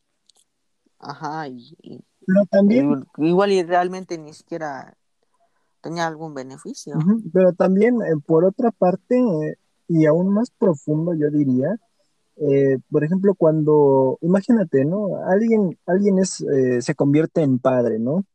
ajá, 0.99 1.47
y, 1.47 1.75
y- 1.81 1.99
Pero 2.25 2.45
también, 2.49 3.05
y 3.17 3.27
igual 3.29 3.51
y 3.51 3.63
realmente 3.63 4.17
ni 4.17 4.33
siquiera 4.33 4.95
tenía 5.81 6.07
algún 6.07 6.33
beneficio. 6.33 6.99
pero 7.33 7.53
también 7.53 7.95
eh, 8.01 8.15
por 8.25 8.45
otra 8.45 8.71
parte, 8.71 9.17
eh, 9.19 9.57
y 9.87 10.05
aún 10.05 10.33
más 10.33 10.51
profundo, 10.51 11.13
yo 11.13 11.29
diría, 11.29 11.77
eh, 12.37 12.77
por 12.91 13.03
ejemplo, 13.03 13.35
cuando, 13.35 14.17
imagínate, 14.21 14.85
¿no? 14.85 15.17
Alguien, 15.27 15.77
alguien 15.85 16.19
es, 16.19 16.41
eh, 16.41 16.81
se 16.81 16.95
convierte 16.95 17.41
en 17.41 17.59
padre, 17.59 17.99
¿no? 17.99 18.25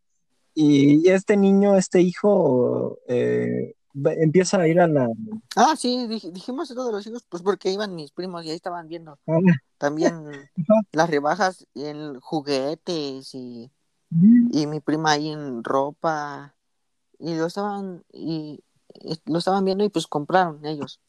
Y 0.55 1.09
este 1.09 1.37
niño, 1.37 1.77
este 1.77 2.01
hijo, 2.03 2.99
eh, 3.09 3.75
empieza 4.19 4.59
a 4.61 4.69
ir 4.69 4.81
a 4.81 4.89
la... 4.89 5.09
Ah, 5.57 5.77
sí, 5.77 6.07
dij- 6.09 6.33
dijimos 6.33 6.71
eso 6.71 6.85
de 6.87 6.93
los 6.93 7.07
hijos, 7.07 7.25
pues 7.29 7.43
porque 7.43 7.71
iban 7.73 7.95
mis 7.95 8.11
primos 8.13 8.45
y 8.45 8.51
ahí 8.51 8.57
estaban 8.57 8.89
viendo 8.89 9.13
a- 9.13 9.19
también 9.79 10.25
las 10.93 11.11
rebajas 11.11 11.67
en 11.75 12.21
juguetes 12.21 13.35
y, 13.35 13.71
y 14.53 14.67
mi 14.67 14.81
prima 14.81 15.13
ahí 15.13 15.29
en 15.31 15.63
ropa 15.65 16.55
y 17.19 17.35
lo 17.37 17.47
estaban 17.47 18.05
y 18.13 18.61
lo 19.27 19.39
estaban 19.39 19.65
viendo 19.65 19.85
y 19.85 19.89
pues 19.89 20.07
compraron 20.07 20.65
ellos. 20.65 21.01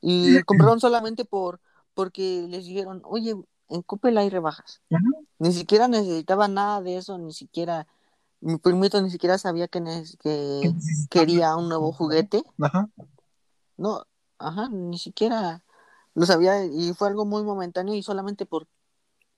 Y 0.00 0.42
compraron 0.42 0.80
solamente 0.80 1.24
por 1.24 1.60
porque 1.94 2.46
les 2.48 2.64
dijeron 2.64 3.02
oye 3.04 3.36
en 3.68 3.82
Coppel 3.82 4.16
hay 4.18 4.30
rebajas 4.30 4.80
ni 5.38 5.52
siquiera 5.52 5.88
necesitaban 5.88 6.54
nada 6.54 6.80
de 6.80 6.96
eso 6.96 7.18
ni 7.18 7.32
siquiera 7.32 7.86
mi 8.40 8.56
primito 8.56 9.00
ni 9.00 9.10
siquiera 9.10 9.38
sabía 9.38 9.68
que, 9.68 9.80
que 9.80 10.18
que 10.18 10.72
necesitaba 10.72 11.08
quería 11.10 11.56
un 11.56 11.68
nuevo 11.68 11.92
juguete. 11.92 12.42
No 13.76 14.04
ajá 14.38 14.68
ni 14.70 14.98
siquiera 14.98 15.64
lo 16.14 16.26
sabía 16.26 16.64
y 16.64 16.92
fue 16.94 17.08
algo 17.08 17.24
muy 17.24 17.44
momentáneo 17.44 17.94
y 17.94 18.02
solamente 18.02 18.46
por 18.46 18.66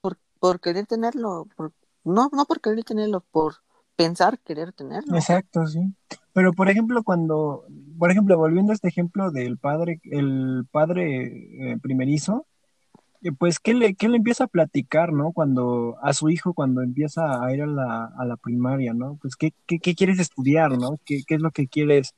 por, 0.01 0.17
por 0.39 0.59
querer 0.59 0.87
tenerlo 0.87 1.47
por, 1.55 1.73
no 2.03 2.29
no 2.31 2.45
por 2.45 2.61
querer 2.61 2.83
tenerlo 2.83 3.21
por 3.21 3.64
pensar 3.95 4.39
querer 4.39 4.73
tenerlo 4.73 5.15
exacto, 5.15 5.65
sí. 5.67 5.93
Pero 6.33 6.51
por 6.53 6.69
ejemplo, 6.69 7.03
cuando, 7.03 7.65
por 7.97 8.11
ejemplo, 8.11 8.37
volviendo 8.37 8.71
a 8.71 8.75
este 8.75 8.89
ejemplo 8.89 9.31
del 9.31 9.57
padre, 9.57 10.01
el 10.03 10.65
padre 10.69 11.71
eh, 11.71 11.77
primerizo, 11.81 12.45
eh, 13.25 13.31
pues, 13.31 13.59
¿qué 13.59 13.73
le, 13.73 13.95
qué 13.95 14.09
le 14.09 14.17
empieza 14.17 14.43
a 14.43 14.47
platicar, 14.47 15.13
¿no? 15.13 15.31
Cuando, 15.31 15.97
a 16.03 16.13
su 16.13 16.29
hijo, 16.29 16.53
cuando 16.53 16.81
empieza 16.81 17.43
a 17.43 17.53
ir 17.53 17.61
a 17.63 17.67
la, 17.67 18.11
a 18.17 18.25
la 18.25 18.37
primaria, 18.37 18.93
¿no? 18.93 19.17
Pues, 19.21 19.35
¿qué, 19.35 19.53
qué, 19.65 19.79
qué 19.79 19.95
quieres 19.95 20.19
estudiar, 20.19 20.77
¿no? 20.77 20.99
¿Qué, 21.05 21.21
qué 21.25 21.35
es 21.35 21.41
lo 21.41 21.51
que 21.51 21.67
quieres, 21.67 22.15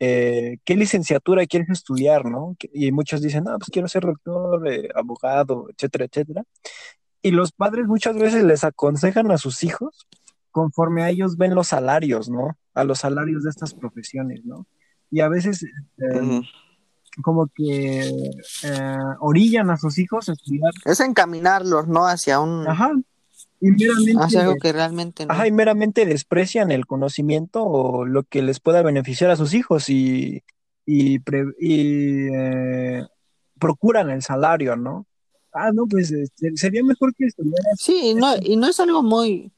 eh, 0.00 0.58
qué 0.64 0.76
licenciatura 0.76 1.46
quieres 1.46 1.70
estudiar, 1.70 2.26
¿no? 2.26 2.56
Y 2.74 2.92
muchos 2.92 3.22
dicen, 3.22 3.44
no, 3.44 3.56
pues 3.58 3.70
quiero 3.70 3.88
ser 3.88 4.02
doctor, 4.02 4.68
abogado, 4.96 5.68
etcétera, 5.70 6.06
etcétera. 6.06 6.44
Y 7.22 7.30
los 7.32 7.52
padres 7.52 7.86
muchas 7.86 8.16
veces 8.16 8.44
les 8.44 8.64
aconsejan 8.64 9.30
a 9.30 9.38
sus 9.38 9.62
hijos 9.62 10.08
conforme 10.50 11.02
a 11.02 11.10
ellos 11.10 11.36
ven 11.36 11.54
los 11.54 11.68
salarios, 11.68 12.28
¿no? 12.28 12.56
A 12.74 12.84
los 12.84 12.98
salarios 12.98 13.44
de 13.44 13.50
estas 13.50 13.74
profesiones, 13.74 14.44
¿no? 14.44 14.66
Y 15.10 15.20
a 15.20 15.28
veces 15.28 15.64
eh, 15.64 16.40
como 17.22 17.48
que 17.48 18.00
eh, 18.64 18.96
orillan 19.20 19.70
a 19.70 19.76
sus 19.76 19.98
hijos 19.98 20.28
a 20.28 20.32
estudiar, 20.32 20.72
es 20.84 21.00
encaminarlos 21.00 21.88
no 21.88 22.06
hacia 22.06 22.40
un 22.40 22.66
ajá, 22.68 22.92
y 23.60 23.70
meramente, 23.72 24.24
hacia 24.24 24.40
algo 24.42 24.56
que 24.60 24.72
realmente 24.72 25.26
no 25.26 25.32
ajá, 25.32 25.46
y 25.46 25.52
meramente 25.52 26.06
desprecian 26.06 26.70
el 26.70 26.86
conocimiento 26.86 27.64
o 27.64 28.04
lo 28.04 28.22
que 28.22 28.42
les 28.42 28.60
pueda 28.60 28.82
beneficiar 28.82 29.30
a 29.30 29.36
sus 29.36 29.54
hijos 29.54 29.88
y, 29.90 30.42
y, 30.86 31.18
pre- 31.18 31.54
y, 31.58 32.28
eh, 32.32 33.06
procuran 33.58 34.10
el 34.10 34.22
salario, 34.22 34.76
¿no? 34.76 35.06
Ah, 35.52 35.72
no, 35.72 35.86
pues 35.86 36.12
este, 36.12 36.52
sería 36.54 36.84
mejor 36.84 37.12
que 37.16 37.26
estudiaras 37.26 37.74
sí 37.76 38.14
no 38.14 38.36
y 38.40 38.56
no 38.56 38.68
es 38.68 38.78
algo 38.78 39.02
muy 39.02 39.52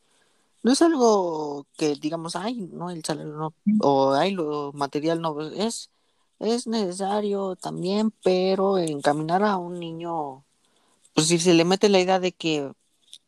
no 0.63 0.73
es 0.73 0.83
algo 0.83 1.67
que 1.77 1.95
digamos 1.97 2.37
ay 2.37 2.69
no 2.73 2.91
el 2.91 3.05
salario 3.05 3.35
no 3.35 3.55
o 3.81 4.13
ay 4.13 4.33
lo 4.33 4.73
material 4.73 5.21
no 5.21 5.41
es 5.53 5.91
es 6.39 6.67
necesario 6.67 7.57
también 7.57 8.13
pero 8.23 8.79
encaminar 8.79 9.43
a 9.45 9.57
un 9.57 9.79
niño 9.81 10.45
pues 11.15 11.29
si 11.29 11.39
se 11.39 11.55
le 11.55 11.65
mete 11.65 11.89
la 11.89 12.01
idea 12.01 12.21
de 12.21 12.33
que 12.33 12.63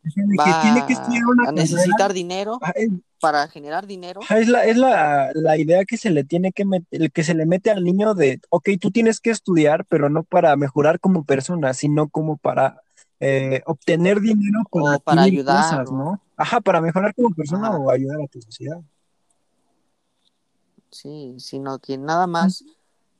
de 0.02 0.36
va 0.38 0.44
que 0.44 0.52
tiene 0.62 0.86
que 0.86 0.92
estudiar 0.94 1.24
una 1.24 1.42
a 1.44 1.46
carrera. 1.46 1.62
necesitar 1.62 2.12
dinero 2.12 2.58
Ah, 2.62 2.72
es, 2.74 2.90
para 3.20 3.48
generar 3.48 3.86
dinero 3.86 4.20
ah, 4.28 4.38
es 4.38 4.48
la, 4.48 4.64
es 4.66 4.76
la, 4.76 5.30
la 5.34 5.56
idea 5.56 5.84
que 5.84 5.96
se 5.96 6.10
le 6.10 6.24
tiene 6.24 6.52
que 6.52 6.64
meter, 6.64 7.10
que 7.10 7.24
se 7.24 7.34
le 7.34 7.46
mete 7.46 7.70
al 7.70 7.82
niño 7.82 8.14
de, 8.14 8.40
ok, 8.50 8.68
tú 8.80 8.90
tienes 8.90 9.18
que 9.20 9.30
estudiar, 9.30 9.86
pero 9.86 10.10
no 10.10 10.24
para 10.24 10.54
mejorar 10.56 11.00
como 11.00 11.24
persona, 11.24 11.72
sino 11.72 12.08
como 12.10 12.36
para 12.36 12.83
eh, 13.20 13.62
obtener 13.66 14.20
dinero 14.20 14.60
para 15.04 15.22
ayudar 15.22 15.62
cosas, 15.62 15.90
¿no? 15.92 16.20
Ajá, 16.36 16.60
para 16.60 16.80
mejorar 16.80 17.14
como 17.14 17.34
persona 17.34 17.68
Ajá. 17.68 17.78
o 17.78 17.90
ayudar 17.90 18.20
a 18.22 18.26
tu 18.26 18.40
sociedad. 18.42 18.80
sí 20.90 21.34
sino 21.38 21.78
que 21.80 21.98
nada 21.98 22.26
más 22.26 22.64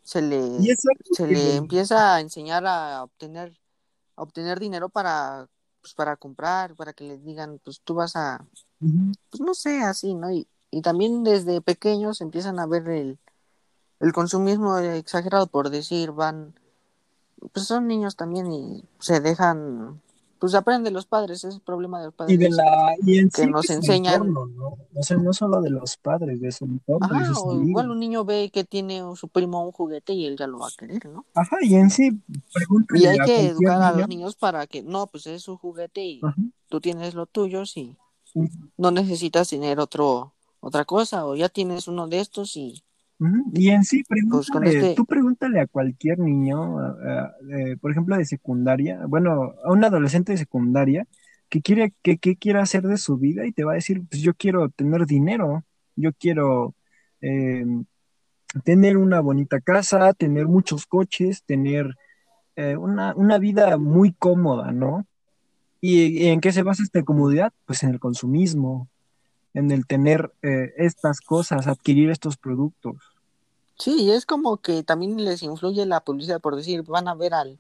se 0.03 0.23
le 0.23 0.61
se 1.13 1.27
que- 1.27 1.33
le 1.35 1.57
empieza 1.57 2.15
a 2.15 2.21
enseñar 2.21 2.65
a 2.67 3.03
obtener 3.03 3.59
a 4.17 4.23
obtener 4.23 4.61
dinero 4.61 4.89
para 4.89 5.49
pues 5.81 5.95
para 5.95 6.17
comprar 6.17 6.75
para 6.77 6.93
que 6.93 7.05
les 7.05 7.25
digan 7.25 7.61
pues 7.65 7.81
tú 7.83 7.95
vas 7.95 8.15
a 8.17 8.47
pues 9.31 9.41
no 9.41 9.55
sé 9.55 9.81
así 9.83 10.15
no 10.15 10.31
y, 10.31 10.47
y 10.71 10.83
también 10.83 11.25
desde 11.25 11.61
pequeños 11.61 12.21
empiezan 12.21 12.59
a 12.61 12.67
ver 12.67 12.89
el 12.89 13.19
el 14.01 14.13
consumismo 14.13 14.79
exagerado 14.79 15.47
por 15.47 15.71
decir 15.71 16.13
van 16.13 16.55
pues 17.53 17.67
son 17.67 17.87
niños 17.87 18.17
también 18.17 18.51
y 18.53 18.85
se 18.99 19.21
dejan 19.21 20.01
pues 20.39 20.55
aprenden 20.55 20.85
de 20.85 20.91
los 20.91 21.07
padres 21.07 21.43
es 21.45 21.55
el 21.55 21.61
problema 21.63 22.01
de 22.01 22.07
los 22.07 22.15
padres 22.15 22.35
Y 22.35 22.37
de 22.37 22.51
la, 22.51 22.95
y 23.03 23.19
en 23.19 23.31
que 23.31 23.43
sí 23.45 23.51
nos 23.51 23.71
enseñan- 23.71 24.15
entorno, 24.27 24.47
¿no? 24.47 24.77
O 24.95 25.03
sea, 25.03 25.17
no 25.17 25.33
solo 25.33 25.63
de 25.63 25.71
los 25.71 25.97
padres, 25.97 26.39
de 26.39 26.53
su 26.53 26.67
entorno, 26.67 27.07
Ajá, 27.07 27.33
o 27.41 27.63
igual 27.63 27.91
un 27.91 27.99
niño 27.99 28.27
ve 28.27 28.51
que 28.53 28.63
tiene 28.65 29.01
su 29.17 29.29
primo 29.29 29.65
un 29.65 29.73
juguete 29.73 30.13
y 30.13 30.27
él 30.27 30.37
ya 30.37 30.47
lo 30.47 30.59
va 30.59 30.67
a 30.69 30.71
querer, 30.77 31.07
¿no? 31.07 31.25
Ajá, 31.35 31.57
y 31.63 31.77
en 31.77 31.89
sí, 31.89 32.21
Y 32.95 33.07
hay 33.07 33.19
que 33.25 33.49
educar 33.49 33.81
a 33.81 33.93
los 33.93 34.07
niños 34.09 34.37
para 34.37 34.67
que, 34.67 34.83
no, 34.83 35.07
pues 35.07 35.27
es 35.27 35.43
su 35.43 35.57
juguete 35.57 36.05
y 36.05 36.21
Ajá. 36.23 36.37
tú 36.69 36.79
tienes 36.81 37.15
lo 37.15 37.25
tuyo, 37.25 37.65
sí. 37.65 37.97
Ujú. 38.35 38.51
No 38.77 38.91
necesitas 38.91 39.49
tener 39.49 39.81
otro, 39.81 40.33
otra 40.61 40.85
cosa, 40.85 41.25
o 41.25 41.37
ya 41.37 41.49
tienes 41.49 41.89
uno 41.89 42.07
de 42.07 42.21
estos 42.21 42.55
y 42.57 42.83
Y 43.53 43.71
en 43.71 43.85
sí, 43.85 44.03
Pues 44.09 44.21
pregúntale, 44.21 44.71
este- 44.71 44.95
tú 44.95 45.05
pregúntale 45.05 45.61
a 45.61 45.67
cualquier 45.67 46.19
niño, 46.19 46.81
eh, 47.51 47.77
por 47.81 47.91
ejemplo, 47.91 48.17
de 48.17 48.25
secundaria, 48.25 49.05
bueno, 49.07 49.55
a 49.65 49.73
un 49.73 49.85
adolescente 49.85 50.33
de 50.33 50.39
secundaria 50.39 51.07
que 51.49 51.61
quiere, 51.63 51.93
que, 52.03 52.19
que 52.19 52.37
quiere 52.37 52.59
hacer 52.61 52.83
de 52.83 52.97
su 52.99 53.17
vida 53.17 53.47
y 53.47 53.53
te 53.53 53.65
va 53.65 53.73
a 53.73 53.77
decir, 53.77 54.03
pues 54.09 54.21
yo 54.23 54.35
quiero 54.35 54.69
tener 54.71 55.07
dinero, 55.07 55.63
yo 55.97 56.13
quiero 56.13 56.75
eh, 57.21 57.65
tener 58.65 58.97
una 58.97 59.21
bonita 59.21 59.61
casa, 59.61 60.13
tener 60.13 60.47
muchos 60.47 60.87
coches, 60.87 61.43
tener 61.45 61.97
eh, 62.57 62.77
una, 62.77 63.15
una 63.15 63.39
vida 63.39 63.77
muy 63.79 64.13
cómoda, 64.13 64.73
¿no? 64.73 65.07
¿Y, 65.81 66.25
y 66.25 66.27
en 66.29 66.41
qué 66.41 66.53
se 66.53 66.63
basa 66.63 66.83
esta 66.83 67.03
comodidad? 67.03 67.53
Pues 67.67 67.83
en 67.83 67.91
el 67.91 68.01
consumismo, 68.01 68.89
en 69.55 69.71
el 69.71 69.87
tener 69.87 70.33
eh, 70.43 70.73
estas 70.77 71.21
cosas, 71.21 71.67
adquirir 71.67 72.11
estos 72.11 72.37
productos. 72.37 72.97
Sí, 73.79 74.11
es 74.11 74.27
como 74.27 74.59
que 74.59 74.83
también 74.83 75.25
les 75.25 75.43
influye 75.43 75.85
la 75.87 76.01
publicidad 76.01 76.41
por 76.41 76.57
decir, 76.57 76.83
van 76.83 77.09
a 77.09 77.15
ver 77.15 77.35
al, 77.35 77.59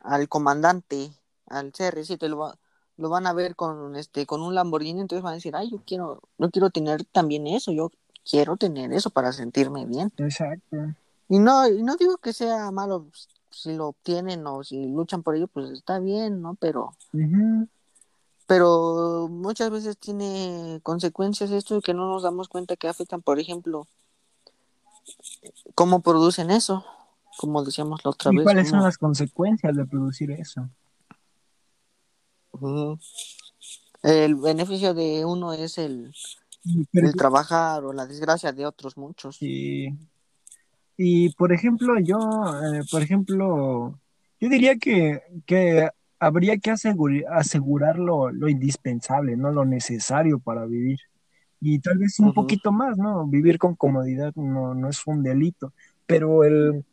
al 0.00 0.28
comandante, 0.28 1.10
al 1.46 1.72
CR7, 1.72 2.28
lo, 2.28 2.38
va- 2.38 2.58
lo 2.96 3.08
van 3.08 3.26
a 3.26 3.32
ver 3.32 3.54
con 3.56 3.96
este, 3.96 4.26
con 4.26 4.42
un 4.42 4.54
Lamborghini, 4.54 5.00
entonces 5.00 5.22
van 5.22 5.32
a 5.32 5.36
decir, 5.36 5.54
ay, 5.56 5.70
yo 5.70 5.78
quiero, 5.86 6.20
yo 6.38 6.50
quiero 6.50 6.70
tener 6.70 7.04
también 7.04 7.46
eso, 7.46 7.72
yo 7.72 7.90
quiero 8.28 8.56
tener 8.56 8.92
eso 8.92 9.10
para 9.10 9.32
sentirme 9.32 9.86
bien. 9.86 10.12
Exacto. 10.18 10.76
Y 11.28 11.38
no, 11.38 11.68
y 11.68 11.82
no 11.82 11.96
digo 11.96 12.16
que 12.18 12.32
sea 12.32 12.70
malo 12.70 13.06
si 13.50 13.74
lo 13.74 13.88
obtienen 13.88 14.46
o 14.46 14.62
si 14.64 14.86
luchan 14.86 15.22
por 15.22 15.36
ello, 15.36 15.46
pues 15.48 15.70
está 15.70 15.98
bien, 15.98 16.40
¿no? 16.42 16.54
Pero, 16.54 16.94
pero 18.46 19.28
muchas 19.30 19.70
veces 19.70 19.98
tiene 19.98 20.80
consecuencias 20.82 21.50
esto 21.50 21.80
que 21.82 21.92
no 21.94 22.08
nos 22.08 22.22
damos 22.22 22.48
cuenta 22.48 22.76
que 22.76 22.88
afectan, 22.88 23.20
por 23.20 23.38
ejemplo, 23.38 23.86
cómo 25.74 26.00
producen 26.00 26.50
eso, 26.50 26.84
como 27.36 27.64
decíamos 27.64 28.04
la 28.04 28.10
otra 28.10 28.32
¿Y 28.32 28.36
vez. 28.36 28.44
cuáles 28.44 28.68
son 28.68 28.82
las 28.82 28.98
consecuencias 28.98 29.76
de 29.76 29.84
producir 29.86 30.30
eso? 30.30 30.68
El 34.02 34.36
beneficio 34.36 34.94
de 34.94 35.24
uno 35.24 35.52
es 35.52 35.78
el, 35.78 36.12
el 36.92 37.14
trabajar 37.14 37.84
o 37.84 37.92
la 37.92 38.06
desgracia 38.06 38.52
de 38.52 38.66
otros 38.66 38.96
muchos. 38.96 39.36
sí. 39.36 39.96
Y 41.00 41.30
por 41.34 41.52
ejemplo, 41.52 41.94
yo, 42.00 42.18
eh, 42.18 42.80
por 42.90 43.02
ejemplo, 43.02 43.96
yo 44.40 44.48
diría 44.48 44.76
que, 44.76 45.22
que 45.46 45.88
habría 46.18 46.58
que 46.58 46.72
asegurar, 46.72 47.32
asegurar 47.34 48.00
lo, 48.00 48.32
lo 48.32 48.48
indispensable, 48.48 49.36
¿no? 49.36 49.52
Lo 49.52 49.64
necesario 49.64 50.40
para 50.40 50.66
vivir. 50.66 50.98
Y 51.60 51.80
tal 51.80 51.98
vez 51.98 52.18
un 52.20 52.32
poquito 52.32 52.70
más, 52.70 52.96
¿no? 52.98 53.26
Vivir 53.26 53.58
con 53.58 53.74
comodidad 53.74 54.32
no, 54.36 54.74
no 54.74 54.88
es 54.88 55.04
un 55.06 55.22
delito, 55.22 55.72
pero 56.06 56.44
el, 56.44 56.84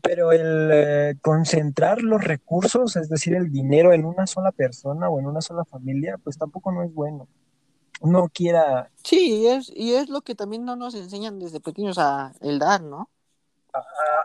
pero 0.00 0.32
el 0.32 0.70
eh, 0.72 1.14
concentrar 1.20 2.02
los 2.02 2.24
recursos, 2.24 2.96
es 2.96 3.08
decir, 3.08 3.34
el 3.34 3.50
dinero 3.50 3.92
en 3.92 4.04
una 4.04 4.26
sola 4.26 4.52
persona 4.52 5.08
o 5.08 5.20
en 5.20 5.26
una 5.26 5.40
sola 5.40 5.64
familia, 5.64 6.18
pues 6.22 6.38
tampoco 6.38 6.72
no 6.72 6.82
es 6.82 6.92
bueno. 6.92 7.28
Uno 8.00 8.28
quiera, 8.32 8.90
Sí, 9.02 9.42
y 9.42 9.46
es, 9.46 9.72
y 9.74 9.94
es 9.94 10.08
lo 10.08 10.22
que 10.22 10.34
también 10.34 10.64
no 10.64 10.76
nos 10.76 10.94
enseñan 10.94 11.38
desde 11.38 11.60
pequeños 11.60 11.96
a 11.98 12.32
el 12.40 12.58
dar, 12.58 12.82
¿no? 12.82 13.08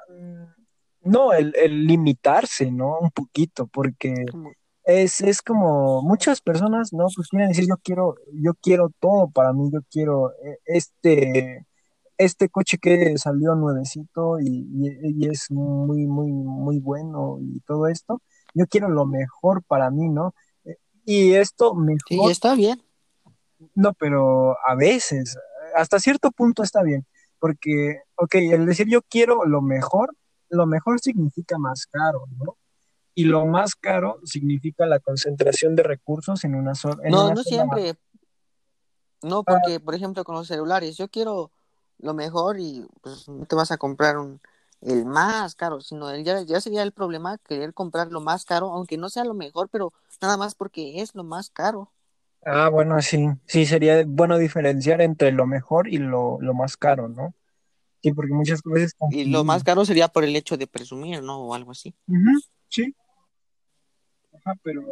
mm, 0.10 0.44
no, 1.10 1.34
el, 1.34 1.54
el 1.56 1.86
limitarse, 1.86 2.72
¿no? 2.72 3.00
Un 3.00 3.12
poquito, 3.12 3.68
porque 3.68 4.26
es, 4.90 5.22
es 5.22 5.42
como 5.42 6.02
muchas 6.02 6.42
personas, 6.42 6.94
¿no? 6.94 7.06
Pues 7.16 7.28
quieren 7.30 7.50
decir, 7.50 7.66
yo 7.68 7.76
quiero, 7.84 8.16
yo 8.34 8.54
quiero 8.62 8.90
todo 9.00 9.30
para 9.30 9.54
mí, 9.54 9.70
yo 9.72 9.80
quiero 9.92 10.32
eh, 10.44 10.58
este, 10.66 11.66
este 12.18 12.50
coche 12.50 12.78
que 12.78 13.18
salió 13.18 13.56
nuevecito 13.56 14.40
y, 14.40 14.48
y- 14.48 15.24
y 15.24 15.28
es 15.30 15.52
muy, 15.52 16.06
muy, 16.08 16.32
muy 16.32 16.80
bueno 16.80 17.38
y 17.42 17.60
todo 17.62 17.88
esto, 17.88 18.22
yo 18.54 18.66
quiero 18.68 18.90
lo 18.90 19.06
mejor 19.06 19.64
para 19.64 19.90
mí, 19.92 20.10
¿no? 20.10 20.34
Eh, 20.66 20.78
Y 21.06 21.34
esto 21.34 21.74
sí, 22.08 22.16
mejor, 22.16 22.32
está 22.32 22.56
bien. 22.56 22.82
no, 23.76 23.94
pero 23.94 24.56
a 24.68 24.76
veces, 24.76 25.38
hasta 25.76 26.00
cierto 26.00 26.32
punto 26.32 26.64
está 26.64 26.84
bien, 26.84 27.06
porque, 27.40 28.02
ok, 28.16 28.36
el 28.36 28.66
decir 28.66 28.88
yo 28.90 29.02
quiero 29.04 29.46
lo 29.46 29.62
mejor, 29.62 30.16
lo 30.50 30.66
mejor 30.66 31.00
significa 31.00 31.58
más 31.58 31.86
caro, 31.88 32.26
¿no? 32.38 32.58
Y 33.20 33.26
lo 33.26 33.46
más 33.46 33.76
caro 33.76 34.20
significa 34.24 34.86
la 34.86 35.00
concentración 35.00 35.76
de 35.76 35.84
recursos 35.84 36.44
en 36.46 36.56
una, 36.56 36.74
so- 36.76 36.98
en 37.04 37.12
No, 37.12 37.26
una 37.26 37.36
no 37.36 37.44
sola... 37.44 37.44
siempre. 37.44 37.96
No, 39.22 39.40
Ah, 39.40 39.44
porque, 39.46 39.80
por 39.80 39.96
ejemplo, 39.96 40.24
con 40.24 40.36
los 40.36 40.48
celulares, 40.48 40.96
yo 40.98 41.10
quiero 41.10 41.52
lo 41.98 42.14
mejor 42.14 42.60
y 42.60 42.86
pues 43.02 43.28
no 43.28 43.46
te 43.46 43.56
vas 43.56 43.72
a 43.72 43.78
comprar 43.78 44.18
un 44.18 44.40
el 44.82 45.06
más 45.06 45.56
caro, 45.56 45.82
sino 45.82 46.10
el, 46.10 46.24
ya, 46.24 46.42
ya 46.44 46.62
sería 46.62 46.84
el 46.84 46.94
problema 46.94 47.38
querer 47.40 47.74
comprar 47.74 48.14
lo 48.14 48.22
más 48.22 48.46
caro, 48.46 48.68
aunque 48.72 48.98
no 48.98 49.10
sea 49.10 49.26
lo 49.26 49.34
mejor, 49.34 49.68
pero 49.70 49.92
nada 50.22 50.38
más 50.38 50.56
porque 50.56 51.02
es 51.02 51.16
lo 51.16 51.26
más 51.26 51.50
caro. 51.50 51.92
ah, 52.46 52.70
bueno, 52.70 53.02
sí, 53.02 53.28
sí, 53.46 53.66
sería 53.66 54.04
bueno 54.08 54.38
diferenciar 54.38 55.02
entre 55.02 55.34
lo 55.34 55.46
mejor 55.46 55.90
y 55.90 55.98
lo, 55.98 56.38
lo 56.40 56.54
más 56.54 56.78
caro, 56.78 57.10
¿no? 57.10 57.34
Sí, 58.02 58.14
porque 58.14 58.32
muchas 58.32 58.62
veces 58.64 58.96
Y 59.12 59.26
lo 59.26 59.44
más 59.44 59.66
caro 59.66 59.84
sería 59.84 60.08
por 60.08 60.24
el 60.24 60.34
hecho 60.36 60.56
de 60.56 60.68
presumir, 60.68 61.22
¿no? 61.22 61.40
O 61.42 61.54
algo 61.54 61.72
así. 61.72 61.94
Sí, 62.70 62.96
pero 64.64 64.84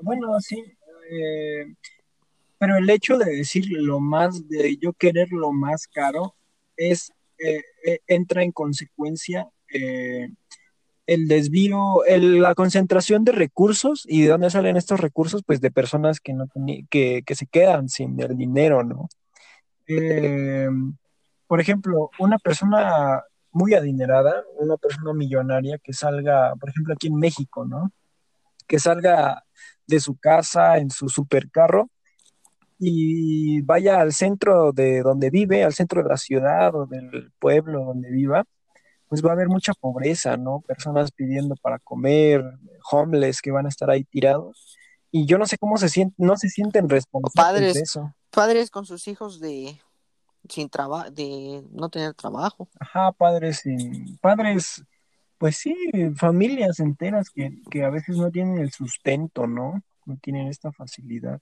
bueno, 0.00 0.38
sí, 0.40 0.62
eh, 1.10 1.66
pero 2.58 2.76
el 2.76 2.88
hecho 2.90 3.18
de 3.18 3.36
decir 3.36 3.66
lo 3.70 4.00
más, 4.00 4.48
de 4.48 4.76
yo 4.76 4.92
querer 4.92 5.28
lo 5.32 5.52
más 5.52 5.86
caro, 5.86 6.34
es, 6.76 7.12
eh, 7.38 7.62
eh, 7.84 8.00
entra 8.06 8.42
en 8.42 8.52
consecuencia 8.52 9.48
el 11.06 11.26
desvío, 11.28 12.04
el- 12.04 12.40
la 12.42 12.54
concentración 12.54 13.24
de 13.24 13.32
recursos 13.32 14.04
y 14.08 14.22
de 14.22 14.28
dónde 14.28 14.50
salen 14.50 14.76
estos 14.76 15.00
recursos, 15.00 15.42
pues 15.44 15.60
de 15.60 15.70
personas 15.70 16.20
que 16.20 16.32
no 16.34 16.46
que, 16.90 17.22
que 17.24 17.34
se 17.34 17.46
quedan 17.46 17.88
sin 17.88 18.20
el 18.20 18.36
dinero, 18.36 18.84
¿no? 18.84 19.08
Por 21.46 21.60
ejemplo, 21.60 22.10
una 22.18 22.38
persona 22.38 23.22
muy 23.50 23.74
adinerada, 23.74 24.44
una 24.58 24.76
persona 24.76 25.12
millonaria 25.12 25.78
que 25.78 25.92
salga, 25.92 26.54
por 26.56 26.70
ejemplo, 26.70 26.94
aquí 26.94 27.08
en 27.08 27.16
México, 27.16 27.64
¿no? 27.66 27.90
Que 28.66 28.78
salga 28.78 29.44
de 29.86 30.00
su 30.00 30.16
casa 30.16 30.78
en 30.78 30.90
su 30.90 31.08
supercarro 31.08 31.90
y 32.78 33.60
vaya 33.62 34.00
al 34.00 34.12
centro 34.12 34.72
de 34.72 35.02
donde 35.02 35.30
vive, 35.30 35.62
al 35.62 35.72
centro 35.72 36.02
de 36.02 36.08
la 36.08 36.16
ciudad 36.16 36.74
o 36.74 36.86
del 36.86 37.32
pueblo 37.38 37.84
donde 37.84 38.10
viva, 38.10 38.44
pues 39.08 39.24
va 39.24 39.30
a 39.30 39.32
haber 39.34 39.48
mucha 39.48 39.72
pobreza, 39.74 40.36
¿no? 40.36 40.64
Personas 40.66 41.12
pidiendo 41.12 41.54
para 41.56 41.78
comer, 41.78 42.42
homeless 42.90 43.40
que 43.40 43.52
van 43.52 43.66
a 43.66 43.68
estar 43.68 43.88
ahí 43.88 44.04
tirados. 44.04 44.76
Y 45.12 45.26
yo 45.26 45.38
no 45.38 45.46
sé 45.46 45.58
cómo 45.58 45.76
se 45.76 45.88
sienten, 45.88 46.26
no 46.26 46.36
se 46.36 46.48
sienten 46.48 46.88
responsables 46.88 47.34
de 47.34 47.68
padres, 47.68 47.76
eso. 47.76 48.14
padres 48.30 48.70
con 48.70 48.84
sus 48.84 49.06
hijos 49.06 49.38
de 49.38 49.78
sin 50.48 50.68
trabajo, 50.68 51.10
de 51.10 51.62
no 51.70 51.88
tener 51.88 52.14
trabajo. 52.14 52.68
Ajá, 52.80 53.12
padres 53.12 53.58
sin, 53.58 54.16
padres, 54.18 54.82
pues 55.42 55.56
sí, 55.56 55.74
familias 56.14 56.78
enteras 56.78 57.28
que, 57.28 57.58
que 57.68 57.82
a 57.82 57.90
veces 57.90 58.16
no 58.16 58.30
tienen 58.30 58.58
el 58.58 58.70
sustento, 58.70 59.48
¿no? 59.48 59.82
No 60.06 60.16
tienen 60.22 60.46
esta 60.46 60.70
facilidad. 60.70 61.40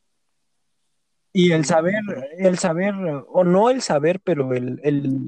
Y 1.34 1.52
el 1.52 1.66
saber, 1.66 2.00
el 2.38 2.56
saber, 2.56 2.94
o 3.28 3.44
no 3.44 3.68
el 3.68 3.82
saber, 3.82 4.18
pero 4.24 4.54
el, 4.54 4.80
el, 4.84 5.26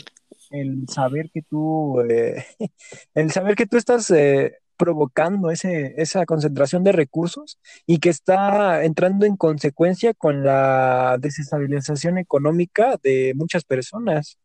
el 0.48 0.88
saber 0.88 1.30
que 1.30 1.42
tú, 1.42 2.00
eh, 2.00 2.46
el 3.14 3.30
saber 3.30 3.56
que 3.56 3.66
tú 3.66 3.76
estás 3.76 4.10
eh, 4.10 4.56
provocando 4.78 5.50
ese, 5.50 5.92
esa 5.98 6.24
concentración 6.24 6.82
de 6.82 6.92
recursos 6.92 7.58
y 7.86 7.98
que 7.98 8.08
está 8.08 8.84
entrando 8.84 9.26
en 9.26 9.36
consecuencia 9.36 10.14
con 10.14 10.44
la 10.44 11.18
desestabilización 11.20 12.16
económica 12.16 12.98
de 13.02 13.34
muchas 13.36 13.64
personas. 13.64 14.38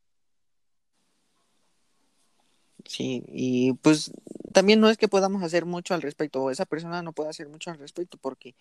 Sí, 2.88 3.23
y 3.27 3.73
pues 3.73 4.11
también 4.53 4.79
no 4.79 4.89
es 4.89 4.97
que 4.97 5.07
podamos 5.07 5.43
hacer 5.43 5.65
mucho 5.65 5.93
al 5.93 6.01
respecto, 6.01 6.41
o 6.41 6.51
esa 6.51 6.65
persona 6.65 7.01
no 7.01 7.13
puede 7.13 7.29
hacer 7.29 7.49
mucho 7.49 7.69
al 7.69 7.77
respecto, 7.77 8.17
porque 8.17 8.55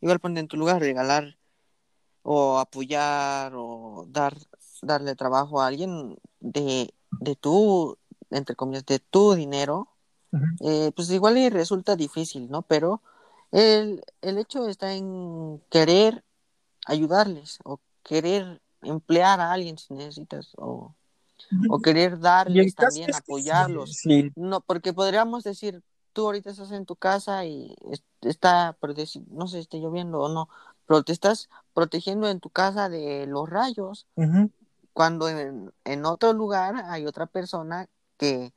igual 0.00 0.20
ponte 0.20 0.40
en 0.40 0.48
tu 0.48 0.56
lugar 0.56 0.80
regalar 0.80 1.36
o 2.22 2.58
apoyar 2.58 3.52
o 3.54 4.06
dar 4.08 4.36
darle 4.82 5.14
trabajo 5.14 5.60
a 5.60 5.68
alguien 5.68 6.18
de, 6.40 6.92
de 7.20 7.36
tu, 7.36 7.96
entre 8.30 8.56
comillas, 8.56 8.84
de 8.84 8.98
tu 8.98 9.34
dinero, 9.34 9.88
eh, 10.60 10.92
pues 10.94 11.10
igual 11.10 11.34
le 11.34 11.50
resulta 11.50 11.96
difícil, 11.96 12.50
¿no? 12.50 12.62
Pero 12.62 13.00
el, 13.52 14.02
el 14.22 14.38
hecho 14.38 14.68
está 14.68 14.94
en 14.94 15.62
querer 15.70 16.24
ayudarles 16.86 17.58
o 17.64 17.80
querer 18.02 18.60
emplear 18.82 19.40
a 19.40 19.52
alguien 19.52 19.78
si 19.78 19.94
necesitas 19.94 20.52
o, 20.56 20.94
o 21.68 21.80
querer 21.80 22.18
darles 22.20 22.74
también, 22.74 23.10
es 23.10 23.16
que 23.16 23.22
sí, 23.22 23.28
apoyarlos. 23.32 23.90
sí, 23.92 24.32
No, 24.36 24.60
porque 24.60 24.92
podríamos 24.92 25.44
decir, 25.44 25.82
tú 26.12 26.26
ahorita 26.26 26.50
estás 26.50 26.72
en 26.72 26.86
tu 26.86 26.96
casa 26.96 27.44
y 27.44 27.74
es- 27.90 28.02
está, 28.22 28.76
no 29.30 29.46
sé 29.48 29.56
si 29.58 29.60
está 29.62 29.76
lloviendo 29.78 30.20
o 30.20 30.28
no, 30.28 30.48
pero 30.86 31.02
te 31.02 31.12
estás 31.12 31.48
protegiendo 31.74 32.28
en 32.28 32.40
tu 32.40 32.50
casa 32.50 32.88
de 32.88 33.26
los 33.26 33.48
rayos, 33.48 34.06
cuando 34.92 35.28
en, 35.28 35.72
en 35.84 36.04
otro 36.06 36.32
lugar 36.32 36.76
hay 36.86 37.06
otra 37.06 37.26
persona 37.26 37.88
que 38.18 38.52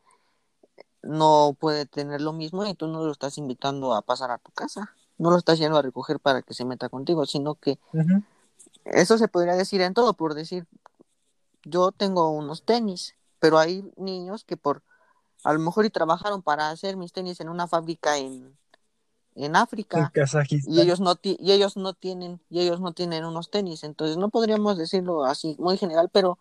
no 1.02 1.56
puede 1.60 1.86
tener 1.86 2.22
lo 2.22 2.34
mismo 2.34 2.66
y 2.66 2.74
tú 2.74 2.88
no 2.88 3.04
lo 3.06 3.12
estás 3.12 3.38
invitando 3.38 3.94
a 3.94 4.02
pasar 4.02 4.32
a 4.32 4.38
tu 4.40 4.52
casa. 4.52 4.92
No 5.18 5.32
lo 5.32 5.38
estás 5.38 5.60
yendo 5.60 5.78
a 5.78 5.82
recoger 5.82 6.20
para 6.20 6.42
que 6.42 6.54
se 6.54 6.66
meta 6.66 6.90
contigo, 6.90 7.26
sino 7.26 7.56
que 7.56 7.80
eso 8.86 9.18
se 9.18 9.28
podría 9.28 9.56
decir 9.56 9.82
en 9.82 9.94
todo, 9.94 10.14
por 10.14 10.34
decir, 10.34 10.68
yo 11.66 11.92
tengo 11.92 12.32
unos 12.32 12.64
tenis, 12.64 13.16
pero 13.40 13.60
hay 13.60 13.84
niños 13.98 14.46
que 14.46 14.58
por 14.58 14.84
a 15.44 15.54
lo 15.54 15.60
mejor 15.60 15.86
y 15.86 15.92
trabajaron 15.92 16.42
para 16.44 16.72
hacer 16.72 16.98
mis 16.98 17.14
tenis 17.14 17.40
en 17.42 17.50
una 17.50 17.68
fábrica 17.68 18.18
en, 18.18 18.58
en 19.36 19.56
En 19.56 19.56
África 19.56 20.14
y 20.66 20.82
ellos 20.82 21.00
no 21.00 21.16
y 21.24 21.52
ellos 21.52 21.78
no 21.78 21.94
tienen 21.94 22.42
y 22.50 22.62
ellos 22.62 22.82
no 22.82 22.94
tienen 22.94 23.26
unos 23.26 23.52
tenis, 23.52 23.84
entonces 23.84 24.18
no 24.18 24.30
podríamos 24.30 24.78
decirlo 24.78 25.26
así 25.26 25.56
muy 25.60 25.78
general, 25.78 26.10
pero 26.12 26.40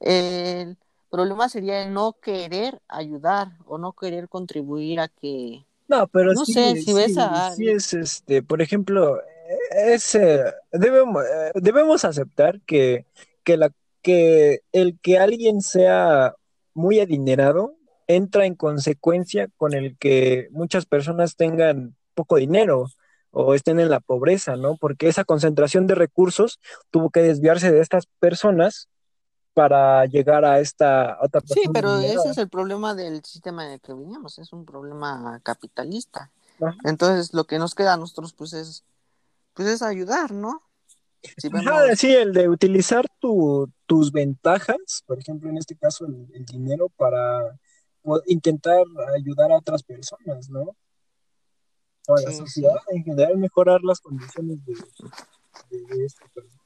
el 0.00 0.76
problema 1.10 1.48
sería 1.48 1.82
el 1.82 1.92
no 1.92 2.14
querer 2.20 2.82
ayudar 2.88 3.58
o 3.66 3.78
no 3.78 3.92
querer 3.92 4.28
contribuir 4.28 5.00
a 5.00 5.08
que 5.08 5.66
No, 5.88 6.08
pero 6.08 6.32
no 6.32 6.44
sé, 6.46 6.76
si 6.76 6.92
ves 6.94 7.16
sí, 7.16 7.18
a 7.18 7.48
sí 7.48 7.68
alguien 7.68 7.70
es 7.70 7.92
este, 7.94 8.42
por 8.42 8.60
ejemplo, 8.60 9.20
es 9.70 10.14
eh, 10.16 10.52
debemos, 10.72 11.24
eh, 11.24 11.52
debemos 11.54 12.04
aceptar 12.04 12.60
que, 12.62 13.06
que 13.44 13.56
la 13.56 13.70
que 14.06 14.60
el 14.70 15.00
que 15.00 15.18
alguien 15.18 15.60
sea 15.60 16.36
muy 16.74 17.00
adinerado 17.00 17.74
entra 18.06 18.46
en 18.46 18.54
consecuencia 18.54 19.48
con 19.56 19.74
el 19.74 19.98
que 19.98 20.46
muchas 20.52 20.86
personas 20.86 21.34
tengan 21.34 21.96
poco 22.14 22.36
dinero 22.36 22.86
o 23.32 23.52
estén 23.52 23.80
en 23.80 23.90
la 23.90 23.98
pobreza, 23.98 24.54
¿no? 24.54 24.76
Porque 24.76 25.08
esa 25.08 25.24
concentración 25.24 25.88
de 25.88 25.96
recursos 25.96 26.60
tuvo 26.90 27.10
que 27.10 27.20
desviarse 27.20 27.72
de 27.72 27.80
estas 27.80 28.06
personas 28.20 28.88
para 29.54 30.06
llegar 30.06 30.44
a 30.44 30.60
esta 30.60 31.18
otra 31.20 31.40
Sí, 31.40 31.62
persona 31.66 31.72
pero 31.72 31.98
ese 31.98 32.30
es 32.30 32.38
el 32.38 32.48
problema 32.48 32.94
del 32.94 33.24
sistema 33.24 33.66
en 33.66 33.72
el 33.72 33.80
que 33.80 33.92
vivimos, 33.92 34.38
es 34.38 34.52
un 34.52 34.64
problema 34.64 35.40
capitalista. 35.42 36.30
Ajá. 36.60 36.76
Entonces, 36.84 37.34
lo 37.34 37.44
que 37.44 37.58
nos 37.58 37.74
queda 37.74 37.94
a 37.94 37.96
nosotros 37.96 38.32
pues 38.34 38.52
es 38.52 38.84
pues 39.52 39.66
es 39.66 39.82
ayudar, 39.82 40.30
¿no? 40.30 40.62
Si 41.38 41.48
sí, 41.96 42.12
el 42.12 42.32
de 42.32 42.48
utilizar 42.48 43.06
tu- 43.18 43.70
tus 43.86 44.12
ventajas, 44.12 45.02
por 45.06 45.18
ejemplo, 45.18 45.50
en 45.50 45.58
este 45.58 45.76
caso 45.76 46.06
el, 46.06 46.26
el 46.34 46.44
dinero 46.44 46.88
para, 46.96 47.58
intentar 48.26 48.84
ayudar 49.16 49.50
a 49.52 49.58
otras 49.58 49.82
personas, 49.82 50.48
¿no? 50.48 50.76
A 52.08 52.20
la 52.20 52.30
Sí, 52.30 52.36
sociedad 52.36 52.76
en 52.88 53.02
general, 53.04 53.36
mejorar 53.36 53.82
las 53.82 54.00
condiciones 54.00 54.64
de, 54.64 54.74
de, 55.70 55.96
de 55.96 56.04
esta 56.04 56.24
persona. 56.28 56.62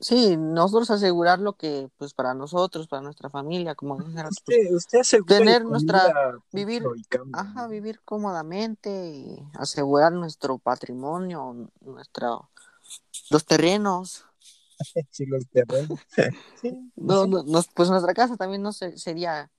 Sí, 0.00 0.36
nosotros 0.36 0.90
asegurar 0.90 1.40
lo 1.40 1.54
que, 1.54 1.88
pues 1.96 2.14
para 2.14 2.32
nosotros, 2.34 2.86
para 2.86 3.02
nuestra 3.02 3.30
familia, 3.30 3.74
como 3.74 3.96
pues, 3.96 4.08
Usted, 4.30 4.72
usted 4.72 4.98
asegura 5.00 5.38
tener 5.38 5.64
nuestra- 5.64 6.38
vivir- 6.52 6.84
ajá, 7.32 7.66
vivir 7.66 8.00
cómodamente 8.04 9.10
y 9.10 9.42
asegurar 9.54 10.12
nuestro 10.12 10.58
patrimonio, 10.58 11.70
nuestro, 11.80 12.48
los 13.30 13.44
terrenos. 13.44 14.24
Sí, 15.10 15.26
los 15.26 15.46
terrenos. 15.48 15.98
Sí, 16.60 16.70
No, 16.96 17.24
sí. 17.24 17.30
no, 17.30 17.42
nos- 17.44 17.68
pues 17.68 17.88
nuestra 17.90 18.14
casa 18.14 18.36
también 18.36 18.62
no 18.62 18.72
se- 18.72 18.96
sería, 18.98 19.50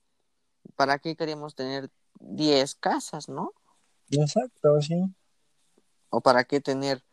¿para 0.75 0.99
qué 0.99 1.15
queremos 1.15 1.55
tener 1.55 1.89
10 2.19 2.75
casas, 2.75 3.29
no? 3.29 3.53
Exacto, 4.11 4.81
sí. 4.81 4.95
O 6.09 6.19
para 6.21 6.43
qué 6.43 6.59
tener 6.59 7.03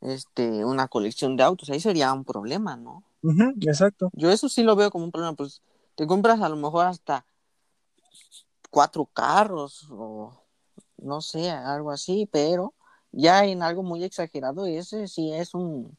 este 0.00 0.64
una 0.64 0.88
colección 0.88 1.36
de 1.36 1.42
autos, 1.44 1.70
ahí 1.70 1.80
sería 1.80 2.12
un 2.12 2.24
problema, 2.24 2.76
¿no? 2.76 3.04
Ujú, 3.22 3.54
exacto. 3.60 4.10
Yo 4.14 4.30
eso 4.30 4.48
sí 4.48 4.62
lo 4.62 4.74
veo 4.76 4.90
como 4.90 5.04
un 5.04 5.12
problema, 5.12 5.34
pues 5.36 5.62
te 5.94 6.06
compras 6.06 6.40
a 6.40 6.48
lo 6.48 6.56
mejor 6.56 6.86
hasta 6.86 7.24
cuatro 8.70 9.06
carros 9.06 9.86
o 9.90 10.32
no 10.98 11.20
sé, 11.20 11.50
algo 11.50 11.90
así, 11.90 12.28
pero 12.30 12.74
ya 13.14 13.44
en 13.44 13.62
algo 13.62 13.82
muy 13.82 14.04
exagerado, 14.04 14.66
ese 14.66 15.08
sí 15.08 15.32
es 15.32 15.54
un 15.54 15.96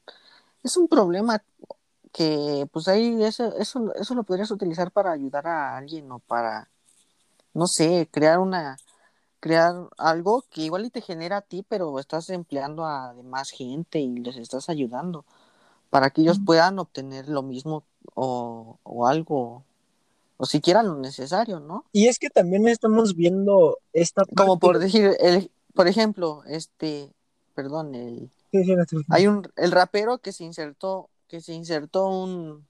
es 0.62 0.76
un 0.76 0.88
problema 0.88 1.42
que 2.12 2.66
pues 2.72 2.88
ahí 2.88 3.22
eso, 3.22 3.54
eso, 3.58 3.94
eso 3.94 4.14
lo 4.14 4.24
podrías 4.24 4.50
utilizar 4.50 4.90
para 4.90 5.12
ayudar 5.12 5.46
a 5.46 5.76
alguien 5.76 6.10
o 6.10 6.18
para, 6.18 6.70
no 7.52 7.66
sé, 7.66 8.08
crear 8.10 8.38
una, 8.38 8.78
crear 9.38 9.74
algo 9.98 10.44
que 10.50 10.62
igual 10.62 10.86
y 10.86 10.90
te 10.90 11.02
genera 11.02 11.38
a 11.38 11.42
ti, 11.42 11.64
pero 11.68 11.98
estás 11.98 12.30
empleando 12.30 12.86
a 12.86 13.12
demás 13.14 13.50
gente 13.50 14.00
y 14.00 14.18
les 14.18 14.36
estás 14.36 14.70
ayudando 14.70 15.26
para 15.90 16.10
que 16.10 16.22
ellos 16.22 16.40
puedan 16.44 16.78
obtener 16.78 17.28
lo 17.28 17.42
mismo 17.42 17.84
o, 18.14 18.78
o 18.82 19.06
algo, 19.06 19.62
o 20.38 20.46
siquiera 20.46 20.82
lo 20.82 20.96
necesario, 20.96 21.60
¿no? 21.60 21.84
Y 21.92 22.08
es 22.08 22.18
que 22.18 22.30
también 22.30 22.66
estamos 22.66 23.14
viendo 23.14 23.78
esta 23.92 24.24
Como 24.34 24.58
por 24.58 24.78
decir, 24.78 25.16
el, 25.20 25.50
por 25.76 25.86
ejemplo, 25.86 26.42
este, 26.46 27.12
perdón, 27.54 27.94
el, 27.94 28.30
Sí, 28.50 28.64
sí, 28.64 28.74
no 28.74 28.84
te- 28.86 28.96
hay 29.10 29.26
un, 29.26 29.46
el 29.56 29.70
rapero 29.70 30.18
que 30.18 30.32
se 30.32 30.44
insertó, 30.44 31.10
que 31.28 31.40
se 31.40 31.52
insertó 31.52 32.08
un, 32.08 32.66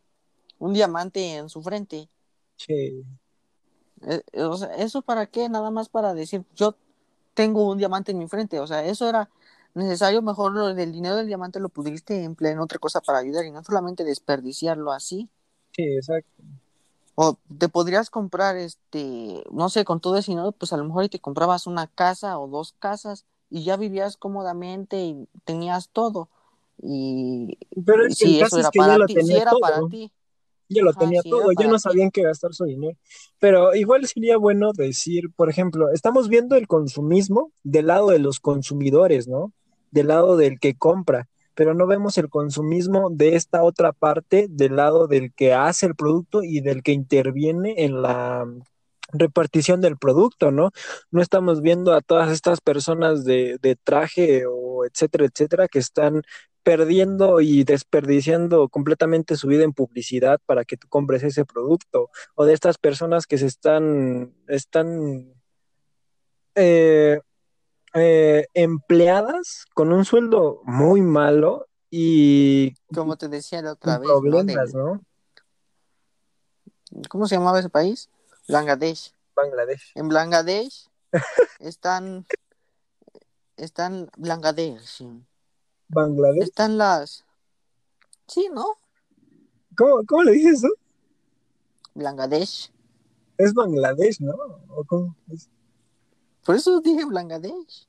un 0.59 0.73
diamante 0.75 1.37
en 1.37 1.49
su 1.49 1.63
frente. 1.63 2.09
Sí. 2.57 3.05
Eh, 4.03 4.23
eh, 4.33 4.43
o 4.43 4.57
sea, 4.57 4.75
¿eso 4.77 5.03
para 5.03 5.27
qué? 5.27 5.49
Nada 5.49 5.71
más 5.71 5.89
para 5.89 6.13
decir, 6.15 6.45
yo 6.55 6.77
tengo 7.35 7.69
un 7.71 7.79
diamante 7.79 8.13
en 8.13 8.19
mi 8.19 8.29
frente. 8.29 8.61
O 8.61 8.67
sea, 8.67 8.85
eso 8.85 9.09
era 9.09 9.31
necesario. 9.75 10.23
Mejor 10.23 10.53
lo 10.53 10.75
del 10.75 10.93
dinero 10.93 11.17
del 11.17 11.27
diamante 11.27 11.61
lo 11.61 11.69
pudiste 11.69 12.25
emplear 12.25 12.55
en 12.55 12.61
otra 12.61 12.79
cosa 12.79 13.01
para 13.01 13.19
ayudar 13.19 13.45
y 13.45 13.51
no 13.51 13.63
solamente 13.63 14.05
desperdiciarlo 14.05 14.93
así. 14.93 15.29
Sí, 15.73 15.83
exacto. 15.83 16.43
O 17.17 17.39
te 17.59 17.69
podrías 17.69 18.11
comprar, 18.11 18.57
este, 18.57 19.43
no 19.51 19.71
sé, 19.71 19.85
con 19.85 20.01
todo 20.01 20.19
ese 20.19 20.33
dinero, 20.33 20.53
pues 20.53 20.73
a 20.73 20.77
lo 20.77 20.85
mejor 20.85 21.09
te 21.09 21.19
comprabas 21.19 21.67
una 21.67 21.87
casa 21.89 22.39
o 22.39 22.47
dos 22.47 22.75
casas 22.79 23.25
y 23.51 23.64
ya 23.64 23.77
vivías 23.77 24.17
cómodamente 24.19 24.99
y 25.03 25.29
tenías 25.45 25.89
todo. 25.89 26.29
Y, 26.83 27.57
Pero 27.87 28.07
es 28.07 28.19
que 28.19 28.27
el 28.27 28.39
caso 28.41 28.57
eso 28.57 28.61
es 28.61 28.67
era 28.67 28.71
que 28.71 28.79
ya 28.81 28.87
para 28.87 28.99
lo 28.99 29.07
ti, 29.07 29.14
si 29.14 29.19
tenía 29.21 29.41
era 29.43 29.51
todo. 29.53 29.61
para 29.61 29.89
ti. 29.89 30.12
Ya 30.69 30.83
lo 30.83 30.91
Ajá, 30.91 31.01
tenía 31.01 31.23
sí, 31.23 31.29
era 31.31 31.39
todo, 31.39 31.53
ya 31.53 31.69
no 31.69 31.79
sabían 31.79 32.11
qué 32.11 32.23
gastar 32.23 32.53
su 32.53 32.64
dinero. 32.64 32.99
Pero 33.39 33.75
igual 33.75 34.07
sería 34.07 34.37
bueno 34.37 34.73
decir, 34.73 35.31
por 35.37 35.49
ejemplo, 35.49 35.91
estamos 35.93 36.29
viendo 36.29 36.57
el 36.57 36.67
consumismo 36.67 37.53
del 37.62 37.87
lado 37.87 38.11
de 38.11 38.19
los 38.19 38.41
consumidores, 38.41 39.29
¿no? 39.29 39.53
Del 39.93 40.09
lado 40.09 40.37
del 40.37 40.59
que 40.59 40.75
compra, 40.75 41.29
pero 41.57 41.75
no 41.75 41.87
vemos 41.87 42.19
el 42.19 42.29
consumismo 42.29 43.09
de 43.11 43.35
esta 43.35 43.65
otra 43.65 43.93
parte, 43.93 44.47
del 44.51 44.77
lado 44.77 45.09
del 45.09 45.33
que 45.33 45.55
hace 45.55 45.87
el 45.87 45.97
producto 45.97 46.43
y 46.45 46.61
del 46.61 46.83
que 46.83 46.93
interviene 46.93 47.85
en 47.85 48.03
la 48.03 48.47
repartición 49.13 49.81
del 49.81 49.97
producto, 49.97 50.51
¿no? 50.51 50.71
No 51.11 51.23
estamos 51.23 51.63
viendo 51.63 51.95
a 51.95 52.03
todas 52.03 52.31
estas 52.31 52.61
personas 52.61 53.25
de, 53.25 53.59
traje 53.85 54.45
o 54.47 54.85
etcétera, 54.85 55.25
etcétera, 55.25 55.69
que 55.69 55.79
están 55.79 56.23
perdiendo 56.63 57.41
y 57.41 57.65
desperdiciando 57.65 58.69
completamente 58.69 59.37
su 59.37 59.49
vida 59.49 59.65
en 59.65 59.73
publicidad 59.73 60.41
para 60.45 60.65
que 60.65 60.77
tú 60.77 60.89
compres 60.89 61.23
ese 61.23 61.47
producto, 61.47 62.11
o 62.35 62.45
de 62.45 62.53
estas 62.53 62.77
personas 62.77 63.27
que 63.27 63.39
se 63.39 63.47
están, 63.47 64.35
están 64.47 65.33
eh, 66.55 67.21
eh, 67.99 68.47
empleadas 68.53 69.64
con 69.72 69.90
un 69.90 70.05
sueldo 70.05 70.61
muy 70.64 71.01
malo 71.01 71.66
y 71.90 72.74
Como 72.94 73.16
te 73.16 73.28
decía 73.28 73.62
la 73.62 73.72
otra 73.72 73.99
vez, 73.99 74.07
¿no? 74.07 74.20
problemas, 74.20 74.74
¿no? 74.74 75.01
¿Cómo 77.09 77.26
se 77.26 77.36
llamaba 77.36 77.59
ese 77.61 77.70
país? 77.70 78.11
Bangladesh. 78.49 79.14
Bangladesh. 79.34 79.92
En 79.94 80.09
Bangladesh 80.09 80.90
están, 81.59 82.26
están 83.57 84.11
Bangladesh. 84.18 85.03
Bangladesh. 85.88 86.42
están 86.42 86.76
las, 86.76 87.24
sí, 88.26 88.51
¿no? 88.53 88.66
¿Cómo, 89.74 90.05
cómo 90.07 90.22
le 90.24 90.32
dices 90.32 90.61
tú? 90.61 90.68
Bangladesh. 91.94 92.70
Es 93.38 93.55
Bangladesh, 93.55 94.20
¿no? 94.20 94.34
¿O 94.68 94.84
cómo? 94.84 95.16
Es, 95.32 95.49
Por 96.47 96.55
eso 96.57 96.80
dije 96.80 97.05
Bangladesh. 97.05 97.86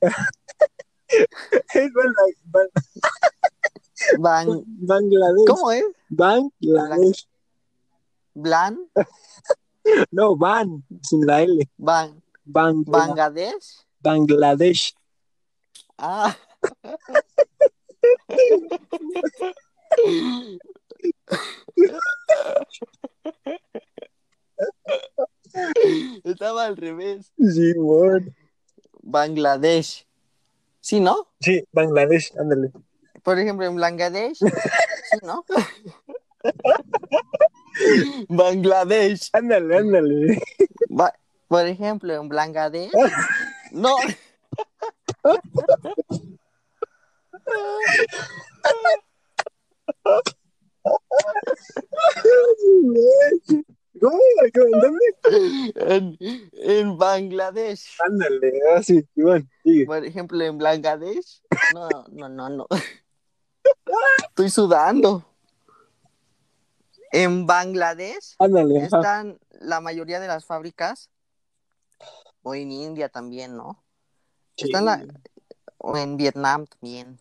es 1.08 1.92
Bangla- 1.92 2.34
Ban- 2.44 2.70
Ban, 4.18 4.64
Bangladesh. 4.66 5.46
¿Cómo 5.46 5.70
es? 5.72 5.84
Bangladesh. 6.08 7.28
Blan, 8.34 8.78
No, 10.10 10.36
Ban, 10.36 10.84
sin 11.02 11.26
la 11.26 11.42
L. 11.42 11.68
Ban, 11.76 12.22
Bangla- 12.44 12.84
Bangladesh. 12.84 13.84
Bangladesh. 14.00 14.94
Ah. 15.96 16.36
Estaba 26.24 26.66
al 26.66 26.76
revés. 26.76 27.32
Sí, 27.38 27.72
bueno. 27.74 28.26
Bangladesh. 29.10 30.06
¿Sí, 30.80 31.00
no? 31.00 31.28
Sí, 31.40 31.64
Bangladesh, 31.72 32.32
ándale. 32.38 32.70
Por 33.22 33.38
ejemplo, 33.38 33.66
en 33.66 33.76
Bangladesh. 33.76 34.38
¿Sí, 34.38 34.46
no? 35.22 35.44
Bangladesh. 38.28 39.30
Ándale, 39.32 39.78
ándale. 39.78 40.42
Ba- 40.88 41.14
por 41.48 41.66
ejemplo, 41.66 42.14
en 42.14 42.28
Bangladesh. 42.28 42.92
No. 43.70 43.94
En, 55.74 56.18
en 56.52 56.98
Bangladesh. 56.98 57.96
Ándale, 58.06 58.52
así, 58.76 59.06
Iván, 59.14 59.48
sigue. 59.62 59.86
Por 59.86 60.04
ejemplo, 60.04 60.42
en 60.44 60.58
Bangladesh. 60.58 61.42
No, 61.74 61.88
no, 62.10 62.28
no, 62.28 62.48
no. 62.48 62.66
Estoy 64.28 64.50
sudando. 64.50 65.24
En 67.10 67.46
Bangladesh 67.46 68.34
Ándale, 68.38 68.76
ajá. 68.84 68.86
están 68.98 69.38
la 69.60 69.80
mayoría 69.80 70.20
de 70.20 70.26
las 70.28 70.44
fábricas. 70.44 71.10
O 72.42 72.54
en 72.54 72.70
India 72.70 73.08
también, 73.08 73.56
¿no? 73.56 73.82
Están 74.56 74.84
la, 74.86 75.04
o 75.78 75.96
en 75.96 76.16
Vietnam 76.16 76.66
también. 76.66 77.18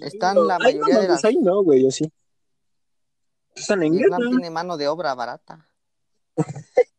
están 0.00 0.34
No, 0.36 0.44
la 0.44 0.56
ay, 0.60 0.74
mayoría 0.78 0.94
no, 0.94 1.00
de 1.02 1.08
las- 1.08 1.24
ahí 1.24 1.36
no, 1.38 1.62
güey, 1.62 1.82
yo 1.84 1.90
sí. 1.90 2.10
Están 3.60 3.82
en 3.82 3.92
Vietnam 3.92 4.20
guerra. 4.20 4.30
tiene 4.30 4.50
mano 4.50 4.76
de 4.76 4.88
obra 4.88 5.14
barata. 5.14 5.68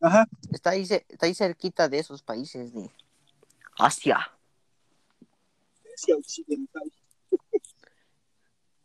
Ajá. 0.00 0.26
Está 0.50 0.70
ahí, 0.70 0.82
está 0.82 1.26
ahí 1.26 1.34
cerquita 1.34 1.88
de 1.88 1.98
esos 2.00 2.22
países 2.22 2.72
de 2.72 2.90
Asia. 3.78 4.18
Asia 5.94 6.16
Occidental. 6.16 6.92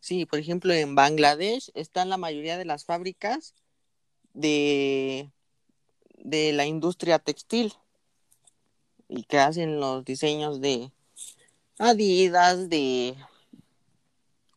Sí, 0.00 0.26
por 0.26 0.38
ejemplo, 0.38 0.72
en 0.72 0.94
Bangladesh 0.94 1.70
están 1.74 2.08
la 2.08 2.16
mayoría 2.16 2.56
de 2.56 2.64
las 2.64 2.84
fábricas 2.84 3.54
de, 4.32 5.30
de 6.14 6.52
la 6.52 6.66
industria 6.66 7.18
textil 7.18 7.74
y 9.08 9.24
que 9.24 9.38
hacen 9.38 9.80
los 9.80 10.04
diseños 10.04 10.60
de 10.60 10.92
Adidas, 11.78 12.68
de 12.68 13.16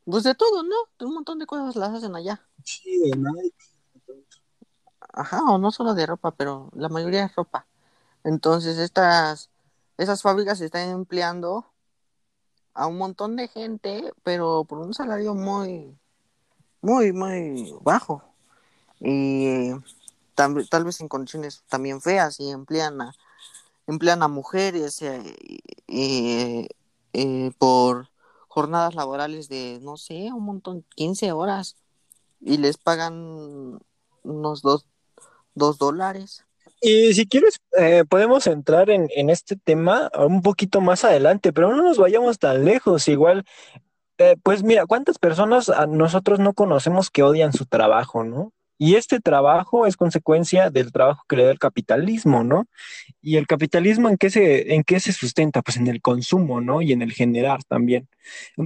pues 0.06 0.24
de 0.24 0.36
todo, 0.36 0.64
¿no? 0.64 0.76
De 1.00 1.06
un 1.06 1.14
montón 1.14 1.40
de 1.40 1.46
cosas 1.46 1.76
las 1.76 1.92
hacen 1.92 2.16
allá. 2.16 2.42
Sí, 2.64 3.00
de 3.00 3.18
Nike. 3.18 3.56
ajá, 5.14 5.44
o 5.44 5.58
no 5.58 5.72
solo 5.72 5.94
de 5.94 6.06
ropa, 6.06 6.32
pero 6.32 6.70
la 6.74 6.90
mayoría 6.90 7.26
es 7.26 7.36
ropa. 7.36 7.66
Entonces 8.24 8.78
estas, 8.78 9.50
esas 9.98 10.22
fábricas 10.22 10.60
se 10.60 10.66
están 10.66 10.90
empleando 10.90 11.66
a 12.74 12.88
un 12.88 12.98
montón 12.98 13.36
de 13.36 13.48
gente, 13.48 14.14
pero 14.24 14.64
por 14.64 14.80
un 14.80 14.94
salario 14.94 15.34
muy, 15.36 15.98
muy, 16.82 17.12
muy 17.14 17.76
bajo. 17.82 18.24
Y 19.00 19.72
tal, 20.36 20.68
tal 20.70 20.84
vez 20.84 21.02
en 21.02 21.08
condiciones 21.08 21.64
también 21.68 22.02
feas 22.02 22.40
y 22.40 22.50
emplean 22.50 23.02
a, 23.02 23.14
emplean 23.88 24.24
a 24.24 24.28
mujeres 24.28 25.02
eh, 25.02 25.36
eh, 25.88 26.68
eh, 27.14 27.52
por 27.58 28.10
jornadas 28.52 28.96
laborales 28.96 29.48
de, 29.48 29.80
no 29.82 29.96
sé, 29.96 30.30
un 30.34 30.44
montón, 30.44 30.84
15 30.96 31.32
horas 31.32 31.78
y 32.42 32.58
les 32.58 32.78
pagan 32.78 33.80
unos 34.24 34.62
dos, 34.62 34.86
dos 35.56 35.78
dólares. 35.78 36.44
Y 36.82 37.14
si 37.14 37.26
quieres, 37.28 37.62
eh, 37.78 38.04
podemos 38.10 38.48
entrar 38.48 38.90
en, 38.90 39.08
en, 39.16 39.30
este 39.30 39.56
tema 39.56 40.12
un 40.18 40.42
poquito 40.42 40.82
más 40.82 41.06
adelante, 41.06 41.54
pero 41.54 41.74
no 41.74 41.82
nos 41.82 41.98
vayamos 41.98 42.40
tan 42.40 42.66
lejos. 42.66 43.08
Igual, 43.08 43.46
eh, 44.18 44.36
pues 44.44 44.64
mira, 44.64 44.86
¿cuántas 44.86 45.18
personas 45.18 45.70
a 45.70 45.86
nosotros 45.88 46.40
no 46.40 46.54
conocemos 46.54 47.10
que 47.10 47.24
odian 47.24 47.54
su 47.54 47.66
trabajo, 47.66 48.26
no? 48.26 48.52
Y 48.84 48.96
este 48.96 49.20
trabajo 49.20 49.86
es 49.86 49.96
consecuencia 49.96 50.72
del 50.72 50.92
trabajo 50.92 51.24
que 51.30 51.36
le 51.36 51.44
da 51.44 51.52
el 51.52 51.60
capitalismo, 51.60 52.44
¿no? 52.44 52.66
Y 53.22 53.36
el 53.36 53.46
capitalismo, 53.46 54.10
¿en 54.10 54.18
qué 54.18 54.32
se, 54.32 54.74
en 54.74 54.84
qué 54.84 55.00
se 55.00 55.12
sustenta? 55.12 55.62
Pues 55.62 55.78
en 55.78 55.86
el 55.86 56.02
consumo, 56.02 56.62
¿no? 56.62 56.82
Y 56.82 56.92
en 56.92 57.04
el 57.04 57.12
generar 57.12 57.64
también. 57.64 58.10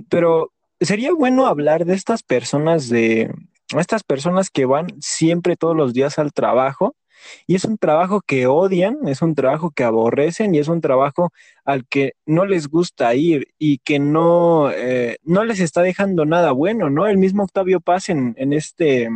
Pero 0.07 0.53
sería 0.79 1.11
bueno 1.11 1.47
hablar 1.47 1.83
de 1.83 1.95
estas 1.95 2.23
personas, 2.23 2.87
de 2.87 3.29
estas 3.77 4.03
personas 4.03 4.49
que 4.49 4.63
van 4.63 4.87
siempre 5.01 5.57
todos 5.57 5.75
los 5.75 5.93
días 5.93 6.17
al 6.17 6.31
trabajo 6.31 6.95
y 7.45 7.55
es 7.55 7.65
un 7.65 7.77
trabajo 7.77 8.21
que 8.21 8.47
odian, 8.47 9.09
es 9.09 9.21
un 9.21 9.35
trabajo 9.35 9.71
que 9.71 9.83
aborrecen 9.83 10.55
y 10.55 10.59
es 10.59 10.69
un 10.69 10.79
trabajo 10.79 11.33
al 11.65 11.85
que 11.87 12.13
no 12.25 12.45
les 12.45 12.69
gusta 12.69 13.13
ir 13.15 13.49
y 13.57 13.79
que 13.79 13.99
no, 13.99 14.71
eh, 14.71 15.17
no 15.23 15.43
les 15.43 15.59
está 15.59 15.81
dejando 15.81 16.25
nada 16.25 16.53
bueno, 16.53 16.89
¿no? 16.89 17.05
El 17.05 17.17
mismo 17.17 17.43
Octavio 17.43 17.81
Paz 17.81 18.07
en, 18.07 18.33
en, 18.37 18.53
este, 18.53 19.09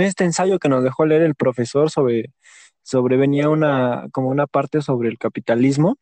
este 0.00 0.24
ensayo 0.24 0.58
que 0.58 0.68
nos 0.68 0.84
dejó 0.84 1.06
leer 1.06 1.22
el 1.22 1.34
profesor 1.34 1.90
sobre, 1.90 2.32
sobre 2.82 3.16
venía 3.16 3.48
una, 3.48 4.08
como 4.12 4.28
una 4.28 4.46
parte 4.46 4.82
sobre 4.82 5.08
el 5.08 5.18
capitalismo 5.18 5.96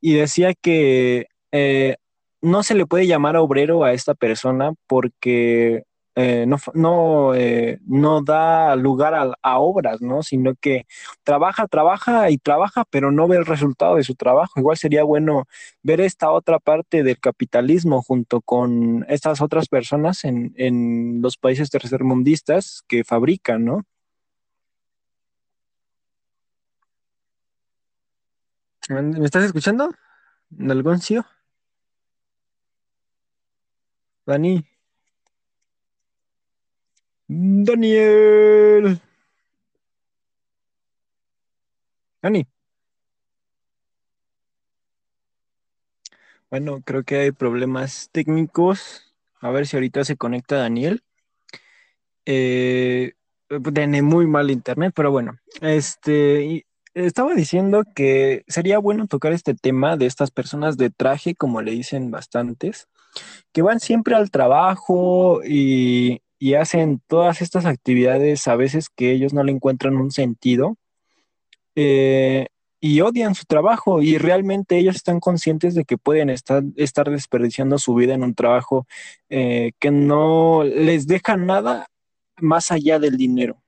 y 0.00 0.14
decía 0.14 0.54
que 0.54 1.26
eh, 1.52 1.96
no 2.42 2.62
se 2.62 2.74
le 2.74 2.86
puede 2.86 3.06
llamar 3.06 3.36
obrero 3.36 3.84
a 3.84 3.92
esta 3.92 4.14
persona 4.14 4.72
porque 4.86 5.84
eh, 6.20 6.46
no, 6.46 6.56
no, 6.74 7.34
eh, 7.34 7.78
no, 7.86 8.22
da 8.22 8.76
lugar 8.76 9.14
a, 9.14 9.58
obras, 9.58 10.00
¿no? 10.02 10.22
Sino 10.22 10.54
que 10.54 10.86
trabaja, 11.24 11.66
trabaja 11.68 12.30
y 12.30 12.38
trabaja, 12.38 12.84
pero 12.90 13.10
no 13.10 13.28
ve 13.28 13.36
el 13.38 13.46
resultado 13.46 13.96
de 13.96 14.04
su 14.04 14.14
trabajo. 14.14 14.60
Igual 14.60 14.76
sería 14.76 15.04
bueno 15.04 15.46
ver 15.82 16.00
esta 16.00 16.30
otra 16.30 16.58
parte 16.58 17.02
del 17.02 17.18
capitalismo 17.20 18.02
junto 18.02 18.40
con 18.42 19.04
estas 19.08 19.40
otras 19.40 19.68
personas 19.68 20.24
en, 20.24 20.52
en 20.56 21.20
los 21.22 21.36
países 21.38 21.70
tercermundistas 21.70 22.82
que 22.88 23.04
fabrican, 23.04 23.64
¿no? 23.64 23.84
¿Me 28.88 29.24
estás 29.24 29.44
escuchando? 29.44 29.90
¿Nalgoncio? 30.50 31.24
Dani. 34.26 34.64
Daniel. 37.32 39.00
Dani. 42.20 42.44
Bueno, 46.50 46.82
creo 46.84 47.04
que 47.04 47.18
hay 47.18 47.30
problemas 47.30 48.08
técnicos. 48.10 49.14
A 49.40 49.50
ver 49.50 49.68
si 49.68 49.76
ahorita 49.76 50.02
se 50.04 50.16
conecta 50.16 50.56
Daniel. 50.56 51.04
Eh, 52.26 53.12
tiene 53.72 54.02
muy 54.02 54.26
mal 54.26 54.50
internet, 54.50 54.92
pero 54.96 55.12
bueno, 55.12 55.38
este 55.60 56.66
estaba 56.94 57.34
diciendo 57.34 57.84
que 57.94 58.44
sería 58.48 58.80
bueno 58.80 59.06
tocar 59.06 59.32
este 59.32 59.54
tema 59.54 59.96
de 59.96 60.06
estas 60.06 60.32
personas 60.32 60.76
de 60.76 60.90
traje, 60.90 61.36
como 61.36 61.62
le 61.62 61.70
dicen 61.70 62.10
bastantes, 62.10 62.88
que 63.52 63.62
van 63.62 63.78
siempre 63.78 64.16
al 64.16 64.32
trabajo 64.32 65.42
y, 65.44 66.22
y 66.40 66.54
hacen 66.54 67.02
todas 67.06 67.42
estas 67.42 67.66
actividades 67.66 68.48
a 68.48 68.56
veces 68.56 68.88
que 68.88 69.12
ellos 69.12 69.34
no 69.34 69.44
le 69.44 69.52
encuentran 69.52 69.96
un 69.96 70.10
sentido 70.10 70.78
eh, 71.76 72.46
y 72.80 73.02
odian 73.02 73.34
su 73.34 73.44
trabajo 73.44 74.00
y 74.00 74.16
realmente 74.16 74.78
ellos 74.78 74.96
están 74.96 75.20
conscientes 75.20 75.74
de 75.74 75.84
que 75.84 75.98
pueden 75.98 76.30
estar, 76.30 76.62
estar 76.76 77.10
desperdiciando 77.10 77.76
su 77.76 77.94
vida 77.94 78.14
en 78.14 78.24
un 78.24 78.34
trabajo 78.34 78.86
eh, 79.28 79.72
que 79.78 79.90
no 79.90 80.64
les 80.64 81.06
deja 81.06 81.36
nada 81.36 81.88
más 82.38 82.72
allá 82.72 82.98
del 82.98 83.18
dinero. 83.18 83.62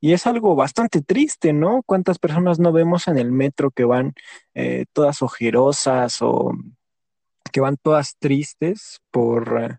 Y 0.00 0.14
es 0.14 0.26
algo 0.26 0.56
bastante 0.56 1.00
triste, 1.00 1.52
¿no? 1.52 1.82
¿Cuántas 1.86 2.18
personas 2.18 2.58
no 2.58 2.72
vemos 2.72 3.06
en 3.06 3.18
el 3.18 3.30
metro 3.30 3.70
que 3.70 3.84
van 3.84 4.14
eh, 4.54 4.86
todas 4.92 5.22
ojerosas 5.22 6.20
o 6.22 6.52
que 7.52 7.60
van 7.60 7.76
todas 7.76 8.16
tristes 8.18 9.00
por 9.12 9.78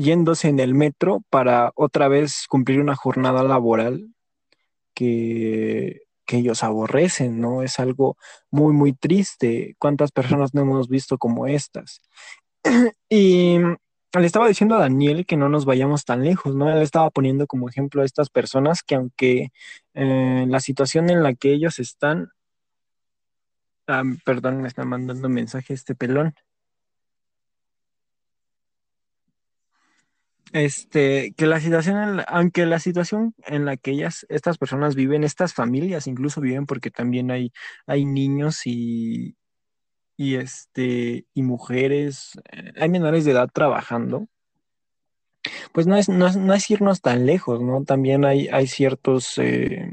yéndose 0.00 0.48
en 0.48 0.60
el 0.60 0.74
metro 0.74 1.22
para 1.30 1.72
otra 1.74 2.08
vez 2.08 2.46
cumplir 2.48 2.80
una 2.80 2.96
jornada 2.96 3.42
laboral 3.42 4.14
que, 4.94 6.02
que 6.26 6.38
ellos 6.38 6.62
aborrecen, 6.62 7.40
¿no? 7.40 7.62
Es 7.62 7.80
algo 7.80 8.16
muy, 8.50 8.72
muy 8.72 8.92
triste. 8.92 9.74
¿Cuántas 9.78 10.12
personas 10.12 10.54
no 10.54 10.62
hemos 10.62 10.88
visto 10.88 11.18
como 11.18 11.46
estas? 11.46 12.02
y 13.08 13.58
le 14.18 14.26
estaba 14.26 14.48
diciendo 14.48 14.74
a 14.74 14.80
Daniel 14.80 15.24
que 15.24 15.36
no 15.36 15.48
nos 15.48 15.64
vayamos 15.64 16.04
tan 16.04 16.24
lejos, 16.24 16.54
¿no? 16.54 16.70
Él 16.70 16.82
estaba 16.82 17.10
poniendo 17.10 17.46
como 17.46 17.68
ejemplo 17.68 18.02
a 18.02 18.04
estas 18.04 18.28
personas 18.28 18.82
que 18.82 18.96
aunque 18.96 19.52
eh, 19.94 20.46
la 20.48 20.60
situación 20.60 21.10
en 21.10 21.22
la 21.22 21.34
que 21.34 21.52
ellos 21.52 21.78
están, 21.78 22.30
ah, 23.86 24.02
perdón, 24.24 24.62
me 24.62 24.68
está 24.68 24.84
mandando 24.84 25.28
mensaje 25.28 25.74
este 25.74 25.94
pelón. 25.94 26.34
Este, 30.52 31.32
que 31.36 31.46
la 31.46 31.60
situación, 31.60 32.22
aunque 32.26 32.66
la 32.66 32.80
situación 32.80 33.34
en 33.46 33.64
la 33.64 33.76
que 33.76 33.92
ellas, 33.92 34.26
estas 34.28 34.58
personas 34.58 34.94
viven, 34.94 35.24
estas 35.24 35.54
familias 35.54 36.06
incluso 36.06 36.40
viven 36.40 36.66
porque 36.66 36.90
también 36.90 37.30
hay, 37.30 37.52
hay 37.86 38.04
niños 38.04 38.66
y, 38.66 39.36
y, 40.16 40.36
este, 40.36 41.26
y 41.34 41.42
mujeres, 41.42 42.32
eh, 42.52 42.72
hay 42.80 42.88
menores 42.88 43.24
de 43.24 43.32
edad 43.32 43.48
trabajando, 43.52 44.28
pues 45.72 45.86
no 45.86 45.96
es, 45.96 46.08
no 46.08 46.54
es, 46.54 46.70
irnos 46.70 47.00
tan 47.00 47.26
lejos, 47.26 47.62
¿no? 47.62 47.84
También 47.84 48.24
hay, 48.24 48.48
hay 48.48 48.66
ciertos, 48.66 49.38
eh, 49.38 49.88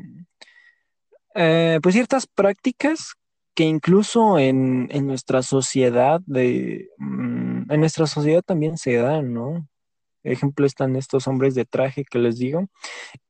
eh, 1.36 1.80
pues 1.82 1.94
ciertas 1.96 2.28
prácticas 2.28 3.14
que 3.54 3.64
incluso 3.64 4.38
en, 4.40 4.90
en 4.92 5.08
nuestra 5.08 5.42
sociedad 5.44 6.22
de, 6.26 6.90
mm, 6.98 7.72
en 7.72 7.80
nuestra 7.80 8.08
sociedad 8.08 8.42
también 8.44 8.78
se 8.78 8.96
dan, 8.96 9.34
¿no? 9.34 9.68
Ejemplo 10.24 10.66
están 10.66 10.96
estos 10.96 11.28
hombres 11.28 11.56
de 11.56 11.66
traje 11.66 12.06
que 12.06 12.20
les 12.20 12.38
digo. 12.38 12.68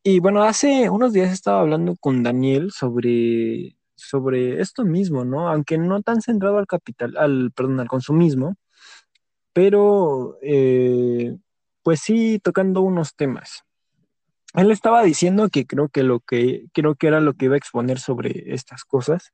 Y 0.04 0.20
bueno, 0.20 0.44
hace 0.44 0.90
unos 0.90 1.14
días 1.14 1.32
estaba 1.32 1.62
hablando 1.62 1.96
con 2.00 2.24
Daniel 2.24 2.72
sobre, 2.72 3.78
sobre 3.96 4.62
esto 4.62 4.86
mismo, 4.86 5.26
¿no? 5.26 5.50
Aunque 5.50 5.78
no 5.78 6.02
tan 6.02 6.22
centrado 6.22 6.58
al 6.58 6.68
capital, 6.68 7.18
al, 7.18 7.52
perdón, 7.56 7.80
al 7.80 7.88
consumismo, 7.88 8.56
pero 9.54 10.38
eh, 10.42 11.38
pues 11.84 12.02
sí 12.02 12.40
tocando 12.40 12.82
unos 12.82 13.16
temas. 13.16 13.64
Él 14.54 14.72
estaba 14.72 15.04
diciendo 15.04 15.50
que 15.50 15.66
creo 15.68 15.90
que 15.90 16.04
lo 16.04 16.20
que 16.20 16.66
creo 16.74 16.96
que 16.96 17.08
era 17.08 17.22
lo 17.22 17.34
que 17.34 17.46
iba 17.46 17.56
a 17.56 17.58
exponer 17.58 18.00
sobre 18.00 18.54
estas 18.54 18.86
cosas, 18.86 19.34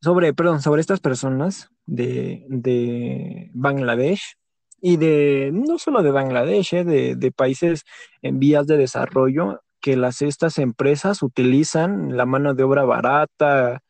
sobre, 0.00 0.34
perdón, 0.34 0.62
sobre 0.62 0.80
estas 0.80 1.00
personas 1.00 1.70
de, 1.86 2.44
de 2.48 3.50
Bangladesh, 3.54 4.36
y 4.82 4.96
de 4.96 5.50
no 5.54 5.78
solo 5.78 6.02
de 6.02 6.10
Bangladesh, 6.10 6.74
eh, 6.74 7.14
de, 7.16 7.32
países 7.32 7.84
en 8.20 8.40
vías 8.40 8.66
de 8.66 8.76
desarrollo, 8.76 9.62
que 9.80 9.96
las, 9.96 10.22
estas 10.22 10.58
empresas 10.58 11.22
utilizan 11.22 12.16
la 12.16 12.26
mano 12.26 12.54
de 12.54 12.64
obra 12.64 12.84
barata 12.84 13.80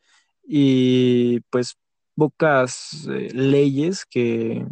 y 0.47 1.39
pues 1.49 1.77
pocas 2.15 3.07
eh, 3.11 3.29
leyes 3.33 4.05
que, 4.05 4.65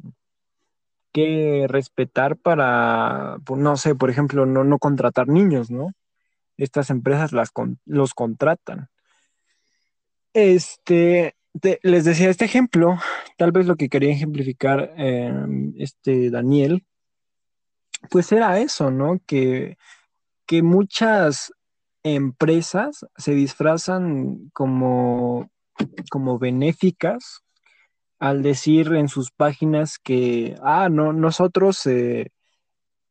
que 1.12 1.66
respetar 1.68 2.38
para, 2.38 3.38
pues, 3.44 3.60
no 3.60 3.76
sé, 3.78 3.96
por 3.96 4.12
ejemplo, 4.12 4.46
no, 4.46 4.64
no 4.64 4.78
contratar 4.78 5.28
niños, 5.28 5.72
¿no? 5.72 5.92
Estas 6.58 6.92
empresas 6.92 7.34
las, 7.34 7.50
los 7.86 8.14
contratan. 8.14 8.90
Este, 10.34 11.36
les 11.84 12.06
decía 12.06 12.30
este 12.30 12.46
ejemplo, 12.46 12.98
tal 13.38 13.52
vez 13.52 13.66
lo 13.66 13.76
que 13.76 13.90
quería 13.90 14.12
ejemplificar 14.12 14.94
em, 14.98 15.74
este 15.78 16.30
Daniel, 16.30 16.86
pues 18.10 18.32
era 18.32 18.60
eso, 18.60 18.92
¿no? 18.92 19.20
Que, 19.26 19.78
que 20.46 20.64
muchas, 20.64 21.54
empresas 22.04 23.06
se 23.18 23.34
disfrazan 23.34 24.50
como, 24.54 25.50
como 26.10 26.40
benéficas 26.40 27.42
al 28.20 28.44
decir 28.44 28.94
en 28.94 29.08
sus 29.08 29.32
páginas 29.32 29.98
que, 29.98 30.56
ah, 30.62 30.90
no, 30.90 31.14
nosotros 31.14 31.86
eh, 31.88 32.30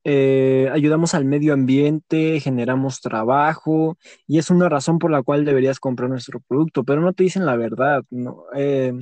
eh, 0.04 0.70
ayudamos 0.72 1.14
al 1.14 1.26
medio 1.26 1.52
ambiente, 1.52 2.40
generamos 2.40 3.00
trabajo 3.00 3.98
y 4.26 4.38
es 4.38 4.50
una 4.50 4.68
razón 4.68 4.98
por 4.98 5.10
la 5.10 5.22
cual 5.22 5.44
deberías 5.44 5.78
comprar 5.78 6.08
nuestro 6.08 6.40
producto, 6.40 6.84
pero 6.84 7.02
no 7.02 7.12
te 7.12 7.24
dicen 7.24 7.44
la 7.44 7.56
verdad, 7.56 8.02
¿no? 8.10 8.44
Eh, 8.56 8.94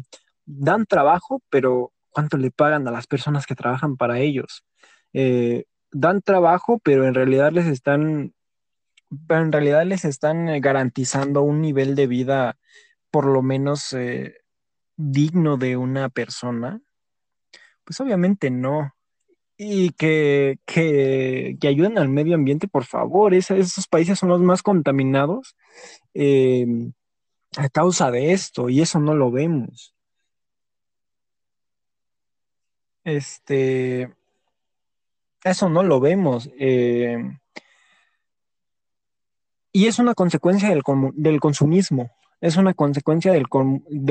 dan 0.44 0.86
trabajo, 0.86 1.40
pero 1.51 1.92
¿cuánto 2.11 2.36
le 2.36 2.51
pagan 2.51 2.88
a 2.88 2.90
las 2.90 3.07
personas 3.07 3.46
que 3.46 3.55
trabajan 3.55 3.96
para 3.96 4.18
ellos? 4.18 4.64
Eh, 5.12 5.64
dan 5.92 6.20
trabajo, 6.22 6.80
pero 6.82 7.07
en 7.07 7.14
realidad 7.14 7.53
les 7.53 7.66
están, 7.66 8.34
en 9.28 9.53
realidad 9.53 9.84
les 9.84 10.05
están 10.05 10.61
garantizando 10.61 11.42
un 11.42 11.61
nivel 11.61 11.94
de 11.94 12.07
vida 12.09 12.59
por 13.11 13.26
lo 13.26 13.42
menos 13.42 13.96
digno 14.96 15.57
de 15.57 15.76
una 15.76 16.09
persona. 16.09 16.80
Pues 17.84 18.01
obviamente 18.01 18.51
no 18.51 18.97
y 19.61 19.91
que, 19.91 20.61
que, 20.65 21.59
ayuden 21.67 21.99
al 21.99 22.09
medio 22.09 22.37
ambiente, 22.37 22.69
por 22.69 22.85
favor. 22.85 23.35
esos 23.35 23.89
países 23.89 24.19
son 24.19 24.29
los 24.29 24.41
más 24.41 24.63
contaminados 24.63 25.57
eh, 26.15 26.65
a 27.57 27.69
causa 27.69 28.13
de 28.13 28.33
esto 28.33 28.69
y 28.69 28.81
eso 28.81 29.01
no 29.01 29.15
lo 29.15 29.33
vemos. 29.33 29.95
Este, 33.03 34.15
eso 35.43 35.69
no 35.69 35.83
lo 35.83 35.99
vemos. 35.99 36.49
Eh, 36.59 37.19
y 39.73 39.87
es 39.87 39.99
una 39.99 40.15
consecuencia 40.15 40.69
del, 40.69 40.83
del 41.15 41.41
consumismo 41.41 42.13
es 42.41 42.57
una 42.57 42.74
consecuencia 42.74 43.32
del, 43.32 43.49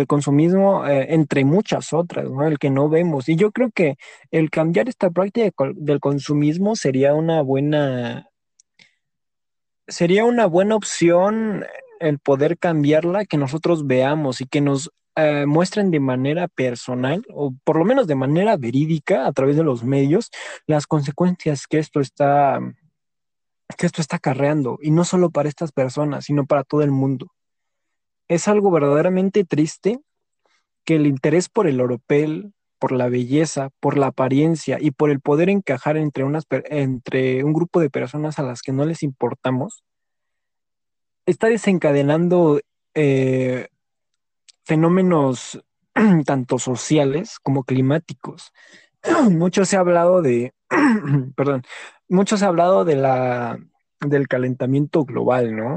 consumismo 0.07 0.86
eh, 0.86 1.13
entre 1.13 1.45
muchas 1.45 1.93
otras. 1.93 2.28
El 2.45 2.59
que 2.59 2.69
no 2.69 2.89
vemos. 2.89 3.30
Y 3.30 3.36
yo 3.36 3.51
creo 3.51 3.71
que 3.71 3.97
el 4.32 4.49
cambiar 4.49 4.89
esta 4.89 5.09
práctica 5.09 5.51
del 5.75 5.99
consumismo 5.99 6.75
sería 6.75 7.13
una 7.13 7.41
buena, 7.41 8.30
sería 9.88 10.25
una 10.25 10.45
buena 10.45 10.75
opción 10.75 11.65
el 11.99 12.19
poder 12.19 12.57
cambiarla, 12.57 13.25
que 13.25 13.38
nosotros 13.38 13.88
veamos 13.88 14.41
y 14.41 14.45
que 14.45 14.61
nos 14.61 14.91
eh, 15.15 15.45
muestren 15.47 15.89
de 15.89 15.99
manera 15.99 16.47
personal, 16.47 17.25
o 17.34 17.55
por 17.63 17.78
lo 17.78 17.86
menos 17.86 18.05
de 18.05 18.15
manera 18.15 18.55
verídica, 18.57 19.25
a 19.25 19.32
través 19.32 19.55
de 19.55 19.63
los 19.63 19.84
medios, 19.84 20.30
las 20.67 20.86
consecuencias 20.86 21.65
que 21.65 21.80
esto 21.80 22.01
está 22.01 22.59
que 23.78 23.86
esto 23.86 24.01
está 24.01 24.15
acarreando, 24.17 24.80
y 24.82 24.91
no 24.91 25.03
solo 25.03 25.30
para 25.30 25.49
estas 25.49 25.71
personas, 25.71 26.25
sino 26.25 26.45
para 26.45 26.63
todo 26.63 26.84
el 26.84 26.91
mundo 26.91 27.32
es 28.28 28.47
algo 28.47 28.71
verdaderamente 28.71 29.43
triste 29.43 29.99
que 30.84 30.95
el 30.95 31.07
interés 31.07 31.49
por 31.49 31.67
el 31.67 31.82
oropel, 31.82 32.53
por 32.80 32.91
la 32.91 33.09
belleza, 33.09 33.69
por 33.80 33.97
la 33.97 34.07
apariencia 34.07 34.78
y 34.80 34.91
por 34.91 35.09
el 35.09 35.19
poder 35.19 35.49
encajar 35.49 35.97
entre, 35.97 36.23
unas, 36.23 36.45
entre 36.65 37.43
un 37.43 37.53
grupo 37.53 37.80
de 37.80 37.89
personas 37.89 38.39
a 38.39 38.43
las 38.43 38.61
que 38.61 38.71
no 38.71 38.86
les 38.86 39.03
importamos, 39.03 39.84
está 41.25 41.47
desencadenando 41.47 42.61
eh, 42.93 43.67
fenómenos 44.63 45.61
tanto 46.25 46.59
sociales 46.59 47.39
como 47.41 47.63
climáticos. 47.63 48.51
Mucho 49.32 49.65
se 49.65 49.75
ha 49.75 49.82
hablado 49.82 50.21
de, 50.21 50.53
perdón, 51.36 51.63
mucho 52.09 52.38
se 52.38 52.45
ha 52.45 52.47
hablado 52.47 52.86
de 52.86 52.95
la, 52.95 53.59
del 53.99 54.28
calentamiento 54.28 55.03
global, 55.03 55.55
¿no? 55.55 55.75